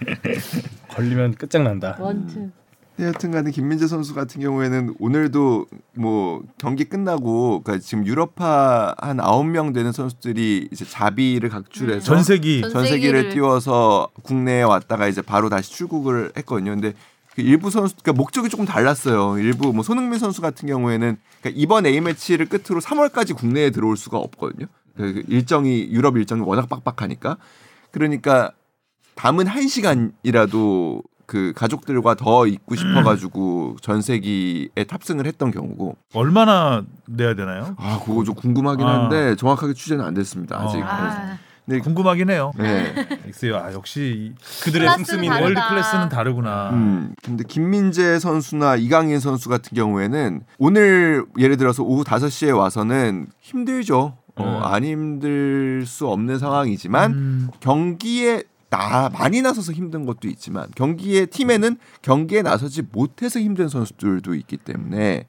걸리면 0.90 1.34
끝장난다. 1.34 1.96
원투. 1.98 2.50
네, 2.98 3.06
여튼간에 3.08 3.50
김민재 3.50 3.86
선수 3.88 4.14
같은 4.14 4.40
경우에는 4.40 4.94
오늘도 4.98 5.66
뭐 5.96 6.42
경기 6.56 6.84
끝나고 6.84 7.60
그러니까 7.62 7.84
지금 7.84 8.06
유럽파 8.06 8.94
한 8.98 9.20
아홉 9.20 9.44
명 9.46 9.74
되는 9.74 9.92
선수들이 9.92 10.68
이제 10.72 10.84
자비를 10.86 11.50
각출해서 11.50 12.00
전세기 12.06 12.62
전- 12.62 12.70
전세기를 12.70 13.24
전세기를- 13.24 13.32
띄워서 13.34 14.08
국내에 14.22 14.62
왔다가 14.62 15.08
이제 15.08 15.20
바로 15.20 15.50
다시 15.50 15.70
출국을 15.72 16.32
했거든요. 16.38 16.70
근데 16.70 16.94
그 17.34 17.42
일부 17.42 17.68
선수 17.70 17.94
그러니까 17.96 18.14
목적이 18.18 18.48
조금 18.48 18.64
달랐어요. 18.64 19.38
일부 19.38 19.74
뭐 19.74 19.82
손흥민 19.82 20.18
선수 20.18 20.40
같은 20.40 20.66
경우에는 20.66 21.18
그러니까 21.42 21.60
이번 21.62 21.84
A 21.84 22.00
매치를 22.00 22.46
끝으로 22.46 22.80
3월까지 22.80 23.36
국내에 23.36 23.68
들어올 23.68 23.98
수가 23.98 24.16
없거든요. 24.16 24.68
그 24.96 25.22
일정이 25.28 25.86
유럽 25.90 26.16
일정이 26.16 26.40
워낙 26.40 26.66
빡빡하니까 26.70 27.36
그러니까 27.90 28.52
남은 29.16 29.46
한 29.46 29.66
시간이라도 29.66 31.02
그 31.26 31.52
가족들과 31.56 32.14
더 32.14 32.46
있고 32.46 32.76
싶어가지고 32.76 33.76
전세기에 33.82 34.84
탑승을 34.86 35.26
했던 35.26 35.50
경우고 35.50 35.96
얼마나 36.14 36.84
내야 37.06 37.34
되나요? 37.34 37.74
아 37.78 38.00
그거 38.04 38.22
좀 38.22 38.34
궁금하긴 38.36 38.86
아. 38.86 38.94
한데 39.02 39.34
정확하게 39.34 39.74
취재는 39.74 40.04
안 40.04 40.14
됐습니다 40.14 40.60
아직. 40.60 40.78
어. 40.78 40.84
아, 40.86 41.38
네. 41.64 41.80
궁금하긴 41.80 42.30
해요. 42.30 42.52
네. 42.56 42.94
아 43.54 43.72
역시 43.72 44.34
그들의. 44.62 44.86
다르다. 44.86 45.40
월드 45.40 45.60
클래스는 45.68 46.08
다르구나. 46.10 46.70
음, 46.70 47.14
근데 47.24 47.42
김민재 47.42 48.20
선수나 48.20 48.76
이강인 48.76 49.18
선수 49.18 49.48
같은 49.48 49.74
경우에는 49.74 50.42
오늘 50.58 51.24
예를 51.36 51.56
들어서 51.56 51.82
오후 51.82 52.04
5시에 52.04 52.56
와서는 52.56 53.26
힘들죠. 53.40 54.16
어, 54.36 54.44
음. 54.44 54.60
안 54.62 54.84
힘들 54.84 55.84
수 55.86 56.06
없는 56.06 56.38
상황이지만 56.38 57.12
음. 57.12 57.48
경기에 57.58 58.44
나 58.78 59.08
많이 59.10 59.42
나서서 59.42 59.72
힘든 59.72 60.06
것도 60.06 60.28
있지만 60.28 60.68
경기에 60.74 61.26
팀에는 61.26 61.76
경기에 62.02 62.42
나서지 62.42 62.82
못해서 62.92 63.40
힘든 63.40 63.68
선수들도 63.68 64.34
있기 64.34 64.56
때문에 64.58 65.26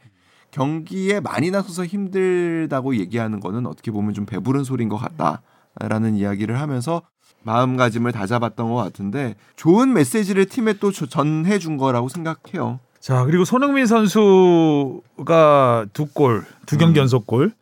경기에 0.51 1.19
많이 1.19 1.51
나서서 1.51 1.85
힘들다고 1.85 2.95
얘기하는 2.95 3.39
거는 3.39 3.65
어떻게 3.65 3.91
보면 3.91 4.13
좀 4.13 4.25
배부른 4.25 4.63
소리인 4.63 4.89
것 4.89 4.97
같다라는 4.97 6.15
이야기를 6.15 6.59
하면서 6.59 7.01
마음가짐을 7.43 8.11
다잡았던 8.11 8.69
것 8.69 8.75
같은데 8.75 9.35
좋은 9.55 9.93
메시지를 9.93 10.45
팀에 10.47 10.73
또 10.79 10.91
저- 10.91 11.05
전해준 11.05 11.77
거라고 11.77 12.09
생각해요. 12.09 12.79
자 12.99 13.23
그리고 13.25 13.45
손흥민 13.45 13.85
선수가 13.85 15.85
두 15.93 16.07
골, 16.07 16.45
두 16.65 16.77
경기 16.77 16.99
음. 16.99 17.01
연속 17.01 17.27
골. 17.27 17.53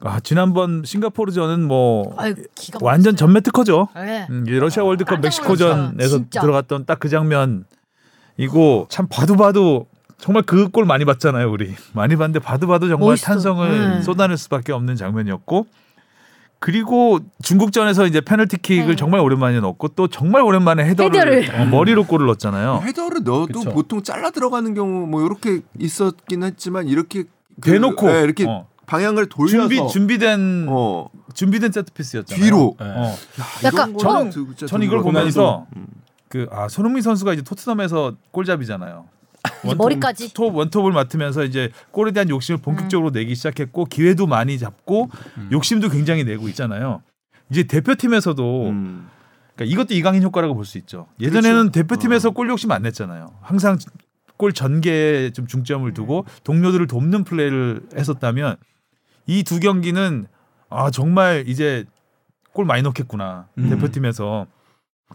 아 0.00 0.20
지난번 0.20 0.82
싱가포르전은 0.84 1.66
뭐 1.66 2.14
아유, 2.16 2.34
기가 2.54 2.78
완전. 2.82 3.16
전매 3.16 3.40
특허죠. 3.40 3.88
네. 3.96 4.26
음, 4.30 4.44
러시아 4.46 4.84
월드컵 4.84 5.10
깜짝 5.20 5.26
멕시코전에서. 5.26 6.20
들어갔던 6.30 6.84
딱 6.86 6.98
그 7.00 7.08
장면 7.08 7.64
이고 8.36 8.86
참 8.90 9.06
봐도 9.08 9.36
봐도 9.36 9.86
정말 10.18 10.42
그 10.44 10.68
골 10.70 10.84
많이 10.84 11.04
봤잖아요, 11.04 11.50
우리. 11.50 11.74
많이 11.94 12.14
봤는데 12.16 12.38
봐도 12.38 12.66
봐도 12.68 12.88
정말 12.88 13.10
멋있어. 13.10 13.26
탄성을 13.26 13.90
네. 13.96 14.02
쏟아낼 14.02 14.36
수밖에 14.36 14.72
없는 14.72 14.94
장면이었고 14.96 15.66
그리고 16.60 17.20
중국전에서 17.42 18.06
이제 18.06 18.20
페널티킥을 18.20 18.86
네. 18.88 18.96
정말 18.96 19.20
오랜만에 19.20 19.58
넣었고 19.60 19.88
또 19.88 20.08
정말 20.08 20.42
오랜만에 20.42 20.84
헤더를, 20.86 21.42
헤더를. 21.42 21.60
어, 21.60 21.64
머리로 21.66 22.04
골을 22.04 22.26
넣었잖아요. 22.26 22.82
헤더를 22.84 23.22
넣어도 23.24 23.60
그쵸. 23.60 23.70
보통 23.70 24.02
잘라 24.02 24.30
들어가는 24.30 24.74
경우 24.74 25.06
뭐 25.06 25.24
이렇게 25.24 25.60
있었긴 25.78 26.42
했지만 26.44 26.86
이렇게 26.88 27.24
그- 27.60 27.70
대놓고 27.72 28.06
네, 28.08 28.22
이렇게 28.22 28.44
어. 28.46 28.66
방향을 28.88 29.28
돌려서 29.28 29.68
준비 29.68 29.88
준비된 29.92 30.66
어, 30.68 31.08
준비된 31.34 31.72
세트 31.72 31.92
피스였잖아요. 31.92 32.42
뒤로. 32.44 32.74
네. 32.80 32.86
어. 32.86 33.14
약간 33.64 33.90
이런 33.90 33.96
거는 33.96 34.30
저는- 34.30 34.66
전 34.66 34.82
이걸. 34.82 35.02
보면서 35.02 35.66
음. 35.76 35.86
그아 36.28 36.68
손흥민 36.68 37.02
선수가 37.02 37.34
이제 37.34 37.42
토트넘에서 37.42 38.16
골잡이잖아요. 38.32 39.06
이제 39.64 39.74
머리까지. 39.74 40.34
톱 40.34 40.54
원톱을 40.56 40.92
맡으면서 40.92 41.44
이제 41.44 41.70
골에 41.90 42.10
대한 42.12 42.28
욕심을 42.28 42.60
본격적으로 42.60 43.10
내기 43.10 43.34
시작했고 43.34 43.84
기회도 43.86 44.26
많이 44.26 44.58
잡고 44.58 45.10
욕심도 45.52 45.88
굉장히 45.90 46.24
내고 46.24 46.48
있잖아요. 46.48 47.02
이제 47.50 47.62
대표팀에서도 47.64 48.68
음. 48.68 49.08
그러니까 49.54 49.72
이것도 49.72 49.94
이강인 49.94 50.22
효과라고 50.22 50.54
볼 50.54 50.64
수 50.64 50.76
있죠. 50.78 51.06
예전에는 51.20 51.70
그렇죠. 51.70 51.72
대표팀에서 51.72 52.30
골 52.30 52.48
욕심 52.50 52.70
안 52.72 52.82
냈잖아요. 52.82 53.32
항상 53.40 53.78
골 54.36 54.52
전개에 54.52 55.30
좀 55.32 55.46
중점을 55.46 55.92
두고 55.94 56.24
동료들을 56.44 56.86
돕는 56.86 57.24
플레이를 57.24 57.80
했었다면 57.96 58.56
이 59.28 59.44
두 59.44 59.60
경기는 59.60 60.26
아 60.70 60.90
정말 60.90 61.44
이제 61.46 61.84
골 62.52 62.64
많이 62.64 62.82
넣겠구나 62.82 63.46
음. 63.58 63.68
대표팀에서 63.70 64.46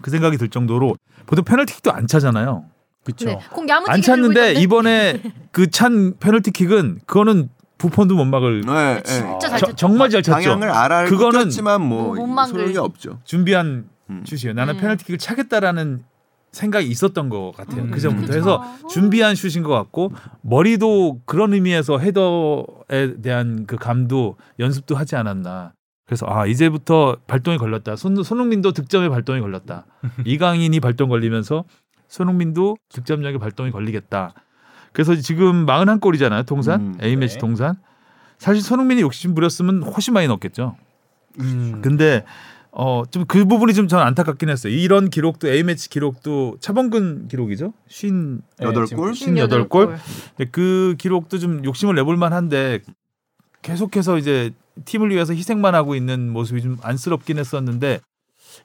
그 0.02 0.10
생각이 0.12 0.38
들 0.38 0.50
정도로 0.50 0.96
보통 1.26 1.44
페널티킥도 1.44 1.92
안 1.92 2.08
차잖아요. 2.08 2.66
그렇죠. 3.04 3.26
네. 3.26 3.40
안 3.90 4.02
찼는데? 4.02 4.54
이번에 4.54 5.22
그 5.52 5.68
찬 5.70 6.18
페널티킥은 6.20 7.02
그거는 7.06 7.50
부폰도 7.78 8.16
못 8.16 8.24
막을 8.26 8.62
네, 8.62 8.72
네. 8.96 9.04
진짜 9.04 9.50
잘 9.50 9.60
저- 9.60 9.66
쳤죠. 9.68 9.76
정말 9.76 10.10
잘 10.10 10.24
찼죠. 10.24 10.52
방향을 10.52 10.70
알아 10.70 11.06
그거는 11.06 11.50
뭐못 11.82 12.30
막을. 12.30 12.54
소용이 12.54 12.78
없죠. 12.78 13.20
준비한 13.26 13.90
음. 14.10 14.24
슛이에요. 14.26 14.54
나는 14.54 14.76
음. 14.76 14.80
페널티킥을 14.80 15.18
차겠다라는 15.18 16.06
생각이 16.54 16.88
있었던 16.88 17.30
것 17.30 17.52
같아요. 17.58 17.82
음. 17.84 17.92
그 17.92 18.00
전부터 18.00 18.28
그쵸. 18.28 18.38
해서 18.38 18.64
준비한 18.90 19.36
슛인 19.36 19.64
것 19.64 19.72
같고 19.74 20.14
머리도 20.42 21.22
그런 21.26 21.54
의미에서 21.54 22.00
헤더에 22.00 23.22
대한 23.22 23.66
그 23.66 23.76
감도 23.76 24.38
연습도 24.60 24.96
하지 24.96 25.16
않았나. 25.16 25.74
그래서 26.06 26.28
아 26.30 26.46
이제부터 26.46 27.18
발동이 27.28 27.58
걸렸다. 27.58 27.96
손, 27.96 28.22
손흥민도 28.22 28.72
득점에 28.72 29.10
발동이 29.10 29.42
걸렸다. 29.42 29.86
이강인이 30.26 30.80
발동 30.80 31.10
걸리면서 31.10 31.66
손흥민도 32.08 32.78
득점력에 32.90 33.40
발동이 33.40 33.72
걸리겠다. 33.72 34.34
그래서 34.92 35.16
지금 35.16 35.66
41골이잖아요. 35.66 36.46
동산 36.46 36.82
음, 36.82 36.98
A 37.02 37.16
매치 37.16 37.36
네. 37.36 37.40
동산. 37.40 37.76
사실 38.38 38.62
손흥민이 38.62 39.02
욕심 39.02 39.34
부렸으면 39.34 39.82
훨씬 39.84 40.14
많이 40.14 40.28
넣었겠죠. 40.28 40.76
음. 41.40 41.80
근데 41.82 42.24
어 42.76 43.04
좀 43.12 43.26
그 43.28 43.46
부분이 43.46 43.74
좀 43.76 43.88
저는 43.88 44.04
안타깝긴 44.04 44.50
했어요. 44.50 44.74
이런 44.74 45.10
기록도 45.10 45.48
A 45.48 45.62
매치 45.64 45.90
기록도 45.90 46.58
차범근 46.60 47.28
기록이죠. 47.28 47.74
쉰 47.88 48.40
여덟 48.62 48.86
지금 48.88 49.04
골? 49.04 49.12
58골. 49.14 49.98
근데 50.38 50.52
그 50.52 50.96
기록도 50.98 51.38
좀 51.40 51.64
욕심을 51.64 51.94
내볼 51.96 52.18
만한데 52.18 52.80
계속해서 53.62 54.18
이제 54.18 54.52
팀을 54.86 55.12
위해서 55.12 55.34
희생만 55.34 55.76
하고 55.76 55.94
있는 55.96 56.32
모습이 56.32 56.62
좀 56.64 56.78
안쓰럽긴 56.82 57.38
했었는데 57.38 58.00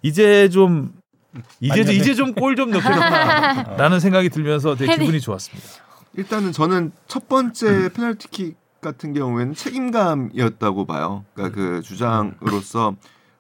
이제 0.03 0.49
좀 0.49 0.93
이제 1.61 1.81
이제 1.83 2.15
좀 2.15 2.33
골좀 2.33 2.71
넣겠다라는 2.71 4.01
생각이 4.01 4.31
들면서 4.31 4.75
되게. 4.75 4.97
기분이 4.97 5.21
좋았습니다. 5.21 5.69
일단은 6.17 6.53
저는 6.53 6.93
첫 7.07 7.29
번째 7.29 7.91
페널티킥 7.93 8.57
같은 8.81 9.13
경우에는 9.13 9.55
책임감이었다고 9.55 10.87
봐요. 10.87 11.25
그러니까 11.35 11.55
그 11.55 11.83
주장으로서 11.83 12.95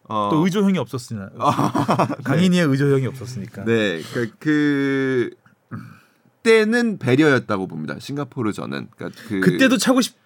어, 0.09 0.31
또 0.33 0.45
의조형이 0.45 0.79
없었으나 0.79 1.31
강인이의 2.25 2.67
의조형이 2.67 3.07
없었으니까. 3.07 3.65
네, 3.65 4.01
그러니까 4.03 4.37
그 4.39 5.31
때는 6.43 6.99
배려였다고 6.99 7.67
봅니다. 7.67 7.97
싱가포르 7.99 8.53
저는 8.53 8.89
그러니까 8.97 9.21
그 9.29 9.41
그때도 9.41 9.77
차고 9.77 10.01
싶 10.01 10.17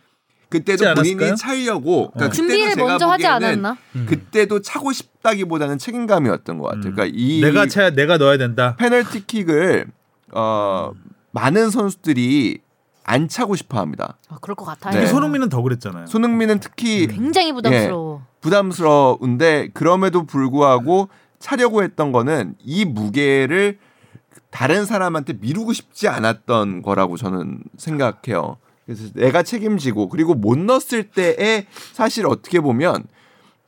그때도? 0.49 0.95
본인이 0.95 1.35
차려고 1.37 2.11
그러니까 2.11 2.27
어. 2.27 2.31
준비를 2.31 2.75
제가 2.75 2.87
먼저 2.87 3.07
하지 3.07 3.27
않았나? 3.27 3.77
음. 3.97 4.07
그때도 4.07 4.61
차고 4.61 4.93
싶다기보다는 4.93 5.79
책임감이었던 5.79 6.59
것 6.59 6.65
같아요. 6.65 6.91
음. 6.91 6.95
그러니까 6.95 7.17
이 7.17 7.41
내가 7.41 7.67
차야 7.67 7.91
내가 7.91 8.19
넣어야 8.19 8.37
된다. 8.37 8.77
페널티킥을 8.77 9.87
어, 10.33 10.93
많은 11.31 11.71
선수들이 11.71 12.61
안 13.05 13.29
차고 13.29 13.57
싶어합니다. 13.57 14.19
아, 14.29 14.39
그럴 14.41 14.55
것 14.55 14.65
같아요. 14.65 15.01
네. 15.01 15.07
손흥민은 15.07 15.49
더 15.49 15.63
그랬잖아요. 15.63 16.07
손흥민은 16.07 16.61
특히 16.61 17.07
굉장히 17.07 17.53
부담스러워. 17.53 18.27
부담스러운데 18.43 19.71
그럼에도 19.73 20.25
불구하고 20.25 21.09
차려고 21.39 21.83
했던 21.83 22.13
거는 22.13 22.57
이 22.61 22.85
무게를 22.85 23.79
다른 24.51 24.85
사람한테 24.85 25.35
미루고 25.41 25.73
싶지 25.73 26.09
않았던 26.09 26.83
거라고 26.83 27.17
저는 27.17 27.63
생각해요. 27.79 28.59
그래서 28.85 29.11
내가 29.15 29.43
책임지고 29.43 30.09
그리고 30.09 30.35
못 30.35 30.59
넣었을 30.59 31.05
때에 31.05 31.67
사실 31.93 32.27
어떻게 32.27 32.61
보면 32.61 33.05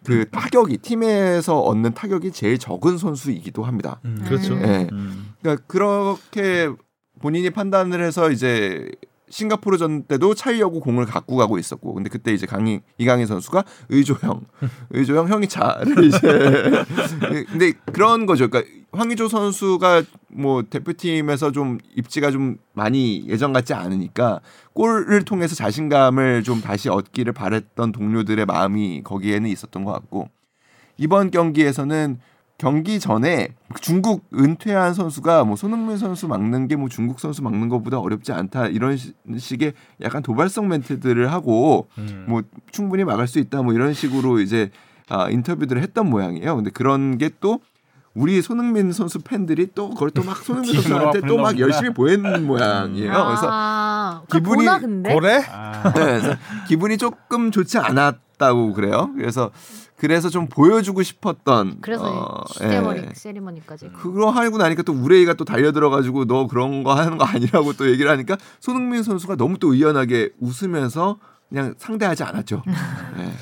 그 0.04 0.28
타격이 0.30 0.78
팀에서 0.78 1.60
얻는 1.60 1.94
타격이 1.94 2.32
제일 2.32 2.58
적은 2.58 2.98
선수이기도 2.98 3.64
합니다. 3.64 4.00
음. 4.04 4.22
그렇죠. 4.24 4.54
예. 4.60 4.88
음. 4.92 5.32
그러니까 5.40 5.64
그렇게 5.66 6.68
본인이 7.20 7.48
판단을 7.48 8.04
해서 8.04 8.30
이제 8.30 8.90
싱가포르전 9.28 10.04
때도 10.04 10.34
차려고 10.34 10.80
공을 10.80 11.06
갖고 11.06 11.36
가고 11.36 11.58
있었고 11.58 11.94
근데 11.94 12.08
그때 12.10 12.32
이제 12.32 12.46
강희 12.46 12.80
이강인 12.98 13.26
선수가 13.26 13.64
의조형 13.88 14.42
의조형 14.90 15.28
형이 15.28 15.48
차를 15.48 16.04
이제 16.04 16.18
근데 17.50 17.72
그런 17.92 18.26
거죠. 18.26 18.48
그러니까 18.48 18.70
황의조 18.92 19.28
선수가 19.28 20.04
뭐 20.28 20.62
대표팀에서 20.62 21.52
좀 21.52 21.78
입지가 21.96 22.30
좀 22.30 22.58
많이 22.72 23.24
예전 23.28 23.52
같지 23.52 23.74
않으니까 23.74 24.40
골을 24.72 25.24
통해서 25.24 25.54
자신감을 25.54 26.42
좀 26.44 26.60
다시 26.60 26.88
얻기를 26.88 27.32
바랬던 27.32 27.92
동료들의 27.92 28.44
마음이 28.46 29.02
거기에는 29.02 29.50
있었던 29.50 29.84
것 29.84 29.92
같고 29.92 30.28
이번 30.96 31.30
경기에서는 31.30 32.20
경기 32.56 33.00
전에 33.00 33.48
중국 33.80 34.24
은퇴한 34.32 34.94
선수가 34.94 35.44
뭐 35.44 35.56
손흥민 35.56 35.96
선수 35.98 36.28
막는 36.28 36.68
게 36.68 36.76
뭐 36.76 36.88
중국 36.88 37.18
선수 37.20 37.42
막는 37.42 37.68
것보다 37.68 37.98
어렵지 37.98 38.32
않다 38.32 38.68
이런 38.68 38.96
시- 38.96 39.12
식의 39.36 39.72
약간 40.02 40.22
도발성 40.22 40.68
멘트들을 40.68 41.32
하고 41.32 41.88
음. 41.98 42.26
뭐 42.28 42.42
충분히 42.70 43.04
막을 43.04 43.26
수 43.26 43.38
있다 43.40 43.62
뭐 43.62 43.72
이런 43.74 43.92
식으로 43.92 44.40
이제 44.40 44.70
아, 45.08 45.28
인터뷰들을 45.28 45.82
했던 45.82 46.08
모양이에요. 46.08 46.56
근데 46.56 46.70
그런 46.70 47.18
게 47.18 47.30
또 47.40 47.60
우리 48.14 48.40
손흥민 48.42 48.92
선수 48.92 49.18
팬들이 49.18 49.66
또 49.74 49.90
그걸 49.90 50.10
또 50.12 50.22
막 50.22 50.36
손흥민 50.36 50.72
선수한테 50.80 51.20
또 51.26 51.36
막. 51.36 51.58
열심히 51.58 51.90
보이는 51.92 52.46
모양이에요. 52.46 53.12
그래서 53.12 53.48
아, 53.50 54.22
기분이 54.30 54.64
보나 54.64 54.78
근데? 54.78 55.12
고래? 55.12 55.42
아. 55.50 55.82
네, 55.92 55.92
그래서 55.92 56.36
기분이 56.68 56.96
조금 56.96 57.50
좋지 57.50 57.78
않았다고 57.78 58.72
그래요. 58.74 59.10
그래서 59.16 59.50
그래서 60.04 60.28
좀 60.28 60.48
보여주고 60.48 61.02
싶었던 61.02 61.78
그래서 61.80 62.04
어, 62.04 62.44
세리머니 62.58 63.00
예. 63.00 63.12
세리머니까지. 63.14 63.88
그거 63.96 64.28
하고 64.28 64.58
나니까 64.58 64.82
또 64.82 64.92
우레이가 64.92 65.32
또 65.32 65.46
달려들어가지고 65.46 66.26
너 66.26 66.46
그런 66.46 66.84
거 66.84 66.92
하는 66.92 67.16
거 67.16 67.24
아니라고 67.24 67.72
또 67.72 67.88
얘기를 67.88 68.10
하니까 68.10 68.36
손흥민 68.60 69.02
선수가 69.02 69.36
너무 69.36 69.58
또 69.58 69.72
의연하게 69.72 70.32
웃으면서 70.40 71.18
그냥 71.48 71.74
상대하지 71.78 72.22
않았죠. 72.22 72.62
네. 73.16 73.32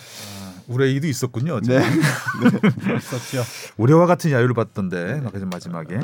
우레이도 0.68 1.08
있었군요. 1.08 1.60
네. 1.62 1.80
있었죠. 2.96 3.42
우레와 3.76 4.06
같은 4.06 4.30
야유를 4.30 4.54
받던데 4.54 5.20
마지막 5.22 5.48
마지막에. 5.50 5.98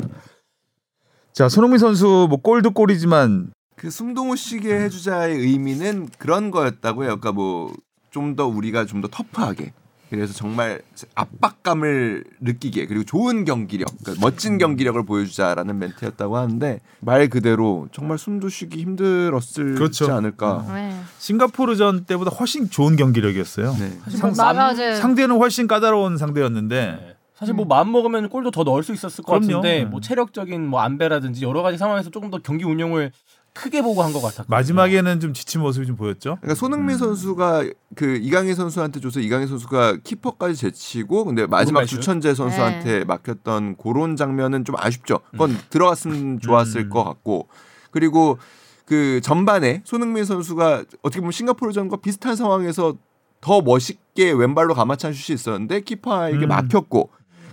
자 1.31 1.47
손흥민 1.47 1.79
선수 1.79 2.27
뭐 2.29 2.41
골도 2.41 2.71
골이지만 2.71 3.53
그 3.77 3.89
숨동호 3.89 4.35
씨게 4.35 4.77
해주자의 4.81 5.37
의미는 5.37 6.09
그런 6.17 6.51
거였다고 6.51 7.03
해요. 7.05 7.17
그러니까 7.17 7.31
뭐 7.31 7.71
좀 8.11 8.35
더 8.35 8.47
우리가 8.47 8.85
좀 8.85 9.01
더 9.01 9.07
터프하게. 9.07 9.71
그래서 10.09 10.33
정말 10.33 10.81
압박감을 11.15 12.23
느끼게 12.39 12.87
그리고 12.87 13.03
좋은 13.03 13.45
경기력, 13.45 13.89
그러니까 14.03 14.25
멋진 14.25 14.57
경기력을 14.57 15.01
보여주자라는 15.05 15.77
멘트였다고 15.77 16.35
하는데 16.35 16.79
말 16.99 17.29
그대로 17.29 17.87
정말 17.91 18.17
숨도 18.17 18.49
쉬기 18.49 18.81
힘들었을지 18.81 19.75
그렇죠. 19.77 20.11
않을까. 20.11 20.65
네. 20.73 20.99
싱가포르전 21.19 22.05
때보다 22.05 22.31
훨씬 22.31 22.69
좋은 22.69 22.95
경기력이었어요. 22.95 23.75
네. 23.79 23.97
뭐 24.21 24.33
상-. 24.33 24.75
상대는 24.75 25.37
훨씬 25.37 25.67
까다로운 25.67 26.17
상대였는데 26.17 26.99
네. 26.99 27.15
사실 27.35 27.53
뭐 27.53 27.65
마음 27.65 27.91
먹으면 27.91 28.27
골도 28.29 28.51
더 28.51 28.63
넣을 28.63 28.83
수 28.83 28.91
있었을 28.93 29.23
것 29.23 29.31
그럼요. 29.39 29.61
같은데 29.61 29.79
네. 29.79 29.85
뭐 29.85 30.01
체력적인 30.01 30.65
뭐 30.67 30.81
안배라든지 30.81 31.45
여러 31.45 31.61
가지 31.61 31.77
상황에서 31.77 32.09
조금 32.09 32.29
더 32.29 32.39
경기 32.39 32.65
운영을 32.65 33.11
크게 33.53 33.81
보고 33.81 34.01
한 34.03 34.13
것 34.13 34.21
같았거든요. 34.21 34.55
마지막에는 34.55 35.19
좀 35.19 35.33
지친 35.33 35.61
모습이 35.61 35.85
좀 35.85 35.95
보였죠. 35.95 36.37
그러니까 36.41 36.55
손흥민 36.55 36.97
선수가 36.97 37.63
그 37.95 38.17
이강인 38.21 38.55
선수한테 38.55 38.99
줘서 38.99 39.19
이강인 39.19 39.47
선수가 39.47 39.97
키퍼까지 40.03 40.55
제치고 40.55 41.25
근데 41.25 41.45
마지막? 41.45 41.83
주천재 41.85 42.33
선수한테 42.35 43.03
맡겼던 43.05 43.77
그런 43.77 44.15
장면은 44.15 44.65
좀 44.65 44.75
아쉽죠. 44.77 45.19
그건 45.31 45.57
들어갔으면 45.69 46.39
좋았을 46.39 46.81
음. 46.85 46.89
것 46.89 47.03
같고 47.03 47.47
그리고 47.91 48.37
그 48.85 49.19
전반에 49.21 49.81
손흥민 49.85 50.25
선수가 50.25 50.83
어떻게 51.01 51.19
보면 51.19 51.31
싱가포르전과 51.31 51.97
비슷한 51.97 52.35
상황에서 52.35 52.95
더 53.41 53.61
멋있게 53.61 54.31
왼발로 54.31 54.73
가마찬 54.73 55.13
슛이 55.13 55.35
있었는데 55.35 55.81
키퍼에게 55.81 56.45
음. 56.45 56.47
막혔고 56.49 57.09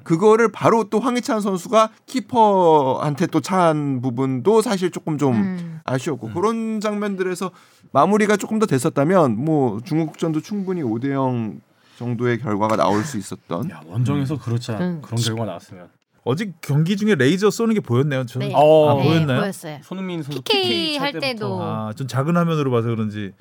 그거를 0.06 0.52
바로 0.52 0.84
또 0.88 1.00
황희찬 1.00 1.40
선수가 1.40 1.90
키퍼한테 2.06 3.26
또 3.26 3.40
찬 3.40 4.00
부분도 4.00 4.62
사실 4.62 4.90
조금 4.90 5.18
좀 5.18 5.34
음. 5.34 5.80
아쉬웠고 5.84 6.30
그런 6.30 6.80
장면들에서 6.80 7.50
마무리가 7.92 8.36
조금 8.36 8.58
더 8.58 8.66
됐었다면 8.66 9.36
뭐 9.44 9.80
중국전도 9.84 10.40
충분히 10.42 10.82
5대 10.82 11.10
0 11.10 11.60
정도의 11.98 12.38
결과가 12.40 12.76
나올 12.76 13.02
수 13.04 13.18
있었던 13.18 13.70
야, 13.70 13.80
원정에서 13.86 14.38
그렇지 14.38 14.72
않 14.72 14.82
음. 14.82 15.02
그런 15.02 15.20
결과 15.20 15.44
나왔으면 15.44 15.88
어제 16.24 16.52
경기 16.60 16.96
중에 16.96 17.14
레이저 17.14 17.50
쏘는 17.50 17.74
게 17.74 17.80
보였네요. 17.80 18.26
저는 18.26 18.48
네. 18.48 18.54
어, 18.56 18.90
아, 18.90 18.94
보였나요? 19.02 19.40
보였어요. 19.40 19.78
손흥민 19.82 20.22
선수 20.22 20.42
PK 20.42 20.98
할찰 20.98 21.20
때도. 21.20 21.62
아, 21.62 21.92
좀 21.94 22.06
작은 22.08 22.36
화면으로 22.36 22.70
봐서 22.70 22.88
그런지 22.88 23.32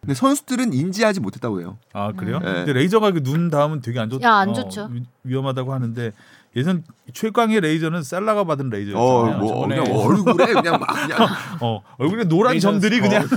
근데 0.00 0.14
선수들은 0.14 0.72
인지하지 0.72 1.20
못했다고 1.20 1.60
해요. 1.60 1.76
아 1.92 2.12
그래요? 2.12 2.38
음. 2.38 2.44
네. 2.44 2.52
근데 2.54 2.72
레이저가 2.72 3.10
그눈 3.12 3.50
닿으면 3.50 3.82
되게 3.82 4.00
안 4.00 4.08
좋. 4.08 4.20
야, 4.22 4.34
안 4.36 4.54
좋죠. 4.54 4.88
위- 4.92 5.02
위험하다고 5.24 5.74
하는데 5.74 6.12
예전 6.56 6.82
최강의 7.12 7.60
레이저는 7.60 8.02
살라가 8.02 8.44
받은 8.44 8.66
어, 8.66 8.70
레이저였잖아요. 8.70 9.38
뭐 9.38 9.66
저번에- 9.66 9.84
그냥 9.84 9.96
얼굴에 9.96 10.46
그냥 10.54 10.80
막 10.80 10.86
그냥 10.86 11.18
어, 11.60 11.82
얼굴에 11.98 12.24
노란 12.24 12.52
레이저 12.54 12.70
점들이 12.70 12.96
스커. 12.96 13.08
그냥 13.08 13.28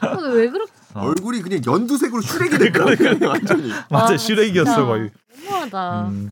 근데 0.00 0.28
왜 0.38 0.48
그렇게 0.48 0.72
어. 0.94 1.00
얼굴이 1.02 1.42
그냥 1.42 1.60
연두색으로 1.66 2.22
슈렉이 2.22 2.58
됐거든요. 2.58 3.28
완전히. 3.28 3.70
맞아 3.90 4.14
아, 4.14 4.16
슈렉이었어. 4.16 4.86
거의. 4.86 5.10
너무하다. 5.44 6.08
음. 6.08 6.30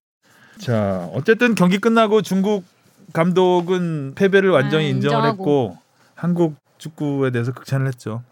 자 0.58 1.08
어쨌든 1.12 1.54
경기 1.54 1.78
끝나고 1.78 2.22
중국 2.22 2.64
감독은 3.12 4.14
패배를 4.16 4.50
완전히 4.50 4.86
아, 4.86 4.88
인정을 4.88 5.14
인정하고. 5.16 5.28
했고 5.42 5.78
한국 6.14 6.56
축구에 6.78 7.30
대해서 7.30 7.52
극찬을 7.52 7.86
했죠. 7.86 8.22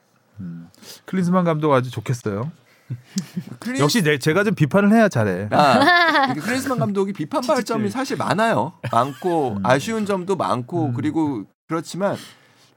음. 0.41 0.69
클린스만 1.07 1.45
감독 1.45 1.73
아주 1.73 1.91
좋겠어요. 1.91 2.51
클린- 3.61 3.81
역시 3.81 4.03
내, 4.03 4.19
제가 4.19 4.45
좀 4.45 4.55
비판을 4.55 4.93
해야 4.93 5.09
잘해. 5.09 5.49
아, 5.51 6.33
클린스만 6.35 6.79
감독이 6.79 7.13
비판받을 7.13 7.65
점이. 7.65 7.91
사실 7.91 8.17
많아요. 8.17 8.73
많고 8.93 9.57
음. 9.59 9.67
아쉬운 9.67 10.07
점도 10.07 10.37
많고 10.37 10.87
음. 10.87 10.93
그리고 10.95 11.45
그렇지만 11.69 12.17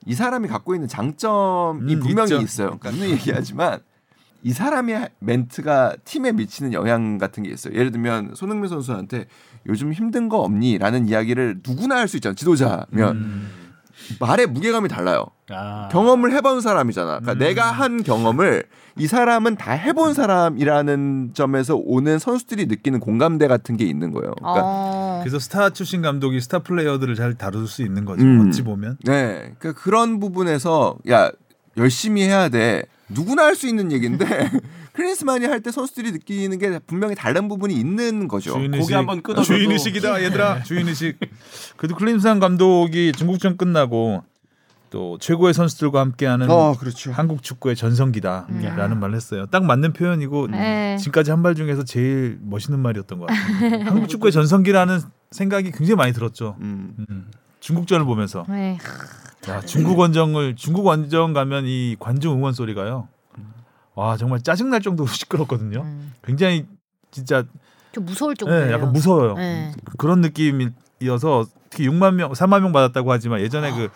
이 0.05 0.16
사람이 0.16 0.47
갖고 0.47 0.74
있는 0.74 0.88
장점이 0.88 1.93
음, 1.95 1.99
분명히 1.99 2.32
있죠. 2.34 2.41
있어요. 2.41 2.78
그러니까 2.80 2.91
늘 2.91 3.12
얘기하지만 3.12 3.80
이 4.41 4.53
사람의 4.53 5.10
멘트가 5.20 5.97
팀에 6.05 6.32
미치는 6.32 6.74
영향 6.74 7.18
같은 7.18 7.43
게 7.43 7.49
있어요. 7.51 7.76
예를 7.76 7.91
들면 7.91 8.34
손흥민 8.36 8.70
선수한테 8.70 9.26
요즘 9.68 9.91
힘든 9.93 10.30
거 10.30 10.39
없니?라는 10.39 11.07
이야기를 11.07 11.60
누구나 11.68 11.97
할 11.97 12.07
수 12.07 12.16
있잖아. 12.18 12.34
지도자면 12.34 13.18
음. 13.18 13.51
말의 14.20 14.47
무게감이 14.47 14.88
달라요. 14.89 15.26
아. 15.50 15.89
경험을 15.91 16.32
해본 16.34 16.62
사람이잖아. 16.62 17.20
그러니까 17.20 17.32
음. 17.34 17.38
내가 17.39 17.72
한 17.72 18.04
경험을 18.04 18.64
이 18.97 19.08
사람은 19.08 19.56
다 19.56 19.72
해본 19.72 20.14
사람이라는 20.14 21.32
점에서 21.34 21.76
오는 21.76 22.20
선수들이 22.20 22.66
느끼는 22.66 23.00
공감대 23.00 23.47
같은 23.47 23.78
게 23.78 23.86
있는 23.86 24.12
거예요. 24.12 24.34
그러니까 24.39 24.62
어. 24.64 25.20
그래서 25.24 25.39
스타 25.39 25.70
출신 25.72 26.02
감독이 26.02 26.39
스타 26.41 26.60
플레이어들을 26.60 27.16
잘 27.16 27.36
다룰 27.36 27.68
수 27.68 27.82
있는 27.82 28.06
거죠. 28.06 28.24
음. 28.24 28.47
어찌 28.50 28.64
보면. 28.64 28.97
네, 29.04 29.54
그러니까 29.60 29.74
그런 29.82 30.20
부분에서 30.20 30.97
야 31.10 31.32
열심히 31.78 32.24
해야 32.24 32.50
돼. 32.50 32.84
누구나 33.10 33.45
할 33.45 33.56
수 33.56 33.68
있는 33.68 33.91
얘기인데 33.91 34.26
클린스만이 35.04 35.45
할때 35.45 35.72
선수들이 35.72 36.12
느끼는 36.12 36.58
게 36.60 36.78
분명히 36.80 37.16
다른 37.16 37.47
부분이 37.47 37.74
있는 37.74 38.28
거죠. 38.28 38.54
고개 38.54 38.93
한번 38.95 39.22
끊어줘도- 39.22 39.43
주인 39.45 39.72
의식이다 39.72 40.22
얘들아 40.24 40.64
주인 40.64 40.88
의식. 40.89 41.18
그래도 41.78 41.95
클린스만 41.95 42.39
감독이 42.41 43.14
중국전 43.14 43.56
끝나고 43.56 44.24
또 44.89 45.18
최고의 45.20 45.54
선수들과 45.54 46.02
함께하는 46.02 46.50
어, 46.50 46.74
그렇죠. 46.78 47.12
한국 47.14 47.43
축구의 47.43 47.76
전성기다라는 47.78 48.91
음. 48.91 49.00
말을 49.00 49.16
했어요. 49.16 49.45
딱 49.45 49.64
맞는 49.64 49.93
표현이고 49.93 50.47
네. 50.47 50.97
지금까지 50.97 51.32
한 51.32 51.39
말 51.41 51.56
중에서 51.56 51.84
제일 51.86 52.38
멋있는 52.41 52.80
말이었던 52.80 53.20
것 53.20 53.28
같아요. 53.28 53.84
한국 53.88 54.10
축구의 54.10 54.34
전성기라는 54.34 55.00
생각이 55.32 55.72
굉장히 55.72 55.95
많이 55.95 56.12
들었죠. 56.12 56.58
음. 56.60 56.93
음. 57.10 57.28
중국전을 57.62 58.06
보면서 58.06 58.45
네. 58.50 58.78
야, 59.47 59.62
중국 59.62 59.97
원정을 60.00 60.56
중국 60.58 60.86
원정 60.86 61.32
가면 61.34 61.64
이 61.68 61.95
관중 62.00 62.34
응원 62.34 62.54
소리가요. 62.54 63.08
와 64.00 64.16
정말 64.16 64.41
짜증 64.41 64.70
날 64.70 64.82
정도로 64.82 65.08
시끄럽거든요. 65.12 65.82
음. 65.82 66.14
굉장히 66.24 66.66
진짜 67.12 67.43
좀 67.91 68.06
무서울 68.06 68.36
정도예요. 68.36 68.66
네, 68.68 68.72
약간 68.72 68.93
무서워요. 68.93 69.34
네. 69.36 69.74
그런 69.97 70.22
느낌이어서 70.22 71.45
특히 71.70 71.88
6만 71.89 72.14
명, 72.16 72.32
4만 72.32 72.62
명 72.62 72.72
받았다고 72.72 73.12
하지만 73.12 73.41
예전에 73.41 73.72
그 73.72 73.89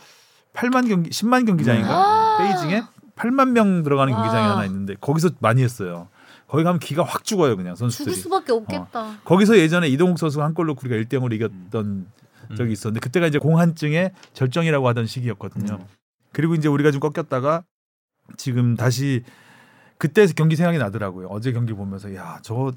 8만 0.53 0.87
경기, 0.89 1.09
10만 1.09 1.45
경기장인가 1.47 2.37
베이징에 2.39 2.83
8만 3.15 3.49
명 3.51 3.83
들어가는 3.83 4.13
와. 4.13 4.19
경기장이 4.19 4.47
하나 4.47 4.65
있는데 4.65 4.95
거기서 4.99 5.29
많이 5.39 5.63
했어요. 5.63 6.09
거기 6.47 6.63
가면 6.63 6.79
기가 6.79 7.03
확 7.03 7.23
죽어요 7.23 7.55
그냥 7.55 7.75
죽을 7.75 7.89
선수들이. 7.91 8.15
수밖에 8.15 8.51
없겠다. 8.51 9.19
거기서 9.23 9.57
예전에 9.57 9.87
이동욱 9.87 10.19
선수가 10.19 10.43
한 10.43 10.53
골로 10.53 10.75
우리가 10.83 10.95
1대 10.97 11.19
0으로 11.19 11.33
이겼던 11.33 12.07
적이 12.57 12.73
있었는데 12.73 12.99
그때가 12.99 13.27
이제 13.27 13.39
공한증의 13.39 14.11
절정이라고 14.33 14.87
하던 14.89 15.05
시기였거든요. 15.07 15.79
그리고 16.31 16.55
이제 16.55 16.67
우리가 16.67 16.91
좀 16.91 16.99
꺾였다가 16.99 17.63
지금 18.37 18.75
다시 18.75 19.23
그때 19.97 20.25
경기 20.27 20.55
생각이 20.55 20.77
나더라고요. 20.77 21.27
어제 21.27 21.51
경기 21.51 21.73
보면서 21.73 22.13
야, 22.15 22.39
저 22.41 22.73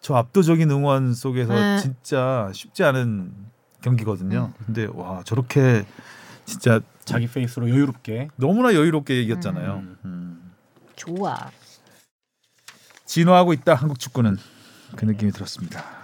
저 0.00 0.14
압도적인 0.14 0.70
응원 0.70 1.14
속에서 1.14 1.54
네. 1.54 1.78
진짜 1.78 2.50
쉽지 2.54 2.82
않은 2.84 3.32
경기거든요. 3.82 4.52
근데 4.66 4.88
와, 4.92 5.22
저렇게 5.24 5.84
진짜 6.46 6.80
자기 7.04 7.26
페이스로 7.26 7.68
여유롭게 7.68 8.28
너무나 8.36 8.74
여유롭게 8.74 9.20
이겼잖아요. 9.22 9.74
음. 9.76 9.96
음. 10.04 10.52
좋아. 10.96 11.50
진화하고 13.04 13.52
있다 13.52 13.74
한국 13.74 13.98
축구는 13.98 14.36
그 14.96 15.04
느낌이 15.04 15.32
들었습니다. 15.32 15.99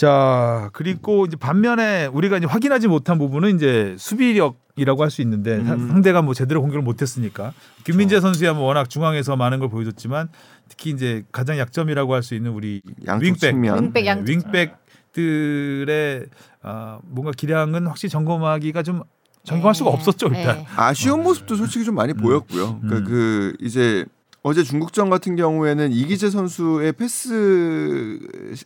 자 0.00 0.70
그리고 0.72 1.26
이제 1.26 1.36
반면에 1.36 2.06
우리가 2.06 2.38
이제 2.38 2.46
확인하지 2.46 2.88
못한 2.88 3.18
부분은 3.18 3.54
이제 3.56 3.94
수비력이라고 3.98 5.02
할 5.02 5.10
수 5.10 5.20
있는데 5.20 5.62
사- 5.62 5.74
음. 5.74 5.88
상대가 5.88 6.22
뭐 6.22 6.32
제대로 6.32 6.62
공격을 6.62 6.80
못 6.82 7.02
했으니까 7.02 7.52
김민재 7.84 8.18
선수야 8.18 8.54
뭐 8.54 8.62
워낙 8.64 8.88
중앙에서 8.88 9.36
많은 9.36 9.58
걸 9.58 9.68
보여줬지만 9.68 10.30
특히 10.70 10.88
이제 10.88 11.22
가장 11.32 11.58
약점이라고 11.58 12.14
할 12.14 12.22
수 12.22 12.34
있는 12.34 12.52
우리 12.52 12.80
윙백. 13.20 13.56
윙백 13.56 14.06
양- 14.06 14.24
윙백들의 14.26 16.26
아, 16.62 16.98
뭔가 17.04 17.32
기량은 17.36 17.86
확실히 17.86 18.08
점검하기가 18.10 18.82
좀 18.82 19.02
점검할 19.44 19.74
수가 19.74 19.90
네. 19.90 19.96
없었죠 19.96 20.28
일단. 20.28 20.56
네. 20.60 20.66
아쉬운 20.76 21.22
모습도 21.22 21.56
솔직히 21.56 21.84
좀 21.84 21.94
많이 21.94 22.14
보였고요. 22.14 22.80
그러니까 22.80 23.00
음. 23.00 23.04
그 23.04 23.54
이제 23.60 24.06
어제 24.42 24.62
중국전 24.62 25.10
같은 25.10 25.36
경우에는 25.36 25.92
이기재 25.92 26.30
선수의 26.30 26.92
패스, 26.92 28.18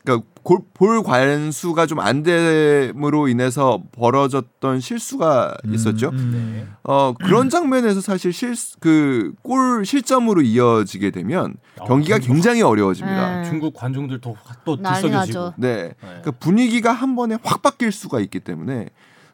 그러니까 0.04 0.24
골, 0.44 0.60
볼 0.72 1.02
관수가 1.02 1.86
좀 1.86 1.98
안 1.98 2.22
됨으로 2.22 3.26
인해서 3.28 3.82
벌어졌던 3.92 4.78
실수가 4.80 5.56
있었죠. 5.72 6.10
음, 6.10 6.16
음. 6.18 6.74
어 6.84 7.12
그런 7.14 7.48
장면에서 7.50 8.00
사실 8.00 8.32
실수 8.32 8.78
그골 8.78 9.84
실점으로 9.84 10.42
이어지게 10.42 11.10
되면 11.10 11.54
아, 11.80 11.84
경기가 11.86 12.18
중국- 12.18 12.34
굉장히 12.34 12.62
어려워집니다. 12.62 13.38
음. 13.40 13.44
중국 13.44 13.74
관중들 13.74 14.20
도 14.20 14.34
또 14.64 14.76
난리 14.76 15.02
들썩여지고. 15.02 15.54
네. 15.56 15.74
네. 15.88 15.92
그러니까 16.00 16.30
분위기가 16.32 16.92
한 16.92 17.16
번에 17.16 17.36
확 17.42 17.62
바뀔 17.62 17.90
수가 17.90 18.20
있기 18.20 18.40
때문에 18.40 18.88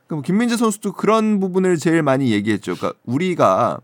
그럼 0.06 0.22
김민재 0.22 0.56
선수도 0.56 0.92
그런 0.92 1.38
부분을 1.38 1.76
제일 1.76 2.02
많이 2.02 2.32
얘기했죠. 2.32 2.74
그러니까 2.76 2.98
우리가 3.04 3.78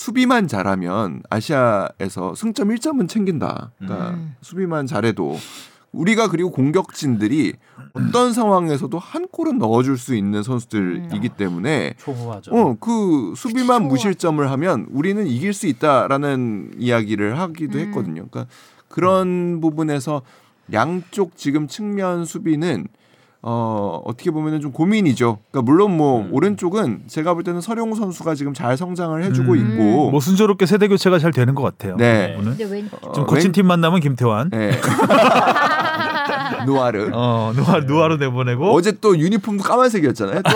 수비만 0.00 0.46
잘하면 0.46 1.22
아시아에서 1.30 2.34
승점 2.34 2.68
1점은 2.68 3.08
챙긴다. 3.08 3.72
그러니까 3.78 4.10
음. 4.10 4.36
수비만 4.42 4.86
잘해도 4.86 5.38
우리가 5.90 6.28
그리고 6.28 6.50
공격진들이 6.50 7.54
어떤 7.94 8.34
상황에서도 8.34 8.98
한 8.98 9.26
골은 9.26 9.56
넣어줄 9.56 9.96
수 9.96 10.14
있는 10.14 10.42
선수들이기 10.42 11.30
때문에 11.30 11.94
초호하죠. 11.96 12.50
어 12.54 12.76
그 12.78 13.32
수비만. 13.36 13.84
무실점을 13.88 14.50
하면 14.50 14.86
우리는 14.90 15.26
이길 15.26 15.54
수 15.54 15.66
있다라는 15.66 16.72
이야기를 16.76 17.38
하기도 17.38 17.78
음. 17.78 17.86
했거든요. 17.86 18.26
그러니까 18.30 18.46
그런 18.88 19.62
부분에서 19.62 20.20
양쪽 20.74 21.38
지금 21.38 21.68
측면 21.68 22.26
수비는 22.26 22.86
어 23.42 24.00
어떻게 24.04 24.30
보면은 24.30 24.60
좀 24.60 24.72
고민이죠. 24.72 25.38
그러니까 25.50 25.70
물론 25.70 25.96
뭐 25.96 26.20
음. 26.22 26.28
오른쪽은 26.32 27.02
제가 27.06 27.34
볼 27.34 27.44
때는 27.44 27.60
서룡 27.60 27.94
선수가 27.94 28.34
지금 28.34 28.54
잘 28.54 28.76
성장을 28.76 29.22
해주고 29.22 29.52
음. 29.52 29.58
있고 29.72 30.10
뭐 30.10 30.20
순조롭게 30.20 30.66
세대 30.66 30.88
교체가 30.88 31.18
잘 31.18 31.32
되는 31.32 31.54
것 31.54 31.62
같아요. 31.62 31.96
네. 31.96 32.34
오늘 32.38 32.56
근데 32.56 32.64
왠 32.64 32.88
어, 33.02 33.12
좀 33.12 33.26
거친 33.26 33.48
왼- 33.48 33.52
팀 33.52 33.66
만나면 33.66 34.00
김태환. 34.00 34.50
네. 34.50 34.72
누아르. 36.66 37.10
어 37.12 37.52
누아 37.54 37.80
누아로 37.80 38.16
내보내고. 38.16 38.72
어제 38.72 38.92
또 39.00 39.16
유니폼도 39.16 39.62
까만색이었잖아요. 39.62 40.42
또. 40.42 40.50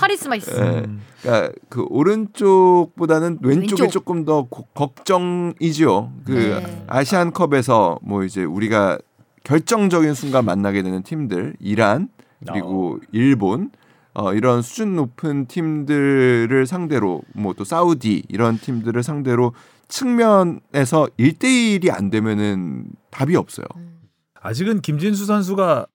카리스마 0.00 0.36
있어. 0.36 0.62
네. 0.62 0.82
음. 0.86 1.00
그러니까 1.22 1.52
그 1.68 1.84
오른쪽보다는 1.88 3.38
왼쪽이 3.42 3.82
왼쪽. 3.82 3.90
조금 3.92 4.24
더 4.24 4.46
고- 4.48 4.66
걱정이죠. 4.74 6.12
그 6.24 6.32
네. 6.32 6.84
아시안컵에서 6.86 7.98
뭐 8.02 8.22
이제 8.24 8.44
우리가 8.44 8.98
결정적인 9.44 10.14
순간 10.14 10.44
만나게 10.44 10.82
되는 10.82 11.02
팀들 11.02 11.54
이란 11.60 12.08
그리고 12.46 12.98
어. 13.02 13.06
일본 13.12 13.70
어, 14.14 14.34
이런 14.34 14.60
수준 14.62 14.94
높은 14.96 15.46
팀들을 15.46 16.66
상대로 16.66 17.22
뭐 17.34 17.54
또 17.54 17.64
사우디 17.64 18.24
이런 18.28 18.58
팀들을 18.58 19.02
상대로 19.02 19.52
측면에서 19.88 21.08
1대1이 21.18 21.90
안 21.92 22.10
되면은 22.10 22.86
답이 23.10 23.36
없어요. 23.36 23.66
아직은 24.40 24.80
김진수 24.80 25.26
선수가 25.26 25.86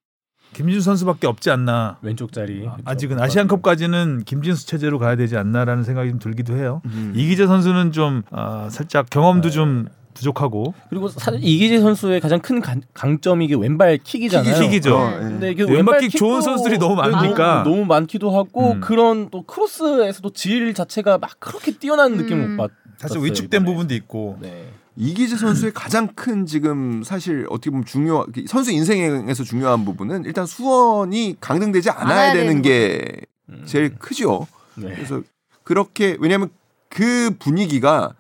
김진수 0.54 0.82
선수밖에 0.82 1.28
없지 1.28 1.50
않나. 1.52 1.98
왼쪽 2.02 2.32
자리. 2.32 2.60
그렇죠. 2.62 2.78
아직은 2.86 3.20
아시안컵까지는 3.20 4.24
김진수 4.26 4.66
체제로 4.66 4.98
가야 4.98 5.16
되지 5.16 5.36
않나라는 5.36 5.84
생각이 5.84 6.10
좀 6.10 6.20
들기도 6.20 6.56
해요. 6.56 6.82
음. 6.86 7.12
이기재 7.16 7.48
선수는 7.48 7.92
좀 7.92 8.22
아, 8.32 8.70
살짝 8.72 9.10
경험도 9.10 9.50
좀 9.50 9.88
부족하고 10.18 10.74
그리고 10.90 11.08
사실 11.08 11.40
이기재 11.44 11.80
선수의 11.80 12.20
가장 12.20 12.40
큰 12.40 12.60
강, 12.62 12.82
강점이 12.94 13.46
이게 13.46 13.56
왼발 13.56 13.98
킥이잖아요. 14.04 14.56
킥이- 14.56 14.60
킥이죠. 14.70 14.96
어, 14.98 15.14
예. 15.16 15.20
근데 15.20 15.52
이게 15.52 15.64
왼발 15.64 16.00
킥 16.02 16.10
좋은 16.18 16.42
선수들이 16.42 16.78
너무 16.80 16.96
네, 17.02 17.10
많으니까. 17.10 17.64
너무, 17.64 17.76
너무 17.76 17.86
많기도 17.86 18.32
하고 18.32 18.74
음. 18.74 18.82
그런 18.82 19.30
또 19.30 19.44
크로스에서도 19.44 20.30
질 20.32 20.74
자체가 20.74 21.18
막 21.20 21.32
그렇게 21.40 21.72
뛰어난 21.72 22.14
느낌을 22.18 22.44
음. 22.44 22.56
못 22.56 22.64
받. 22.64 22.72
사실 22.98 23.22
위축된 23.24 23.64
부분도 23.64 23.94
있고 23.94 24.38
네. 24.42 24.70
이기재 24.96 25.36
선수의 25.38 25.72
가장 25.76 26.08
큰 26.16 26.48
지금 26.48 27.04
사실 27.04 27.46
어떻게 27.52 27.70
보면 27.70 27.86
중요 27.86 28.26
선수 28.48 28.72
인생에서 28.72 29.44
중요한 29.44 29.86
부분은 29.86 30.26
일단 30.26 30.48
수원이 30.48 31.36
강등되지 31.40 31.92
않아야 31.92 32.34
되는 32.34 32.64
게 32.64 33.06
음. 33.50 33.62
제일 33.66 33.96
크죠. 34.00 34.48
네. 34.76 34.92
그래서 34.96 35.22
그렇게 35.64 36.18
왜냐하면 36.20 36.50
그 36.90 37.30
분위기가 37.38 38.14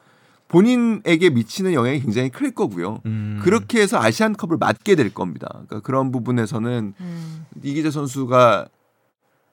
본인에게 0.47 1.29
미치는 1.29 1.73
영향이 1.73 1.99
굉장히 2.01 2.29
클 2.29 2.51
거고요. 2.51 3.01
음. 3.05 3.39
그렇게 3.43 3.81
해서 3.81 3.99
아시안컵을 3.99 4.57
맞게 4.57 4.95
될 4.95 5.13
겁니다. 5.13 5.47
그러니까 5.51 5.81
그런 5.81 6.11
부분에서는 6.11 6.93
음. 6.99 7.45
이기재 7.63 7.91
선수가 7.91 8.67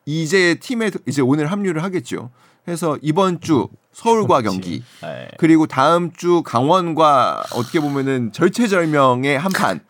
이제 0.07 0.55
팀에 0.61 0.91
이제 1.07 1.23
오늘 1.23 1.47
합류를 1.51 1.83
하겠죠. 1.83 2.31
해서 2.69 2.97
이번 3.03 3.41
주 3.41 3.69
서울과. 3.93 4.43
경기 4.43 4.83
네. 5.03 5.29
그리고 5.39 5.67
다음 5.67 6.13
주 6.13 6.43
강원과 6.43 7.45
어떻게 7.55 7.81
보면은 7.81 8.33
절체절명의 8.33 9.39
한 9.39 9.53
판. 9.53 9.81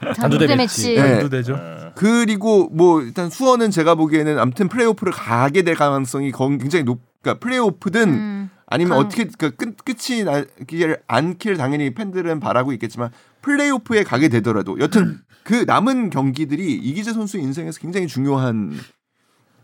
단두대 0.00 0.20
단두대 0.20 0.56
매치. 0.56 0.94
매치. 0.96 1.42
네. 1.52 1.52
어. 1.52 1.92
그리고 1.94 2.68
뭐 2.70 3.00
일단 3.02 3.30
수원은 3.30 3.70
제가 3.70 3.94
보기에는 3.94 4.38
아무튼 4.38 4.68
플레이오프를 4.68 5.12
가게 5.12 5.62
될 5.62 5.74
가능성이 5.76 6.30
거- 6.32 6.48
굉장히 6.48 6.84
높. 6.84 7.00
그러니까 7.22 7.40
플레이오프든 7.40 8.08
음. 8.08 8.50
아니면 8.74 8.96
강- 8.98 9.06
어떻게 9.06 9.24
그러니까 9.24 9.50
끝 9.56 9.76
끝이 9.84 10.24
나길 10.24 10.98
않기를 11.06 11.56
당연히 11.56 11.94
팬들은 11.94 12.40
바라고 12.40 12.72
있겠지만 12.72 13.10
플레이오프에 13.42 14.04
가게 14.04 14.28
되더라도 14.28 14.78
여튼 14.80 15.20
그 15.44 15.64
남은 15.66 16.10
경기들이 16.10 16.72
이기재 16.74 17.12
선수 17.12 17.38
인생에서 17.38 17.78
굉장히 17.80 18.06
중요한 18.06 18.78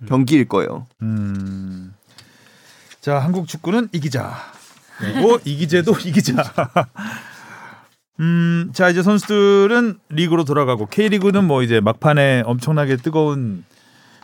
경기일 0.06 0.46
거예요. 0.46 0.86
음. 1.02 1.92
자, 3.00 3.18
한국 3.18 3.48
축구는 3.48 3.88
이기자. 3.92 4.34
그리고 4.98 5.38
이기재도 5.44 5.92
이기자. 6.04 6.44
음, 8.20 8.70
자 8.74 8.90
이제 8.90 9.02
선수들은 9.02 9.98
리그로 10.10 10.44
돌아가고 10.44 10.86
K리그는 10.86 11.44
뭐 11.44 11.62
이제 11.62 11.80
막판에 11.80 12.42
엄청나게 12.44 12.96
뜨거운 12.96 13.64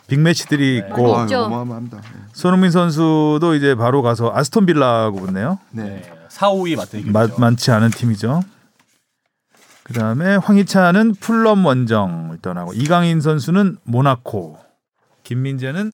빅매치들이 0.07 0.77
있고 0.77 1.13
많이 1.13 1.23
있죠. 1.25 1.43
어마어마합니다. 1.43 2.01
손흥민 2.33 2.71
선수도 2.71 3.55
이제 3.55 3.75
바로 3.75 4.01
가서 4.01 4.31
아스톤 4.33 4.65
빌라하고 4.65 5.19
붙네요. 5.19 5.59
네. 5.71 5.83
네. 5.83 6.13
4, 6.29 6.49
5위 6.49 6.75
맞대결이죠. 6.75 7.11
마, 7.11 7.27
많지 7.37 7.71
않은 7.71 7.89
팀이죠. 7.91 8.41
그 9.83 9.93
다음에 9.93 10.35
황희찬은 10.35 11.15
풀럼 11.15 11.65
원정을 11.65 12.39
떠나고 12.41 12.73
이강인 12.73 13.21
선수는 13.21 13.77
모나코, 13.83 14.59
김민재는 15.23 15.91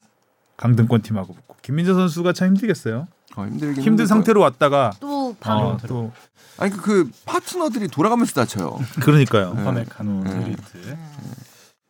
강등권 0.57 1.01
팀하고 1.01 1.33
붙고 1.33 1.57
김민재 1.61 1.93
선수가 1.93 2.33
참 2.33 2.49
힘들겠어요. 2.49 3.07
어, 3.35 3.43
힘들긴 3.45 3.67
힘든 3.69 3.83
힘들 3.83 4.07
상태로 4.07 4.41
왔다가 4.41 4.91
또 4.99 5.35
바로 5.39 5.59
어, 5.59 5.77
또 5.87 6.11
아니 6.57 6.71
그, 6.71 6.81
그 6.81 7.11
파트너들이 7.25 7.87
돌아가면서 7.87 8.33
다쳐요. 8.33 8.79
그러니까요. 9.01 9.53
네. 9.53 9.63
파메카노, 9.63 10.23
네. 10.23 10.43
드리트. 10.43 10.97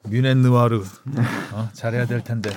뮤넨 0.10 0.40
느와르 0.40 0.84
어, 1.52 1.70
잘해야 1.74 2.06
될 2.06 2.24
텐데. 2.24 2.50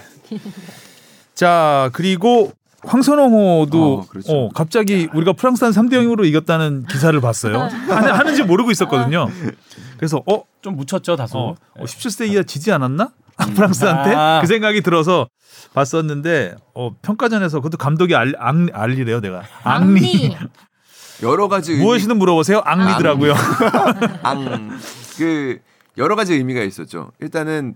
자 1.35 1.91
그리고 1.93 2.53
황선홍호도 2.85 3.95
어, 3.95 4.07
그렇죠. 4.09 4.33
어, 4.33 4.49
갑자기 4.55 5.09
우리가 5.13 5.33
프랑스 5.33 5.65
한 5.65 5.73
3대 5.73 5.95
0으로 5.95 6.25
이겼다는 6.25 6.87
기사를 6.89 7.19
봤어요. 7.21 7.59
하는, 7.59 8.13
하는 8.13 8.35
지 8.35 8.43
모르고 8.43 8.71
있었거든요. 8.71 9.29
그래서 9.97 10.23
어, 10.27 10.45
좀 10.63 10.77
묻혔죠 10.77 11.17
다소. 11.17 11.39
어, 11.39 11.57
어 11.79 11.85
17세 11.85 12.29
이하 12.31 12.43
지지 12.43 12.73
않았나? 12.73 13.11
프랑스한테 13.55 14.15
아. 14.15 14.39
그 14.41 14.47
생각이 14.47 14.81
들어서 14.81 15.29
봤었는데 15.75 16.55
어, 16.75 16.91
평가전에서 17.03 17.59
그것도 17.59 17.77
감독이 17.77 18.15
알, 18.15 18.35
앙, 18.39 18.69
알리래요 18.73 19.21
내가 19.21 19.43
앙리 19.63 20.35
여러 21.23 21.49
가지 21.49 21.77
무엇이든 21.77 22.17
물어보세요 22.17 22.61
앙리더라고요. 22.61 23.35
앙. 24.23 24.79
그 25.19 25.59
여러 25.99 26.17
가지 26.17 26.35
의미가 26.35 26.63
있었죠. 26.63 27.13
일단은 27.21 27.75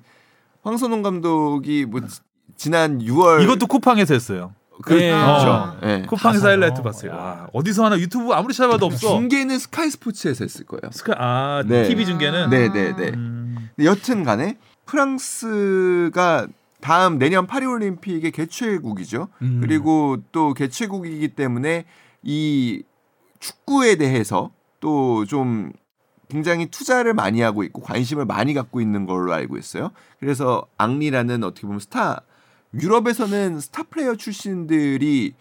황선홍 0.62 1.02
감독이 1.02 1.86
뭐 1.86 2.00
지- 2.06 2.20
지난 2.56 2.98
6월 3.00 3.42
이것도 3.42 3.66
쿠팡에서 3.66 4.14
했어요. 4.14 4.54
그, 4.82 4.94
네. 4.94 5.10
그렇죠. 5.10 5.48
어. 5.50 5.76
예. 5.84 6.02
쿠팡에서 6.08 6.38
가서. 6.40 6.48
하이라이트 6.48 6.82
봤어요. 6.82 7.10
야. 7.12 7.16
와, 7.16 7.46
어디서 7.52 7.84
하나 7.84 7.98
유튜브 7.98 8.32
아무리 8.32 8.54
찾아봐도 8.54 8.86
없어. 8.86 9.08
중계는 9.16 9.58
스카이 9.58 9.90
스포츠에서 9.90 10.44
했을 10.44 10.64
거예요. 10.66 10.90
스카 10.92 11.14
아 11.18 11.62
네. 11.66 11.86
TV 11.86 12.06
중계는 12.06 12.48
네, 12.50 12.68
네, 12.72 12.94
네. 12.96 13.10
음, 13.14 13.68
여튼간에 13.78 14.56
프랑스가 14.86 16.46
다음 16.80 17.18
내년 17.18 17.46
파리 17.46 17.66
올림픽의 17.66 18.30
개최국이죠. 18.30 19.28
음. 19.42 19.58
그리고 19.62 20.16
또 20.32 20.54
개최국이기 20.54 21.28
때문에 21.28 21.84
이 22.22 22.82
축구에 23.38 23.96
대해서 23.96 24.50
또 24.80 25.24
좀 25.26 25.72
굉장히 26.30 26.66
투자를 26.66 27.12
많이 27.12 27.40
하고 27.40 27.62
있고 27.64 27.82
관심을 27.82 28.24
많이 28.24 28.54
갖고 28.54 28.80
있는 28.80 29.06
걸로 29.06 29.32
알고 29.32 29.58
있어요. 29.58 29.90
그래서 30.18 30.66
앙리라는 30.78 31.44
어떻게 31.44 31.66
보면 31.66 31.80
스타 31.80 32.22
유럽에서는 32.74 33.60
스타 33.60 33.82
플레이어 33.82 34.14
출신들이 34.14 35.34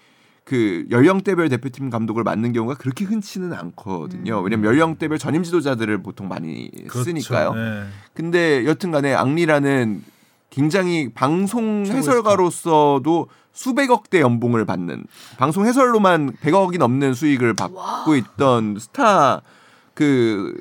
그 0.44 0.88
연령대별 0.90 1.48
대표팀 1.50 1.92
감독을 1.92 2.24
맡는 2.24 2.54
경우가 2.54 2.74
그렇게 2.74 3.06
흔치는 3.06 3.54
않거든요. 3.54 4.42
왜냐면 4.42 4.66
연령대별 4.66 5.20
전임 5.20 5.44
지도자들을 5.44 6.02
보통 6.02 6.28
많이 6.28 6.72
그렇죠. 6.88 7.04
쓰니까요. 7.04 7.54
네. 7.54 7.84
근데 8.16 8.66
여튼간에 8.66 9.14
앙리라는 9.14 10.04
굉장히 10.50 11.10
방송 11.14 11.86
해설가로서도 11.86 13.28
수백억 13.54 14.10
대 14.10 14.22
연봉을 14.22 14.66
받는 14.66 15.04
방송 15.38 15.68
해설로만 15.68 16.38
100억이 16.38 16.80
넘는 16.80 17.14
수익을 17.14 17.54
받고 17.54 18.16
있던 18.16 18.78
스타 18.80 19.44
그 20.00 20.56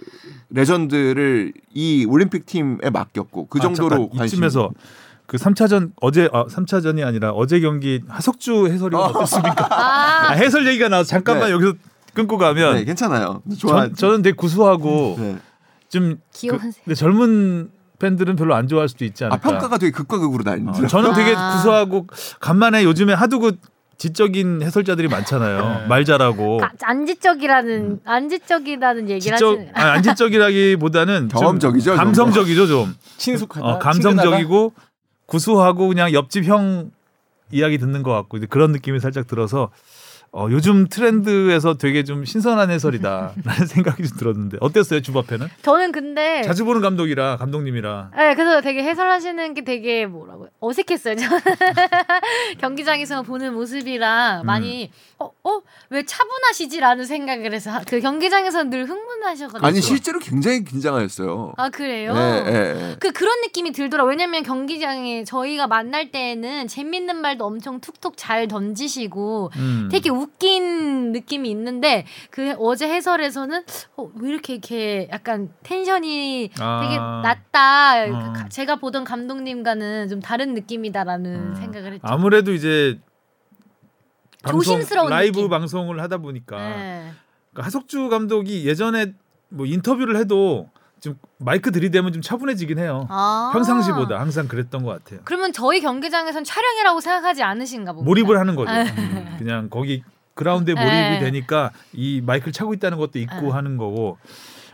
레전드를 0.51 1.53
이 1.72 2.05
올림픽 2.09 2.45
팀에 2.45 2.91
맡겼고 2.93 3.47
그 3.47 3.61
아, 3.61 3.62
정도로 3.62 3.89
잠깐, 3.91 4.18
관심 4.18 4.39
이쯤에서 4.39 4.70
그 5.26 5.36
3차전 5.36 5.93
어제 6.01 6.28
아 6.32 6.47
3차전이 6.47 7.07
아니라 7.07 7.30
어제 7.30 7.61
경기 7.61 8.03
하석주 8.09 8.66
해설위원 8.66 9.11
어떻습니까? 9.11 9.68
아, 9.70 10.30
아, 10.30 10.32
해설 10.32 10.66
얘기가 10.66 10.89
나와서 10.89 11.09
잠깐만 11.11 11.51
네. 11.51 11.53
여기서 11.53 11.74
끊고 12.14 12.36
가면 12.36 12.74
네, 12.78 12.84
괜찮아요. 12.84 13.41
좋아. 13.57 13.82
전, 13.82 13.95
저는 13.95 14.22
되게 14.22 14.34
구수하고 14.34 15.14
네. 15.20 15.39
좀 15.89 16.16
귀여운 16.34 16.59
그, 16.59 16.70
근데 16.84 16.97
젊은 16.97 17.70
팬들은 18.01 18.34
별로 18.34 18.57
안 18.57 18.66
좋아할 18.66 18.89
수도 18.89 19.05
있지 19.05 19.22
아 19.22 19.28
않을까. 19.28 19.51
평가가 19.51 19.78
되게 19.78 19.93
극과 19.93 20.18
극으로 20.18 20.43
어, 20.45 20.51
나뉘더라고요. 20.51 20.89
저는 20.89 21.14
되게 21.14 21.32
아. 21.36 21.55
구수하고 21.55 22.09
간만에 22.41 22.82
요즘에 22.82 23.12
하도 23.12 23.39
그 23.39 23.57
지적인 23.99 24.62
해설자들이 24.62 25.09
많잖아요. 25.09 25.80
네. 25.80 25.86
말 25.88 26.05
잘하고 26.05 26.59
가- 26.59 26.72
안지적이라는 26.82 28.01
안지적이라는 28.05 29.11
얘기를 29.11 29.36
지적 29.36 29.59
하시는. 29.59 29.70
아니, 29.74 29.90
안지적이라기보다는 29.96 31.28
좀 31.28 31.40
경험적이죠, 31.40 31.90
좀. 31.90 31.96
감성적이죠 31.96 32.66
좀. 32.68 32.94
친숙하다. 33.16 33.66
어, 33.66 33.78
감성적이고 33.80 34.72
구수하고 35.26 35.88
그냥 35.88 36.12
옆집 36.12 36.44
형 36.44 36.90
이야기 37.51 37.78
듣는 37.78 38.03
것 38.05 38.12
같고 38.12 38.36
이제 38.36 38.46
그런 38.49 38.70
느낌이 38.70 39.01
살짝 39.01 39.26
들어서 39.26 39.70
어, 40.31 40.47
요즘 40.51 40.89
트렌드에서 40.89 41.74
되게 41.79 42.05
좀 42.05 42.24
신선한 42.24 42.70
해설이다라는 42.70 43.35
생각이 43.66 44.07
좀 44.07 44.18
들었는데 44.18 44.59
어땠어요 44.61 45.01
주바페는? 45.01 45.49
저는 45.62 45.91
근데 45.93 46.43
자주 46.43 46.64
보는 46.64 46.83
감독이라 46.83 47.39
감독님이라 47.39 48.11
네, 48.16 48.35
그래서 48.35 48.61
되게 48.61 48.83
해설하시는 48.85 49.55
게 49.55 49.64
되게 49.64 50.07
뭐라고 50.07 50.49
어색했어요. 50.61 51.16
저는 51.16 51.41
경기장에서 52.61 53.22
보는 53.22 53.55
모습이랑 53.55 54.43
음. 54.43 54.47
많이 54.47 54.91
어, 55.18 55.31
어? 55.45 55.61
왜 55.91 56.05
차분하시지라는 56.05 57.05
생각을 57.05 57.53
해서 57.53 57.70
하- 57.70 57.81
그 57.83 58.01
경기장에서 58.01 58.64
늘 58.64 58.85
흥분하셔가지고 58.85 59.66
아니 59.66 59.81
실제로 59.81 60.20
굉장히 60.20 60.62
긴장하였어요. 60.64 61.55
아 61.57 61.70
그래요? 61.70 62.14
예, 62.16 62.45
예. 62.47 62.97
그 63.01 63.11
그런 63.12 63.41
느낌이 63.41 63.72
들더라. 63.72 64.05
왜냐면 64.05 64.43
경기장에 64.43 65.24
저희가 65.24 65.66
만날 65.66 66.11
때는 66.12 66.68
재밌는 66.68 67.16
말도 67.16 67.45
엄청 67.45 67.81
툭툭 67.81 68.14
잘 68.16 68.47
던지시고 68.47 69.51
음. 69.57 69.89
되게 69.91 70.11
웃긴 70.19 71.12
느낌이 71.12 71.51
있는데 71.51 72.05
그 72.31 72.55
어제 72.59 72.89
해설에서는 72.89 73.62
어, 73.97 74.11
왜 74.21 74.31
이렇게 74.31 74.55
이렇게 74.55 75.09
약간 75.12 75.51
텐션이 75.62 76.51
아. 76.59 76.81
되게 76.83 76.97
낮다. 76.99 78.33
가- 78.33 78.49
제가 78.49 78.77
보던 78.77 79.05
감독님과는 79.05 80.09
좀 80.09 80.21
다른 80.21 80.55
느낌이다라는 80.55 81.35
음. 81.35 81.55
생각을 81.55 81.93
했죠. 81.95 82.07
아무래도 82.07 82.53
이제 82.53 82.99
방송, 84.43 84.61
조심스러운 84.61 85.11
라이브 85.11 85.37
느낌. 85.39 85.51
방송을 85.51 86.01
하다 86.03 86.19
보니까 86.19 86.57
네. 86.57 87.11
그러니까 87.53 87.66
하석주 87.66 88.09
감독이 88.09 88.66
예전에 88.66 89.14
뭐 89.49 89.66
인터뷰를 89.66 90.16
해도 90.16 90.69
좀 91.01 91.18
마이크 91.38 91.70
들이대면 91.72 92.12
좀 92.12 92.22
차분해지긴 92.22 92.78
해요. 92.78 93.07
아. 93.11 93.51
평상시보다 93.53 94.18
항상 94.20 94.49
그랬던 94.49 94.82
것 94.82 94.90
같아요. 95.05 95.20
그러면 95.24 95.53
저희 95.53 95.80
경기장에선 95.80 96.44
촬영이라고 96.44 97.01
생각하지 97.01 97.42
않으신가 97.42 97.92
봅니다. 97.92 98.09
몰입을 98.09 98.38
하는 98.38 98.55
거죠. 98.57 98.70
아. 98.70 98.82
음, 98.82 99.36
그냥 99.38 99.68
거기 99.70 100.03
그라운드에 100.34 100.74
몰입이 100.74 100.90
네. 100.90 101.18
되니까 101.20 101.72
이 101.92 102.20
마이크를 102.24 102.53
차고 102.53 102.74
있다는 102.74 102.99
것도 102.99 103.18
있고 103.18 103.40
네. 103.40 103.51
하는 103.51 103.76
거고 103.76 104.18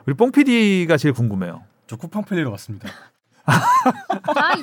우리 0.07 0.15
뽕 0.15 0.31
PD가 0.31 0.97
제일 0.97 1.15
궁금해요. 1.15 1.63
저 1.87 1.97
쿠팡 1.97 2.25
펠리로 2.25 2.51
왔습니다. 2.53 2.89
야, 3.49 4.53
이- 4.57 4.63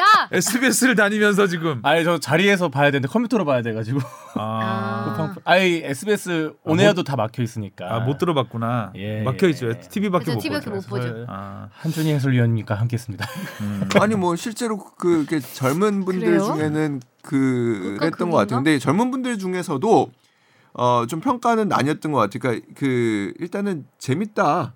야, 0.00 0.28
SBS를 0.32 0.94
다니면서 0.96 1.46
지금 1.46 1.80
아니 1.84 2.04
저 2.04 2.18
자리에서 2.18 2.68
봐야 2.68 2.90
되는데 2.90 3.08
컴퓨터로 3.08 3.44
봐야 3.44 3.62
돼가지고 3.62 4.00
아, 4.34 5.14
쿠팡 5.16 5.36
아니 5.44 5.80
SBS 5.84 6.52
온에어도 6.64 7.02
다 7.04 7.16
막혀 7.16 7.42
있으니까 7.42 7.94
아, 7.94 8.00
못 8.00 8.18
들어봤구나. 8.18 8.92
예, 8.96 9.22
막혀 9.22 9.48
있죠. 9.48 9.68
예. 9.68 9.78
TV밖에 9.78 10.34
못 10.34 10.40
TV밖에 10.40 10.70
보죠. 10.70 10.76
못 10.76 10.88
보죠. 11.00 11.24
아, 11.28 11.68
한준희 11.72 12.12
해설위원님과 12.14 12.74
함께했습니다. 12.74 13.26
음. 13.60 13.88
아니 14.00 14.14
뭐 14.16 14.34
실제로 14.36 14.78
그 14.78 15.26
젊은 15.54 16.04
분들 16.04 16.26
그래요? 16.26 16.44
중에는 16.44 17.00
그 17.22 17.98
했던 18.02 18.30
것? 18.30 18.48
근데 18.48 18.78
젊은 18.78 19.10
분들 19.10 19.38
중에서도 19.38 20.10
어 20.78 21.06
좀 21.08 21.20
평가는 21.20 21.68
나뉘었던 21.68 22.12
것 22.12 22.18
같아요. 22.18 22.38
그러니까 22.40 22.66
그 22.76 23.32
일단은 23.38 23.86
재밌다. 23.98 24.74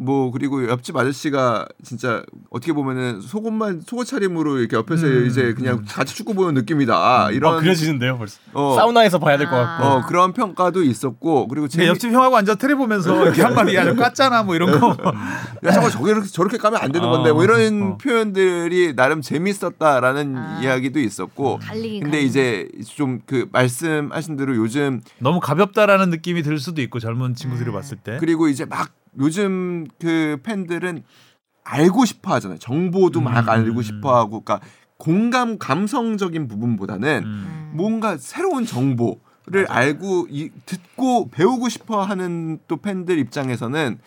뭐 0.00 0.30
그리고 0.30 0.68
옆집 0.68 0.96
아저씨가 0.96 1.66
진짜 1.82 2.22
어떻게 2.50 2.72
보면은 2.72 3.20
속옷만 3.20 3.82
속옷 3.82 4.06
차림으로 4.06 4.58
이렇게 4.58 4.76
옆에서 4.76 5.06
음, 5.06 5.26
이제 5.26 5.54
그냥 5.54 5.78
음. 5.78 5.84
같이 5.88 6.14
축구 6.14 6.34
보는 6.34 6.54
느낌이다. 6.54 7.30
이런 7.32 7.54
어, 7.54 7.60
그려지는데요 7.60 8.18
벌써. 8.18 8.38
어, 8.52 8.74
사우나에서 8.76 9.18
봐야 9.18 9.36
될것 9.36 9.54
아. 9.54 9.64
같고. 9.78 9.84
어 9.86 10.06
그런 10.06 10.32
평가도 10.32 10.82
있었고 10.82 11.48
그리고 11.48 11.68
재미, 11.68 11.86
옆집 11.88 12.12
형하고 12.12 12.36
앉아 12.36 12.56
테레 12.56 12.74
보면서 12.74 13.14
이렇게 13.24 13.42
한마디 13.42 13.74
야, 13.74 13.84
너 13.84 13.94
깠잖아 13.94 14.44
뭐 14.44 14.54
이런 14.54 14.78
거. 14.78 14.96
야 15.64 15.72
저거 15.72 15.90
저렇게 15.90 16.26
저렇게 16.28 16.58
까면 16.58 16.80
안 16.80 16.92
되는 16.92 17.06
어, 17.08 17.10
건데 17.10 17.32
뭐 17.32 17.44
이런 17.44 17.82
어. 17.82 17.98
표현들이 17.98 18.94
나름 18.96 19.20
재밌었다라는 19.22 20.36
아. 20.36 20.60
이야기도 20.62 21.00
있었고 21.00 21.58
갈리긴 21.58 22.02
근데 22.02 22.18
갈리긴. 22.18 22.28
이제 22.28 22.68
좀 22.96 23.20
그 23.26 23.48
말씀하신 23.52 24.36
대로 24.36 24.54
요즘 24.56 25.00
너무 25.18 25.40
가볍다라는 25.40 26.10
느낌이 26.10 26.42
들 26.42 26.58
수도 26.58 26.82
있고 26.82 26.98
젊은 27.00 27.34
친구들이 27.34 27.70
음. 27.70 27.72
봤을 27.74 27.96
때. 27.96 28.18
그리고 28.20 28.48
이제 28.48 28.64
막 28.64 28.90
요즘 29.18 29.86
그 29.98 30.38
팬들은 30.42 31.02
알고 31.64 32.04
싶어 32.04 32.34
하잖아요. 32.34 32.58
정보도 32.58 33.20
막 33.20 33.44
음. 33.44 33.48
알고 33.48 33.82
싶어 33.82 34.16
하고 34.16 34.40
그러니까 34.40 34.66
공감 34.98 35.58
감성적인 35.58 36.48
부분보다는 36.48 37.22
음. 37.24 37.24
음. 37.24 37.70
뭔가 37.74 38.16
새로운 38.16 38.66
정보 38.66 39.18
를 39.46 39.70
알고 39.70 40.28
이, 40.30 40.50
듣고 40.64 41.28
배우고 41.28 41.68
싶어 41.68 42.02
하는 42.02 42.58
또 42.66 42.78
팬들 42.78 43.18
입장에서는 43.18 43.98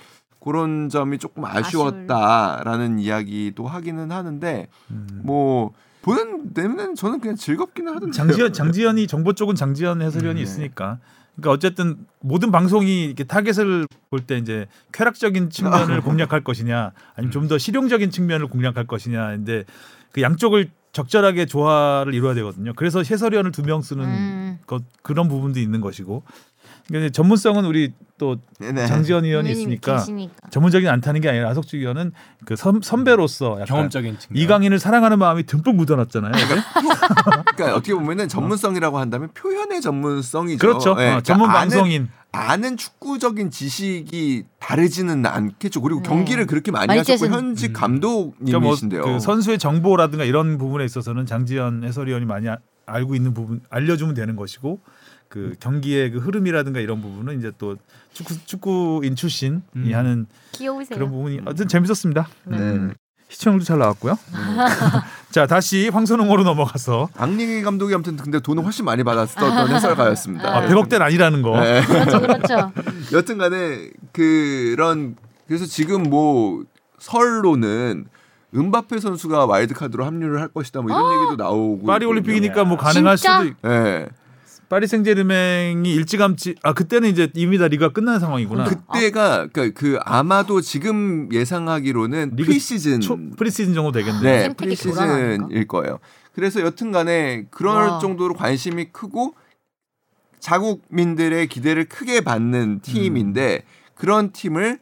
그런 0.44 0.90
점이 0.90 1.20
조금 1.20 1.46
아쉬웠다라는 1.46 2.98
이야기도 2.98 3.68
하기는 3.68 4.12
하는데 4.12 4.68
음. 4.90 5.22
뭐 5.24 5.74
보는 6.02 6.54
내면은 6.56 6.96
저는 6.96 7.20
그냥 7.20 7.36
즐겁기는 7.36 7.94
하던데 7.94 8.18
장지현 8.18 8.54
장지현이 8.54 9.06
정보 9.06 9.34
쪽은 9.34 9.54
장지현 9.54 10.02
해설위원이 10.02 10.40
음, 10.40 10.44
네. 10.44 10.50
있으니까. 10.50 10.98
그러니까 11.38 11.52
어쨌든 11.52 12.06
모든 12.20 12.52
방송이 12.52 13.06
이렇게 13.06 13.24
타겟을 13.24 13.88
볼 14.10 14.22
때 14.26 14.38
이제 14.38 14.68
쾌락적인 14.92 15.50
측면을 15.52 16.02
공략할 16.02 16.44
것이냐, 16.44 16.92
아니면 17.16 17.32
좀 17.32 17.48
더 17.48 17.58
실용적인 17.58 18.10
측면을 18.12 18.48
공략할 18.48 18.86
것이냐인데 18.88 19.64
그 20.12 20.22
양쪽을 20.22 20.70
적절하게 20.94 21.46
조화를 21.46 22.14
이루어야 22.16 22.34
되거든요. 22.36 22.74
그래서 22.76 23.04
해설위원을 23.04 23.52
두 23.52 23.62
명 23.62 23.82
쓰는 23.82 24.04
음. 24.06 24.60
것 24.66 24.84
그런 25.04 25.28
부분도 25.28 25.60
있는 25.60 25.80
것이고. 25.82 26.24
그러니까 26.88 27.12
전문성은 27.12 27.66
우리 27.66 27.94
또 28.18 28.38
네네. 28.60 28.88
장지현 28.88 29.26
위원이 29.26 29.52
있으니까 29.52 29.98
계시니까. 29.98 30.50
전문적인 30.50 30.88
않다는 30.90 31.22
게 31.22 31.30
아니라 31.30 31.50
하석주 31.50 31.78
위원은 31.78 32.14
그 32.46 32.56
선, 32.56 32.82
선배로서 32.82 33.54
약간 33.54 33.66
경험적인 33.66 34.18
측면. 34.20 34.42
이강인을 34.42 34.80
사랑하는 34.80 35.20
마음이 35.20 35.44
듬뿍 35.44 35.76
묻어났잖아요. 35.76 36.32
그러니까 37.56 37.76
어떻게 37.76 37.94
보면은 37.94 38.28
전문성이라고 38.28 38.98
한다면 38.98 39.30
표현의 39.34 39.82
전문성이죠. 39.82 40.58
그렇죠. 40.60 40.96
예, 41.00 41.10
어, 41.14 41.22
전문 41.22 41.48
그러니까 41.50 41.66
아는- 41.66 41.70
방송인. 41.72 42.10
아는 42.34 42.78
축구적인 42.78 43.52
지식이 43.52 44.44
다르지는 44.60 45.26
않겠죠. 45.26 45.82
그리고 45.82 46.02
네. 46.04 46.10
경기를 46.10 46.46
그렇게 46.46 46.72
많이 46.72 46.88
많이 46.88 47.00
하셨고 47.00 47.28
현직 47.28 47.70
음. 47.70 47.74
그러니까 47.74 47.88
뭐 47.88 48.30
감독님이신데요. 48.38 49.02
그 49.04 49.20
선수의 49.20 49.58
정보라든가 49.58 50.24
이런 50.24 50.58
부분에 50.58 50.86
있어서는 50.86 51.26
장지현 51.26 51.84
해설위원이 51.84 52.26
많이 52.26 52.48
아- 52.50 52.58
알고 52.86 53.16
있는 53.16 53.34
부분 53.34 53.62
알려주면 53.70 54.14
되는 54.14 54.36
것이고 54.36 54.80
그 55.30 55.56
경기의 55.60 56.12
그 56.12 56.20
흐름이라든가 56.20 56.80
이런 56.80 57.02
부분은 57.02 57.40
이제 57.40 57.52
또 57.58 57.76
축구 58.14 58.34
축구인 58.46 59.16
출신이 59.16 59.60
음. 59.76 59.92
하는 59.94 60.26
귀여우세요. 60.54 60.98
그런 60.98 61.12
부분이 61.12 61.40
어쨌든 61.46 61.68
재밌었습니다. 61.68 62.28
네. 62.46 62.58
음. 62.58 62.94
시청률도 63.30 63.66
잘 63.66 63.78
나왔고요. 63.78 64.18
자 65.32 65.46
다시 65.48 65.90
황선홍으로 65.90 66.44
넘어가서 66.44 67.10
앙리 67.18 67.62
감독이 67.62 67.94
아무튼 67.94 68.16
근데 68.16 68.40
돈을 68.40 68.64
훨씬 68.64 68.86
많이 68.86 69.04
받았었던 69.04 69.68
해설가였습니다. 69.70 70.58
아, 70.58 70.62
100억대는 70.68 71.02
아니라는 71.02 71.42
거. 71.42 71.60
네. 71.60 71.82
그렇죠, 71.86 72.22
그렇죠. 72.22 72.72
여튼간에 73.12 73.90
그런 74.14 75.18
그래서 75.46 75.66
지금 75.66 76.04
뭐 76.04 76.64
설로는 77.00 78.06
음바페 78.56 79.00
선수가 79.02 79.46
와일드 79.46 79.74
카드로 79.74 80.06
합류를 80.06 80.40
할 80.40 80.48
것이다 80.48 80.82
뭐 80.82 80.90
이런 80.90 81.20
얘기도 81.28 81.44
나오고 81.44 81.86
파리. 81.86 82.06
올림픽이니까 82.06 82.64
뭐 82.64 82.78
가능할 82.78 83.18
진짜? 83.18 83.40
수도 83.40 83.50
있- 83.50 83.56
예. 83.66 84.08
파리 84.70 84.86
생제르맹이 84.88 85.94
일찌감치 85.94 86.56
아 86.62 86.74
그때는 86.74 87.10
이제 87.10 87.30
이미 87.36 87.58
다 87.58 87.68
리그가 87.68 87.90
끝난 87.90 88.20
상황이구나. 88.20 88.66
그때가 88.66 89.48
그러니까 89.48 89.80
그 89.80 89.98
아마도 90.02 90.60
지금 90.62 91.30
예상하기로는 91.32 92.36
프리시즌 92.36 93.00
초, 93.00 93.18
프리시즌 93.38 93.74
정도 93.74 93.92
되겠네. 93.92 94.20
네, 94.22 94.54
프리시즌일 94.54 95.68
거예요. 95.68 96.00
그래서 96.34 96.62
여튼간에 96.62 97.46
그럴 97.50 97.88
와. 97.88 98.00
정도로 98.00 98.34
관심이 98.34 98.92
크고 98.92 99.36
자국민들의 100.40 101.48
기대를 101.48 101.86
크게 101.86 102.22
받는 102.22 102.82
팀인데 102.82 103.64
그런 103.96 104.32
팀을 104.32 104.80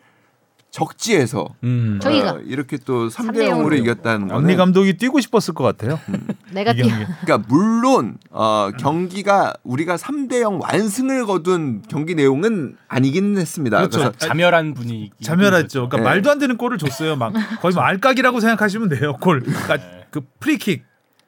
적지에서 0.75 1.47
음. 1.63 1.99
저희가. 2.01 2.31
어, 2.33 2.39
이렇게 2.45 2.77
또 2.77 3.07
3대 3.07 3.35
3대 3.37 3.49
0으로 3.49 3.67
0으로. 3.67 3.79
이겼다는 3.79 4.29
앙리 4.29 4.41
거는 4.43 4.57
감독이 4.57 4.97
뛰고 4.97 5.21
싶었을 5.21 5.53
것 5.53 5.63
같아요. 5.63 5.99
내가 6.51 6.71
이 6.71 6.75
뛰어. 6.75 6.87
그러니까 7.21 7.37
물론 7.47 8.17
어, 8.29 8.69
경기가 8.77 9.53
우리가 9.63 9.95
3대 9.95 10.41
0 10.41 10.59
완승을 10.61 11.25
거둔 11.25 11.81
경기 11.87 12.13
내용은 12.13 12.75
아니긴 12.89 13.37
했습니다. 13.37 13.77
그렇죠. 13.77 13.99
그래서 13.99 14.11
자멸한 14.17 14.73
분위기. 14.73 15.11
자멸했죠. 15.23 15.87
그러니까 15.87 15.97
네. 15.97 16.03
말도 16.03 16.29
안 16.31 16.39
되는 16.39 16.57
골을 16.57 16.77
줬어요. 16.77 17.15
막 17.15 17.31
거의 17.61 17.73
뭐 17.73 17.81
알각이라고 17.83 18.39
생각하시면 18.41 18.89
돼요. 18.89 19.13
골. 19.21 19.41
그러니까 19.41 19.77
그 20.11 20.21
프리킥 20.41 20.83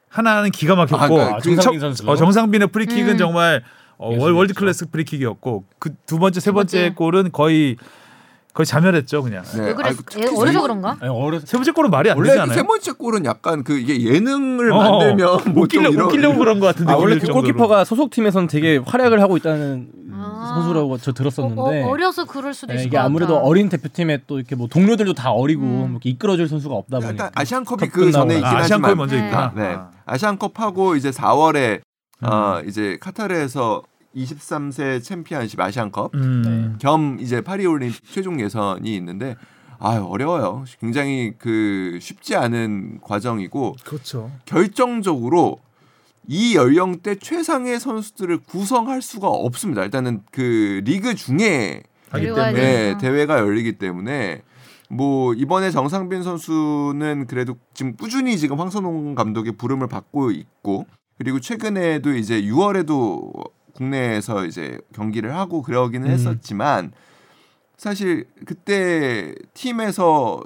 하나는 0.09 0.51
기가 0.51 0.75
막혔고 0.75 0.97
아, 1.03 1.07
그러니까 1.07 1.35
아, 1.37 1.39
정상빈 1.39 1.79
첫- 1.79 1.85
선수가. 1.87 2.11
어, 2.11 2.15
정상빈의 2.17 2.67
프리킥은 2.67 3.13
음. 3.13 3.17
정말 3.17 3.63
어, 3.97 4.13
월- 4.15 4.33
월드 4.33 4.53
클래스 4.53 4.89
프리킥이었고 4.91 5.63
그 5.79 5.89
두 6.05 6.19
번째 6.19 6.39
세 6.41 6.51
번째 6.51 6.77
번째. 6.81 6.95
골은 6.95 7.31
거의 7.31 7.77
거의 8.57 8.65
자멸했죠 8.65 9.21
그냥. 9.21 9.43
네. 9.55 9.65
왜 9.67 9.73
그랬? 9.75 9.89
아이고, 9.89 10.01
특히 10.09 10.23
애 10.23 10.27
어려서 10.35 10.51
세- 10.53 10.61
그런가? 10.63 10.97
아니, 10.99 11.09
어려 11.11 11.39
세 11.39 11.57
번째 11.57 11.71
골은 11.73 11.91
말이 11.91 12.09
안 12.09 12.17
원래 12.17 12.29
되지 12.29 12.39
그세 12.41 12.51
않아요? 12.53 12.67
번째 12.67 12.91
골은 12.93 13.25
약간 13.25 13.63
그 13.63 13.77
이게 13.77 14.01
예능을 14.01 14.71
어, 14.71 14.77
만들면 14.77 15.29
못 15.29 15.49
뭐좀 15.53 15.67
끼려 15.67 15.89
이런 15.91 16.05
못 16.05 16.11
끼려고 16.11 16.39
그런 16.39 16.59
것 16.59 16.65
같은데. 16.65 16.91
아 16.91 16.95
원래 16.95 17.19
그. 17.19 17.27
골키퍼가 17.27 17.83
소속 17.85 18.09
팀에서는 18.09 18.47
되게 18.47 18.77
활약을 18.77 19.21
하고 19.21 19.37
있다는 19.37 19.89
아. 20.11 20.53
선수라고 20.55 20.97
저 20.97 21.11
들었었는데 21.13 21.83
어, 21.83 21.95
려서 21.97 22.25
그럴 22.25 22.55
수도 22.55 22.73
네, 22.73 22.79
있을 22.79 22.87
이게 22.87 22.97
것 22.97 23.03
아무래도 23.03 23.35
같아. 23.35 23.45
어린 23.45 23.69
대표팀에 23.69 24.21
또 24.25 24.39
이렇게 24.39 24.55
뭐 24.55 24.67
동료들도 24.67 25.13
다 25.13 25.29
어리고 25.31 25.61
음. 25.61 25.91
뭐 25.91 25.99
이끌어줄 26.03 26.47
선수가 26.49 26.73
없다 26.73 26.97
보니까 26.97 27.11
일단 27.11 27.29
아시안컵이 27.35 27.79
컵그 27.89 28.11
전에. 28.11 28.33
있긴 28.37 28.43
아, 28.47 28.57
아시안컵이 28.57 28.63
하지만 28.91 28.97
먼저 28.97 29.15
네. 29.17 29.25
있구나. 29.25 29.53
네. 29.55 29.75
아. 29.77 29.89
아시안컵하고 30.07 30.95
이제 30.95 31.11
4월에 31.11 31.81
음. 32.23 32.27
어, 32.27 32.61
이제 32.67 32.97
카타르에서 32.99 33.83
23세 34.17 35.03
챔피언십 35.03 35.59
아시안컵 35.59 36.15
음. 36.15 36.77
겸 36.79 37.17
이제 37.19 37.41
파리 37.41 37.65
올림픽 37.65 38.03
최종 38.09 38.39
예선이 38.39 38.95
있는데 38.95 39.35
아 39.79 39.97
어려워요. 39.97 40.65
굉장히 40.79 41.33
그 41.37 41.99
쉽지 42.01 42.35
않은 42.35 42.99
과정이고 43.01 43.75
그렇죠. 43.85 44.31
결정적으로 44.45 45.59
이 46.27 46.55
연령대 46.55 47.15
최상의 47.15 47.79
선수들을 47.79 48.39
구성할 48.39 49.01
수가 49.01 49.27
없습니다. 49.27 49.83
일단은 49.83 50.23
그 50.31 50.81
리그 50.83 51.15
중에 51.15 51.83
하기 52.09 52.25
때문에 52.25 52.53
네. 52.53 52.97
대회가 52.97 53.39
열리기 53.39 53.73
때문에 53.73 54.41
뭐 54.89 55.33
이번에 55.33 55.69
정상빈 55.71 56.23
선수는 56.23 57.27
그래도 57.27 57.57
지금 57.73 57.95
꾸준히 57.95 58.37
지금 58.37 58.59
황선홍 58.59 59.15
감독의 59.15 59.53
부름을 59.53 59.87
받고 59.87 60.31
있고 60.31 60.85
그리고 61.17 61.39
최근에도 61.39 62.15
이제 62.15 62.41
6월에도 62.41 63.31
국내에서 63.77 64.45
이제 64.45 64.79
경기를 64.93 65.35
하고 65.35 65.61
그러기는 65.61 66.07
음. 66.07 66.11
했었지만 66.11 66.91
사실 67.77 68.25
그때 68.45 69.35
팀에서 69.53 70.43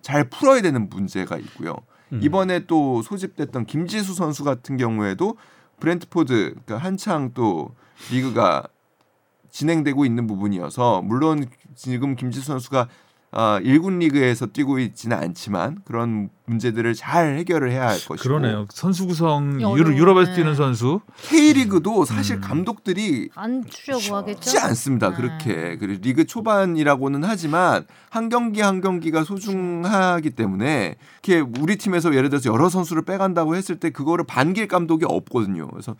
잘 0.00 0.30
풀어야 0.30 0.62
되는 0.62 0.88
문제가 0.88 1.36
있고요. 1.36 1.76
음. 2.12 2.20
이번에 2.22 2.60
또 2.66 3.02
소집됐던 3.02 3.66
김지수 3.66 4.14
선수 4.14 4.44
같은 4.44 4.78
경우에도 4.78 5.36
브렌트포드 5.78 6.54
그러니까 6.64 6.78
한창 6.78 7.32
또 7.34 7.74
리그가 8.10 8.64
진행되고 9.50 10.04
있는 10.06 10.26
부분이어서 10.26 11.02
물론 11.02 11.46
지금 11.74 12.16
김지수 12.16 12.46
선수가 12.46 12.88
아, 13.32 13.60
1군 13.62 13.98
리그에서 13.98 14.46
뛰고 14.46 14.80
있지는 14.80 15.16
않지만 15.16 15.82
그런 15.84 16.30
문제들을 16.46 16.94
잘 16.94 17.36
해결을 17.36 17.70
해야 17.70 17.82
할 17.82 17.90
것이고 17.90 18.16
그러네요. 18.16 18.66
선수 18.70 19.06
구성. 19.06 19.60
유럽, 19.60 19.96
유럽에서 19.96 20.32
네. 20.32 20.36
뛰는 20.38 20.56
선수 20.56 21.00
K리그도 21.28 22.04
사실 22.04 22.36
음. 22.36 22.40
감독들이 22.40 23.30
안 23.36 23.64
주려고 23.68 24.16
하겠죠. 24.16 24.42
쉽지 24.42 24.58
않습니다. 24.58 25.10
네. 25.10 25.16
그렇게 25.16 25.76
그리고 25.78 26.00
리그 26.02 26.26
초반이라고는 26.26 27.22
하지만 27.22 27.86
한 28.08 28.28
경기 28.30 28.62
한 28.62 28.80
경기가 28.80 29.22
소중하기 29.22 30.30
때문에 30.30 30.96
이렇게 31.22 31.40
우리 31.60 31.76
팀에서 31.76 32.12
예를 32.12 32.30
들어서 32.30 32.52
여러 32.52 32.68
선수를 32.68 33.02
빼간다고 33.02 33.54
했을 33.54 33.78
때 33.78 33.90
그거를 33.90 34.24
반길 34.26 34.66
감독이 34.66 35.04
없거든요. 35.06 35.68
그래서 35.68 35.94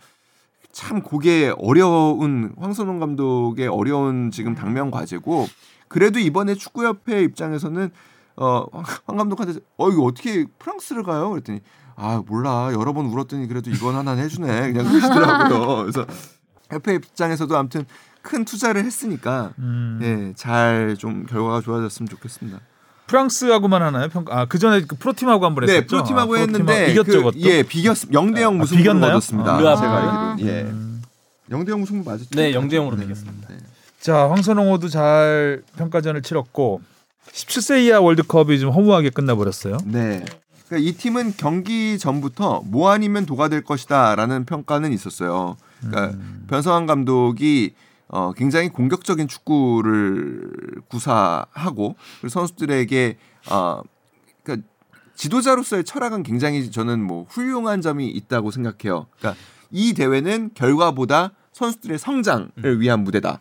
참 0.73 1.01
그게 1.01 1.53
어려운 1.57 2.53
황선홍 2.57 2.99
감독의 2.99 3.67
어려운 3.67 4.31
지금 4.31 4.53
당면 4.53 4.91
과제고 4.91 5.47
그래도 5.91 6.19
이번에 6.19 6.55
축구협회 6.55 7.21
입장에서는 7.23 7.91
어, 8.37 8.65
황- 8.71 8.85
황 9.05 9.17
감독한테 9.17 9.59
어 9.77 9.89
이거 9.89 10.03
어떻게 10.03 10.45
프랑스를 10.57 11.03
가요? 11.03 11.29
그랬더니 11.31 11.59
아 11.97 12.23
몰라 12.25 12.69
여러 12.73 12.93
번 12.93 13.07
울었더니 13.07 13.45
그래도 13.47 13.69
이번 13.69 13.95
하나는 13.95 14.23
해주네 14.23 14.71
그냥 14.71 14.87
그러시더라고요. 14.89 15.75
그래서 15.91 16.05
협회 16.69 16.93
입장에서도 16.95 17.57
아무튼 17.57 17.85
큰 18.21 18.45
투자를 18.45 18.85
했으니까 18.85 19.51
음. 19.59 19.99
예, 20.01 20.33
잘 20.35 20.95
좀 20.97 21.25
결과가 21.25 21.59
좋아졌으면 21.61 22.07
좋겠습니다. 22.07 22.59
프랑스하고만 23.07 23.81
하나요? 23.81 24.07
평가 24.07 24.39
아, 24.39 24.45
그 24.45 24.57
전에 24.59 24.81
그 24.85 24.95
프로팀하고 24.95 25.45
한 25.45 25.53
번 25.53 25.65
했었죠. 25.65 25.81
네, 25.81 25.85
프로팀하고 25.87 26.35
아, 26.35 26.39
했는데 26.39 26.91
이겼죠, 26.91 27.11
그, 27.11 27.17
그것도. 27.17 27.39
예, 27.41 27.63
비겼 27.63 27.93
0대 28.09 28.39
0 28.39 28.53
아, 28.53 28.57
무승부를 28.59 28.77
비겼나요? 28.83 29.11
얻었습니다. 29.11 29.55
아, 29.55 29.59
르아 29.59 29.75
제가 29.75 29.91
아. 29.91 30.29
알기로. 30.31 30.49
예. 30.49 30.61
음. 30.61 31.01
0대 31.49 31.69
0 31.71 31.81
무승부 31.81 32.09
맞았죠? 32.09 32.29
네, 32.31 32.53
0대 32.53 32.73
0으로 32.75 33.03
이겼습니다. 33.03 33.49
네. 33.49 33.57
자, 34.01 34.27
황선홍호도 34.29 34.89
잘 34.89 35.61
평가전을 35.77 36.23
치렀고 36.23 36.81
17세 37.31 37.83
이하 37.83 38.01
월드컵이 38.01 38.59
좀 38.59 38.71
허무하게 38.71 39.11
끝나버렸어요. 39.11 39.77
네. 39.85 40.25
그러니까 40.67 40.89
이 40.89 40.93
팀은 40.93 41.35
경기 41.37 41.99
전부터 41.99 42.63
뭐 42.65 42.89
아니면 42.89 43.27
도가 43.27 43.47
될 43.47 43.63
것이다라는 43.63 44.45
평가는 44.45 44.91
있었어요. 44.91 45.55
그러니까 45.79 46.17
음. 46.17 46.45
변성환 46.49 46.87
감독이 46.87 47.75
어, 48.07 48.33
굉장히 48.33 48.69
공격적인 48.69 49.27
축구를 49.27 50.49
구사하고 50.87 51.95
선수들에게 52.27 53.17
어, 53.51 53.83
그러니까 54.41 54.67
지도자로서의 55.15 55.83
철학은 55.83 56.23
굉장히 56.23 56.71
저는 56.71 57.03
뭐 57.03 57.27
훌륭한 57.29 57.81
점이 57.81 58.07
있다고 58.07 58.49
생각해요. 58.49 59.05
그러니까 59.19 59.39
이 59.69 59.93
대회는 59.93 60.51
결과보다 60.55 61.33
선수들의 61.53 61.99
성장을 61.99 62.79
위한 62.79 63.03
무대다 63.03 63.39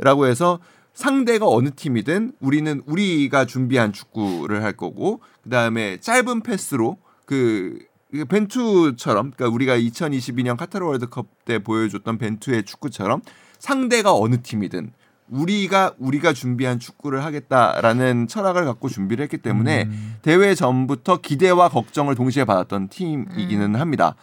라고 0.00 0.26
해서 0.26 0.58
상대가 0.92 1.46
어느 1.46 1.70
팀이든 1.70 2.32
우리는 2.40 2.82
우리가 2.86 3.44
준비한 3.44 3.92
축구를 3.92 4.62
할 4.62 4.72
거고 4.72 5.20
그다음에 5.42 5.98
짧은 5.98 6.42
패스로 6.42 6.98
그 7.24 7.78
이게 8.12 8.24
벤투처럼 8.24 9.30
그러니까 9.30 9.48
우리가 9.54 9.78
2022년 9.78 10.56
카타르 10.56 10.84
월드컵 10.84 11.26
때 11.44 11.60
보여줬던 11.60 12.18
벤투의 12.18 12.64
축구처럼 12.64 13.22
상대가 13.58 14.14
어느 14.14 14.42
팀이든 14.42 14.92
우리가 15.28 15.94
우리가 15.98 16.32
준비한 16.32 16.80
축구를 16.80 17.24
하겠다라는 17.24 18.26
철학을 18.26 18.64
갖고 18.64 18.88
준비를 18.88 19.22
했기 19.22 19.38
때문에 19.38 19.84
음. 19.84 20.16
대회 20.22 20.56
전부터 20.56 21.18
기대와 21.18 21.68
걱정을 21.68 22.16
동시에 22.16 22.44
받았던 22.44 22.88
팀이기는 22.88 23.76
합니다. 23.76 24.16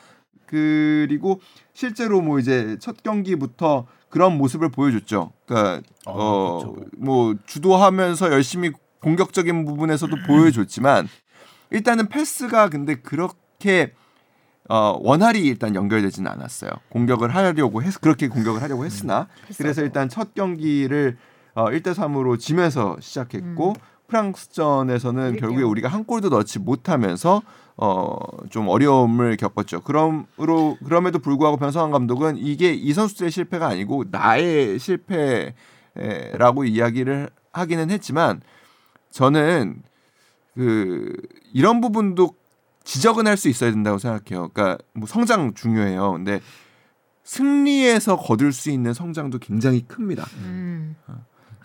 그리고 0.45 1.39
실제로 1.77 2.21
뭐 2.21 2.39
이제 2.39 2.75
첫 2.79 3.03
경기부터 3.03 3.85
그런 4.09 4.35
모습을 4.35 4.69
보여줬죠. 4.69 5.31
그러니까 5.45 5.87
어, 6.07 6.57
그렇죠. 6.63 6.85
어뭐 7.05 7.35
주도하면서 7.45 8.31
열심히 8.31 8.71
공격적인 8.99 9.63
부분에서도 9.63 10.11
보여줬지만 10.25 11.07
일단은 11.69 12.09
패스가 12.09 12.69
근데 12.69 12.95
그렇게 12.95 13.93
어 14.67 14.97
원활히 14.99 15.45
일단 15.45 15.75
연결되지는 15.75 16.31
않았어요. 16.31 16.71
공격을 16.89 17.35
하려고 17.35 17.83
했 17.83 18.01
그렇게 18.01 18.27
공격을 18.27 18.59
하려고 18.63 18.83
했으나 18.83 19.27
그래서 19.55 19.83
일단 19.83 20.09
첫 20.09 20.33
경기를 20.33 21.15
어 21.53 21.65
1대 21.65 21.93
3으로 21.93 22.39
지면서 22.39 22.97
시작했고 22.99 23.75
프랑스전에서는 24.07 25.33
일 25.35 25.39
결국에. 25.39 25.61
우리가 25.61 25.89
한 25.89 26.05
골도 26.05 26.29
넣지 26.29 26.57
못하면서 26.57 27.43
어좀 27.77 28.67
어려움을 28.67 29.37
겪었죠. 29.37 29.81
그럼으로 29.81 30.77
그럼에도 30.83 31.19
불구하고 31.19 31.57
변성환 31.57 31.91
감독은 31.91 32.37
이게 32.37 32.73
이 32.73 32.91
선수들의 32.91 33.31
실패가 33.31 33.67
아니고 33.67 34.05
나의 34.09 34.79
실패라고 34.79 36.65
이야기를 36.65 37.29
하기는 37.53 37.91
했지만 37.91 38.41
저는 39.11 39.83
그 40.55 41.13
이런 41.53 41.81
부분도 41.81 42.35
지적은 42.83 43.27
할 43.27 43.37
수 43.37 43.47
있어야 43.49 43.69
된다고 43.69 43.99
생각해요. 43.99 44.49
그러니까 44.49 44.77
뭐 44.93 45.07
성장 45.07 45.53
중요해요. 45.53 46.13
근데 46.13 46.39
승리에서 47.23 48.17
거둘 48.17 48.53
수 48.53 48.71
있는 48.71 48.93
성장도 48.93 49.37
굉장히 49.39 49.81
큽니다. 49.85 50.25
음. 50.37 50.95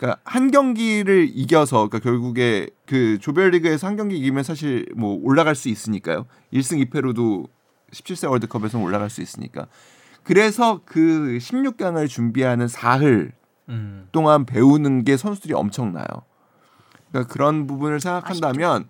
그러니까 0.03 0.21
한 0.25 0.51
경기를 0.51 1.31
이겨서 1.33 1.89
그러니까 1.89 2.01
결국에 2.01 2.69
그 2.87 3.19
조별리그에서 3.21 3.87
한 3.87 3.97
경기 3.97 4.19
이기면 4.19 4.43
사실 4.43 4.85
뭐 4.97 5.17
올라갈 5.23 5.55
수 5.55 5.69
있으니까요. 5.69 6.27
1승 6.53 6.85
2패로도 6.85 7.47
17세 7.93 8.29
월드컵에서 8.29 8.81
올라갈 8.81 9.11
수 9.11 9.23
있으니까. 9.23 9.69
그래서 10.25 10.81
그 10.85 11.39
16강을 11.41 12.09
준비하는 12.09 12.67
사흘 12.67 13.31
음. 13.69 14.09
동안 14.11 14.45
배우는 14.45 15.05
게 15.05 15.17
선수들이 15.17 15.55
엄청나요. 15.55 16.07
그러니까 17.11 17.33
그런 17.33 17.69
부분을 17.69 18.01
생각한다면 18.01 18.89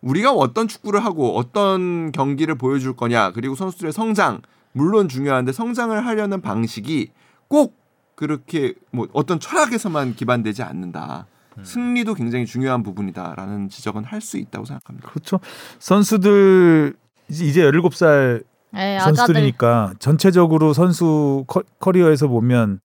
우리가 0.00 0.30
어떤 0.30 0.68
축구를 0.68 1.04
하고 1.04 1.36
어떤 1.36 2.12
경기를 2.12 2.54
보여줄 2.54 2.94
거냐 2.94 3.32
그리고 3.32 3.56
선수들의 3.56 3.92
성장 3.92 4.42
물론 4.70 5.08
중요한데 5.08 5.50
성장을 5.50 6.06
하려는 6.06 6.40
방식이 6.40 7.10
꼭 7.48 7.81
그렇게 8.26 8.74
뭐 8.92 9.08
어떤 9.12 9.40
철학에서만 9.40 10.14
기반되지 10.14 10.62
않는다. 10.62 11.26
승리도 11.64 12.14
굉장히 12.14 12.46
중요한 12.46 12.84
부분이다라는 12.84 13.68
지적은 13.68 14.04
할 14.04 14.20
수 14.20 14.38
있다고 14.38 14.64
생각합니다. 14.64 15.08
그렇죠. 15.10 15.40
선수들 15.80 16.94
이제 17.28 17.44
이제 17.44 17.62
17살 17.68 18.44
네, 18.70 18.96
아가들. 18.96 19.16
선수들이니까 19.16 19.94
전체적으로 19.98 20.72
선수 20.72 21.42
커, 21.48 21.62
커리어에서 21.80 22.28
보면 22.28 22.78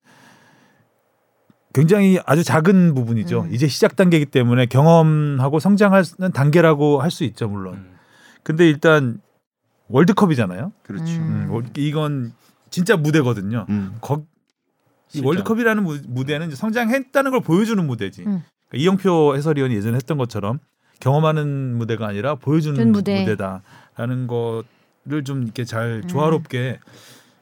굉장히 1.74 2.20
아주 2.26 2.44
작은 2.44 2.96
부분이죠. 2.96 3.42
음. 3.44 3.54
이제 3.54 3.68
시작 3.68 3.96
단계이기 3.96 4.26
때문에 4.32 4.66
경험하고 4.66 5.60
성장하는 5.60 6.32
단계라고 6.34 7.00
할 7.02 7.12
수 7.12 7.24
있죠, 7.26 7.48
물론. 7.48 7.76
음. 7.76 7.96
근데 8.42 8.68
일단 8.68 9.22
월드컵이잖아요. 9.90 10.72
그렇죠. 10.82 11.06
음. 11.14 11.46
음, 11.48 11.52
월- 11.54 11.66
이건 11.78 12.34
진짜 12.72 12.98
무대거든요. 12.98 13.68
음. 13.70 13.98
거, 14.02 14.24
이. 15.14 15.22
월드컵이라는 15.24 15.84
무, 15.84 15.98
무대는 16.08 16.48
이제 16.48 16.56
성장했다는 16.56 17.32
걸 17.32 17.42
보여주는 17.42 17.86
무대지. 17.86 18.22
음. 18.22 18.44
그러니까 18.70 18.84
이영표 18.84 19.36
해설위원이 19.36 19.76
예전에 19.76 19.96
했던 19.96 20.18
것처럼 20.18 20.60
경험하는 21.00 21.78
무대가 21.78 22.08
아니라 22.08 22.36
보여주는 22.36 22.76
준 22.76 22.92
무대. 22.92 23.22
무대 23.22 23.36
다라는 23.36 24.28
거를 24.28 25.24
좀 25.24 25.44
이렇게 25.44 25.64
잘 25.64 26.02
음. 26.04 26.08
조화롭게 26.08 26.80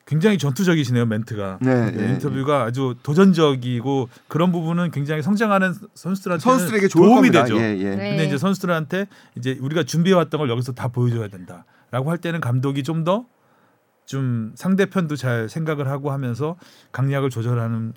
굉장히 0.05 0.37
전투적이시네요 0.37 1.07
멘트가. 1.07 1.57
네, 1.61 1.91
네, 1.91 1.91
네, 1.91 2.13
인터뷰가 2.13 2.63
아주 2.63 2.93
도전적이고 3.01 4.09
그런 4.27 4.51
부분은 4.51 4.91
굉장히 4.91 5.23
성장하는 5.23 5.73
선수들한테 5.95 6.43
선수들에게 6.43 6.87
좋을 6.89 7.05
도움이 7.07 7.15
겁니다. 7.29 7.43
되죠. 7.43 7.57
예, 7.57 7.75
예. 7.79 7.95
네. 7.95 8.09
근데 8.11 8.25
이제 8.27 8.37
선수들한테 8.37 9.07
이제 9.35 9.57
우리가 9.59 9.83
준비해 9.83 10.15
왔던 10.15 10.37
걸 10.39 10.49
여기서 10.49 10.73
다 10.73 10.89
보여줘야 10.89 11.27
된다라고 11.27 12.11
할 12.11 12.19
때는 12.19 12.39
감독이 12.39 12.83
좀 12.83 13.03
더 13.03 13.25
좀 14.05 14.53
상대편도 14.55 15.15
잘 15.15 15.49
생각을 15.49 15.87
하고 15.87 16.11
하면서 16.11 16.57
강약을 16.91 17.29
조절하는 17.29 17.93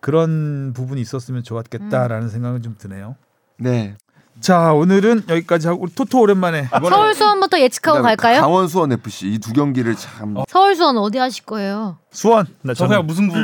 그런 0.00 0.72
부분이 0.74 1.00
있었으면 1.00 1.42
좋았겠다라는 1.42 2.28
생각은 2.28 2.62
좀 2.62 2.76
드네요. 2.78 3.16
네. 3.58 3.96
자 4.40 4.72
오늘은 4.72 5.24
여기까지 5.28 5.66
하고 5.68 5.82
우리 5.82 5.92
토토 5.94 6.20
오랜만에 6.20 6.68
서울 6.88 7.14
수원부터 7.14 7.58
예측하고 7.60 8.02
갈까요? 8.02 8.40
강원 8.40 8.68
수원 8.68 8.92
FC 8.92 9.26
이 9.32 9.38
두 9.38 9.52
경기를 9.52 9.94
참 9.96 10.36
서울 10.48 10.76
수원 10.76 10.96
어디 10.98 11.18
하실 11.18 11.44
거예요? 11.44 11.98
수원 12.10 12.46
나저 12.62 12.78
저는 12.86 12.88
그냥 12.90 13.06
무승부. 13.06 13.34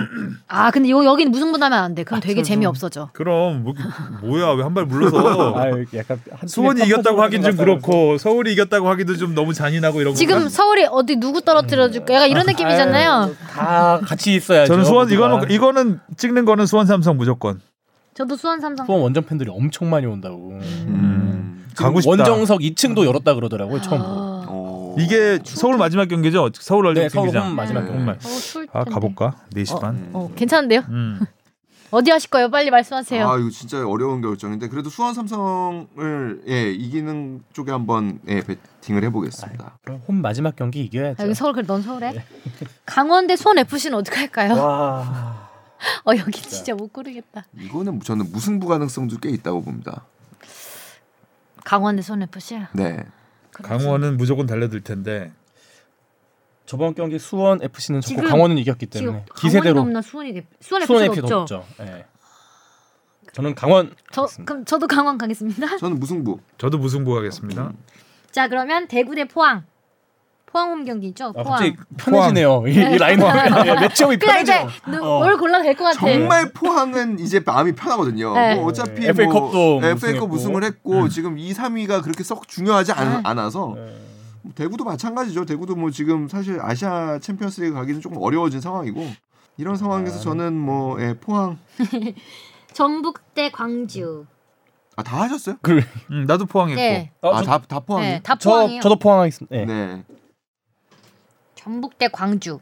아 0.48 0.70
근데 0.70 0.88
요 0.90 1.04
여긴 1.04 1.30
무슨 1.30 1.52
분하면 1.52 1.78
안 1.78 1.94
돼. 1.94 2.04
그럼 2.04 2.20
되게 2.20 2.36
서울 2.36 2.44
재미. 2.44 2.66
없어져. 2.66 3.10
그럼 3.12 3.62
뭐, 3.64 3.74
뭐야 4.22 4.52
왜 4.52 4.62
한 4.62 4.72
발 4.74 4.86
물러서 4.86 5.18
아 5.58 5.66
약간 5.94 6.20
한 6.32 6.48
수원이 6.48 6.82
이겼다고 6.86 7.20
하긴 7.22 7.42
좀 7.42 7.56
그렇고 7.56 8.16
서울이 8.18 8.52
이겼다고 8.52 8.88
하기도 8.88 9.16
좀 9.16 9.34
너무 9.34 9.52
잔인하고 9.52 10.00
이런 10.00 10.14
지금 10.14 10.34
건가? 10.36 10.48
서울이 10.48 10.86
어디 10.90 11.16
누구 11.16 11.40
떨어뜨려 11.42 11.90
줄까? 11.90 12.14
약간 12.14 12.28
이런 12.30 12.46
느낌이잖아요. 12.46 13.34
다 13.50 14.00
같이 14.04 14.34
있어야죠. 14.34 14.72
저는 14.72 14.84
수원. 14.84 15.10
이거는 15.10 15.50
이거는 15.50 16.00
찍는 16.16 16.44
거는 16.44 16.66
수원 16.66 16.86
삼성 16.86 17.16
무조건 17.16 17.60
저도 18.14 18.36
수원 18.36 18.60
삼성. 18.60 18.86
수원 18.86 19.02
원정 19.02 19.24
팬들이 19.24 19.50
엄청 19.50 19.90
많이 19.90 20.06
온다고. 20.06 20.50
음. 20.52 21.64
가고 21.76 22.00
싶다. 22.00 22.10
원정석 22.10 22.60
2층도 22.60 23.04
열었다 23.04 23.34
그러더라고요 23.34 23.80
처음으로. 23.80 24.08
아, 24.08 24.44
어. 24.48 24.96
이게 24.98 25.40
서울 25.44 25.76
마지막 25.76 26.06
경기죠 26.06 26.50
서울 26.54 26.86
얼른 26.86 27.02
네, 27.02 27.08
서울 27.08 27.24
경기장 27.26 27.48
홈 27.48 27.56
마지막 27.56 27.80
네. 27.80 27.86
경기. 27.86 27.98
정말 27.98 28.14
어, 28.16 28.28
추울 28.40 28.68
아. 28.72 28.84
가볼까 28.84 29.34
4시 29.52 29.80
반 29.80 29.94
음. 29.96 30.10
어, 30.12 30.30
괜찮은데요? 30.36 30.82
음. 30.88 31.18
어디 31.90 32.10
하실 32.10 32.30
거예요? 32.30 32.50
빨리 32.50 32.70
말씀하세요. 32.70 33.28
아 33.28 33.38
이거 33.38 33.50
진짜 33.50 33.86
어려운 33.86 34.20
결정인데 34.20 34.68
그래도 34.68 34.88
수원 34.90 35.14
삼성을 35.14 36.42
예 36.48 36.70
이기는 36.72 37.42
쪽에 37.52 37.70
한번 37.72 38.18
예 38.28 38.42
배팅을 38.42 39.04
해보겠습니다. 39.04 39.78
그럼 39.84 40.00
홈 40.08 40.20
마지막 40.22 40.56
경기 40.56 40.80
이겨야죠. 40.84 41.22
아, 41.22 41.24
여기 41.24 41.34
서울 41.34 41.52
그래 41.52 41.64
넌 41.66 41.82
서울에? 41.82 42.24
강원 42.84 43.26
대 43.28 43.36
수원 43.36 43.58
FC는 43.58 43.96
어떻게 43.98 44.16
할까요? 44.16 44.54
와. 44.60 45.43
어 46.06 46.10
여기 46.16 46.40
진짜 46.42 46.74
못 46.74 46.92
고르겠다. 46.92 47.44
이거는 47.58 48.00
저는 48.00 48.30
무승부 48.32 48.66
가능성도 48.66 49.18
꽤 49.18 49.30
있다고 49.30 49.62
봅니다. 49.62 50.04
강원대 51.64 52.02
수원 52.02 52.22
FC. 52.22 52.60
네. 52.72 53.04
강원은 53.52 54.16
무조건 54.16 54.46
달려들 54.46 54.82
텐데 54.82 55.32
저번 56.66 56.94
경기 56.94 57.18
수원 57.18 57.62
FC는 57.62 58.00
졌고 58.00 58.16
지금- 58.16 58.28
강원은 58.30 58.58
이겼기 58.58 58.86
때문에 58.86 59.24
기세대로 59.36 59.80
없나 59.80 60.02
수원이 60.02 60.32
대- 60.34 60.46
수원 60.60 60.84
수원 60.86 61.02
FC가 61.04 61.24
FC 61.26 61.34
없죠. 61.34 61.64
예. 61.80 62.06
저는 63.32 63.54
강원 63.54 63.94
저 64.12 64.22
하겠습니다. 64.22 64.50
그럼 64.52 64.64
저도 64.64 64.86
강원 64.86 65.18
가겠습니다. 65.18 65.76
저는 65.78 65.98
무승부. 65.98 66.40
저도 66.58 66.78
무승부 66.78 67.16
하겠습니다 67.16 67.72
자 68.30 68.48
그러면 68.48 68.86
대구 68.88 69.14
대 69.14 69.24
포항. 69.26 69.64
포항 70.54 70.70
홈 70.70 70.84
경기 70.84 71.08
있죠? 71.08 71.32
아, 71.36 71.42
포항. 71.42 71.44
갑자기 71.58 71.76
편해지네요. 71.96 72.62
이, 72.68 72.70
이 72.70 72.96
라인업 72.96 73.28
예, 73.66 73.74
매치업이 73.80 74.18
그냥 74.18 74.44
편해져. 74.44 74.52
이제 74.52 74.68
누- 74.92 74.98
뭘 75.04 75.36
골라도 75.36 75.64
될 75.64 75.74
것 75.74 75.82
같아. 75.84 75.98
정말 75.98 76.52
포항은 76.52 77.18
이제 77.18 77.40
마음이 77.44 77.72
편하거든요. 77.72 78.32
네. 78.34 78.54
뭐 78.54 78.66
어차피 78.66 79.00
네. 79.00 79.08
FA 79.08 79.26
뭐 79.26 79.40
컵도 79.50 79.78
FA 79.78 79.92
우승했고. 79.94 80.20
컵 80.28 80.32
우승을 80.32 80.62
했고 80.62 81.08
지금 81.08 81.38
2, 81.38 81.52
3위가 81.52 82.04
그렇게 82.04 82.22
썩 82.22 82.46
중요하지 82.46 82.92
않, 82.92 83.14
네. 83.14 83.20
않아서 83.24 83.74
예. 83.78 83.96
대구도 84.54 84.84
마찬가지죠. 84.84 85.44
대구도 85.44 85.74
뭐 85.74 85.90
지금 85.90 86.28
사실 86.28 86.60
아시아 86.62 87.18
챔피언스리그 87.18 87.74
가기는 87.74 88.00
조금 88.00 88.18
어려워진 88.22 88.60
상황이고 88.60 89.04
이런 89.56 89.74
상황에서 89.74 90.18
아. 90.18 90.20
저는 90.20 90.52
뭐 90.54 91.00
예, 91.00 91.14
포항 91.20 91.58
전북 92.72 93.18
대 93.34 93.50
광주. 93.50 94.24
아 94.96 95.02
다 95.02 95.22
하셨어요? 95.22 95.56
그, 95.62 95.80
음, 96.12 96.24
나도 96.28 96.46
포항했고 96.46 96.80
네. 96.80 97.10
어, 97.22 97.42
저, 97.42 97.50
아다 97.52 97.64
다 97.66 97.80
포항이. 97.80 98.06
네, 98.06 98.12
네. 98.12 98.20
다저 98.22 98.48
포항이에요. 98.50 98.80
저도 98.80 98.96
포항하겠습니다. 99.00 99.56
예. 99.56 99.64
네. 99.64 100.04
전북 101.64 101.96
대 101.96 102.08
광주. 102.08 102.60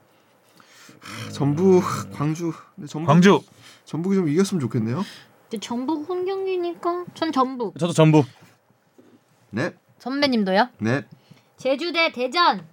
전북 1.32 1.82
광주 2.12 2.52
전북 2.88 3.08
광주 3.08 3.42
전북이 3.84 4.14
좀 4.14 4.28
이겼으면 4.28 4.60
좋겠네요. 4.60 5.02
근데 5.50 5.58
전북 5.58 6.08
홈 6.08 6.24
경기니까 6.24 7.06
전 7.14 7.32
전북. 7.32 7.76
저도 7.76 7.92
전북. 7.92 8.26
네. 9.50 9.74
선배님도요? 9.98 10.68
네. 10.78 11.04
제주 11.56 11.92
대 11.92 12.12
대전. 12.12 12.64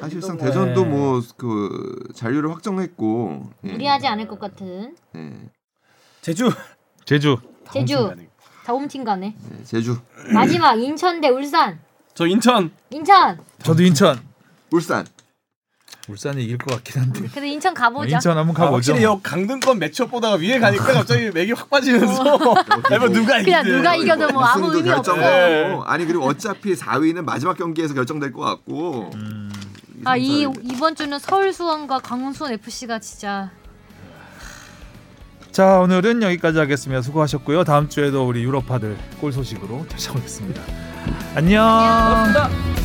사실상 0.00 0.36
뭐, 0.36 0.46
대전도 0.46 0.82
예. 0.82 0.84
뭐그 0.84 2.12
잔류를 2.14 2.52
확정했고 2.52 3.50
예. 3.64 3.72
무리하지 3.72 4.06
않을 4.06 4.28
것 4.28 4.38
같은. 4.38 4.96
네. 5.14 5.50
제주. 6.20 6.48
제주 7.04 7.38
제주. 7.72 8.14
다 8.64 8.72
홈팀 8.72 9.02
가네. 9.02 9.34
네, 9.36 9.64
제주 9.64 9.98
마지막 10.32 10.76
인천 10.76 11.20
대 11.20 11.28
울산. 11.28 11.80
저 12.14 12.24
인천. 12.28 12.70
인천. 12.90 13.40
저도 13.58 13.82
인천 13.82 14.33
울산. 14.74 15.06
울산이 16.08 16.42
이길 16.42 16.58
것 16.58 16.74
같긴 16.74 17.00
한데. 17.02 17.20
그래도 17.20 17.44
인천 17.46 17.72
가보자. 17.72 18.16
인천 18.16 18.36
한번 18.36 18.54
아, 18.56 18.64
가보죠. 18.66 18.92
확실히 18.92 19.04
여 19.04 19.20
강등권 19.22 19.78
매치업 19.78 20.10
보다가 20.10 20.34
위에 20.34 20.58
가니까 20.58 20.84
갑자기 20.92 21.30
맥이 21.30 21.52
확 21.52 21.70
빠지면서. 21.70 22.22
아니 22.90 23.12
누가 23.12 23.40
그냥 23.42 23.60
이기든. 23.62 23.76
누가 23.76 23.94
이겨도 23.96 24.32
뭐 24.32 24.42
아무 24.44 24.74
의미 24.74 24.90
없어. 24.90 25.14
결정되고. 25.14 25.84
아니 25.84 26.04
그리고 26.04 26.24
어차피 26.26 26.74
4위는 26.74 27.22
마지막 27.24 27.56
경기에서 27.56 27.94
결정될 27.94 28.32
것 28.32 28.40
같고. 28.42 29.10
음. 29.14 29.52
아 30.06 30.16
이 30.18 30.46
이번 30.64 30.94
주는 30.96 31.18
서울 31.18 31.52
수원과 31.52 32.00
강원 32.00 32.32
수원 32.34 32.52
FC가 32.52 32.98
진짜. 32.98 33.50
자 35.52 35.78
오늘은 35.78 36.22
여기까지 36.22 36.58
하겠습니다. 36.58 37.00
수고하셨고요. 37.00 37.62
다음 37.64 37.88
주에도 37.88 38.26
우리 38.26 38.42
유럽파들 38.42 38.98
골 39.20 39.32
소식으로 39.32 39.86
찾아오겠습니다. 39.88 40.60
안녕. 41.36 41.62
고맙습니다. 41.64 42.83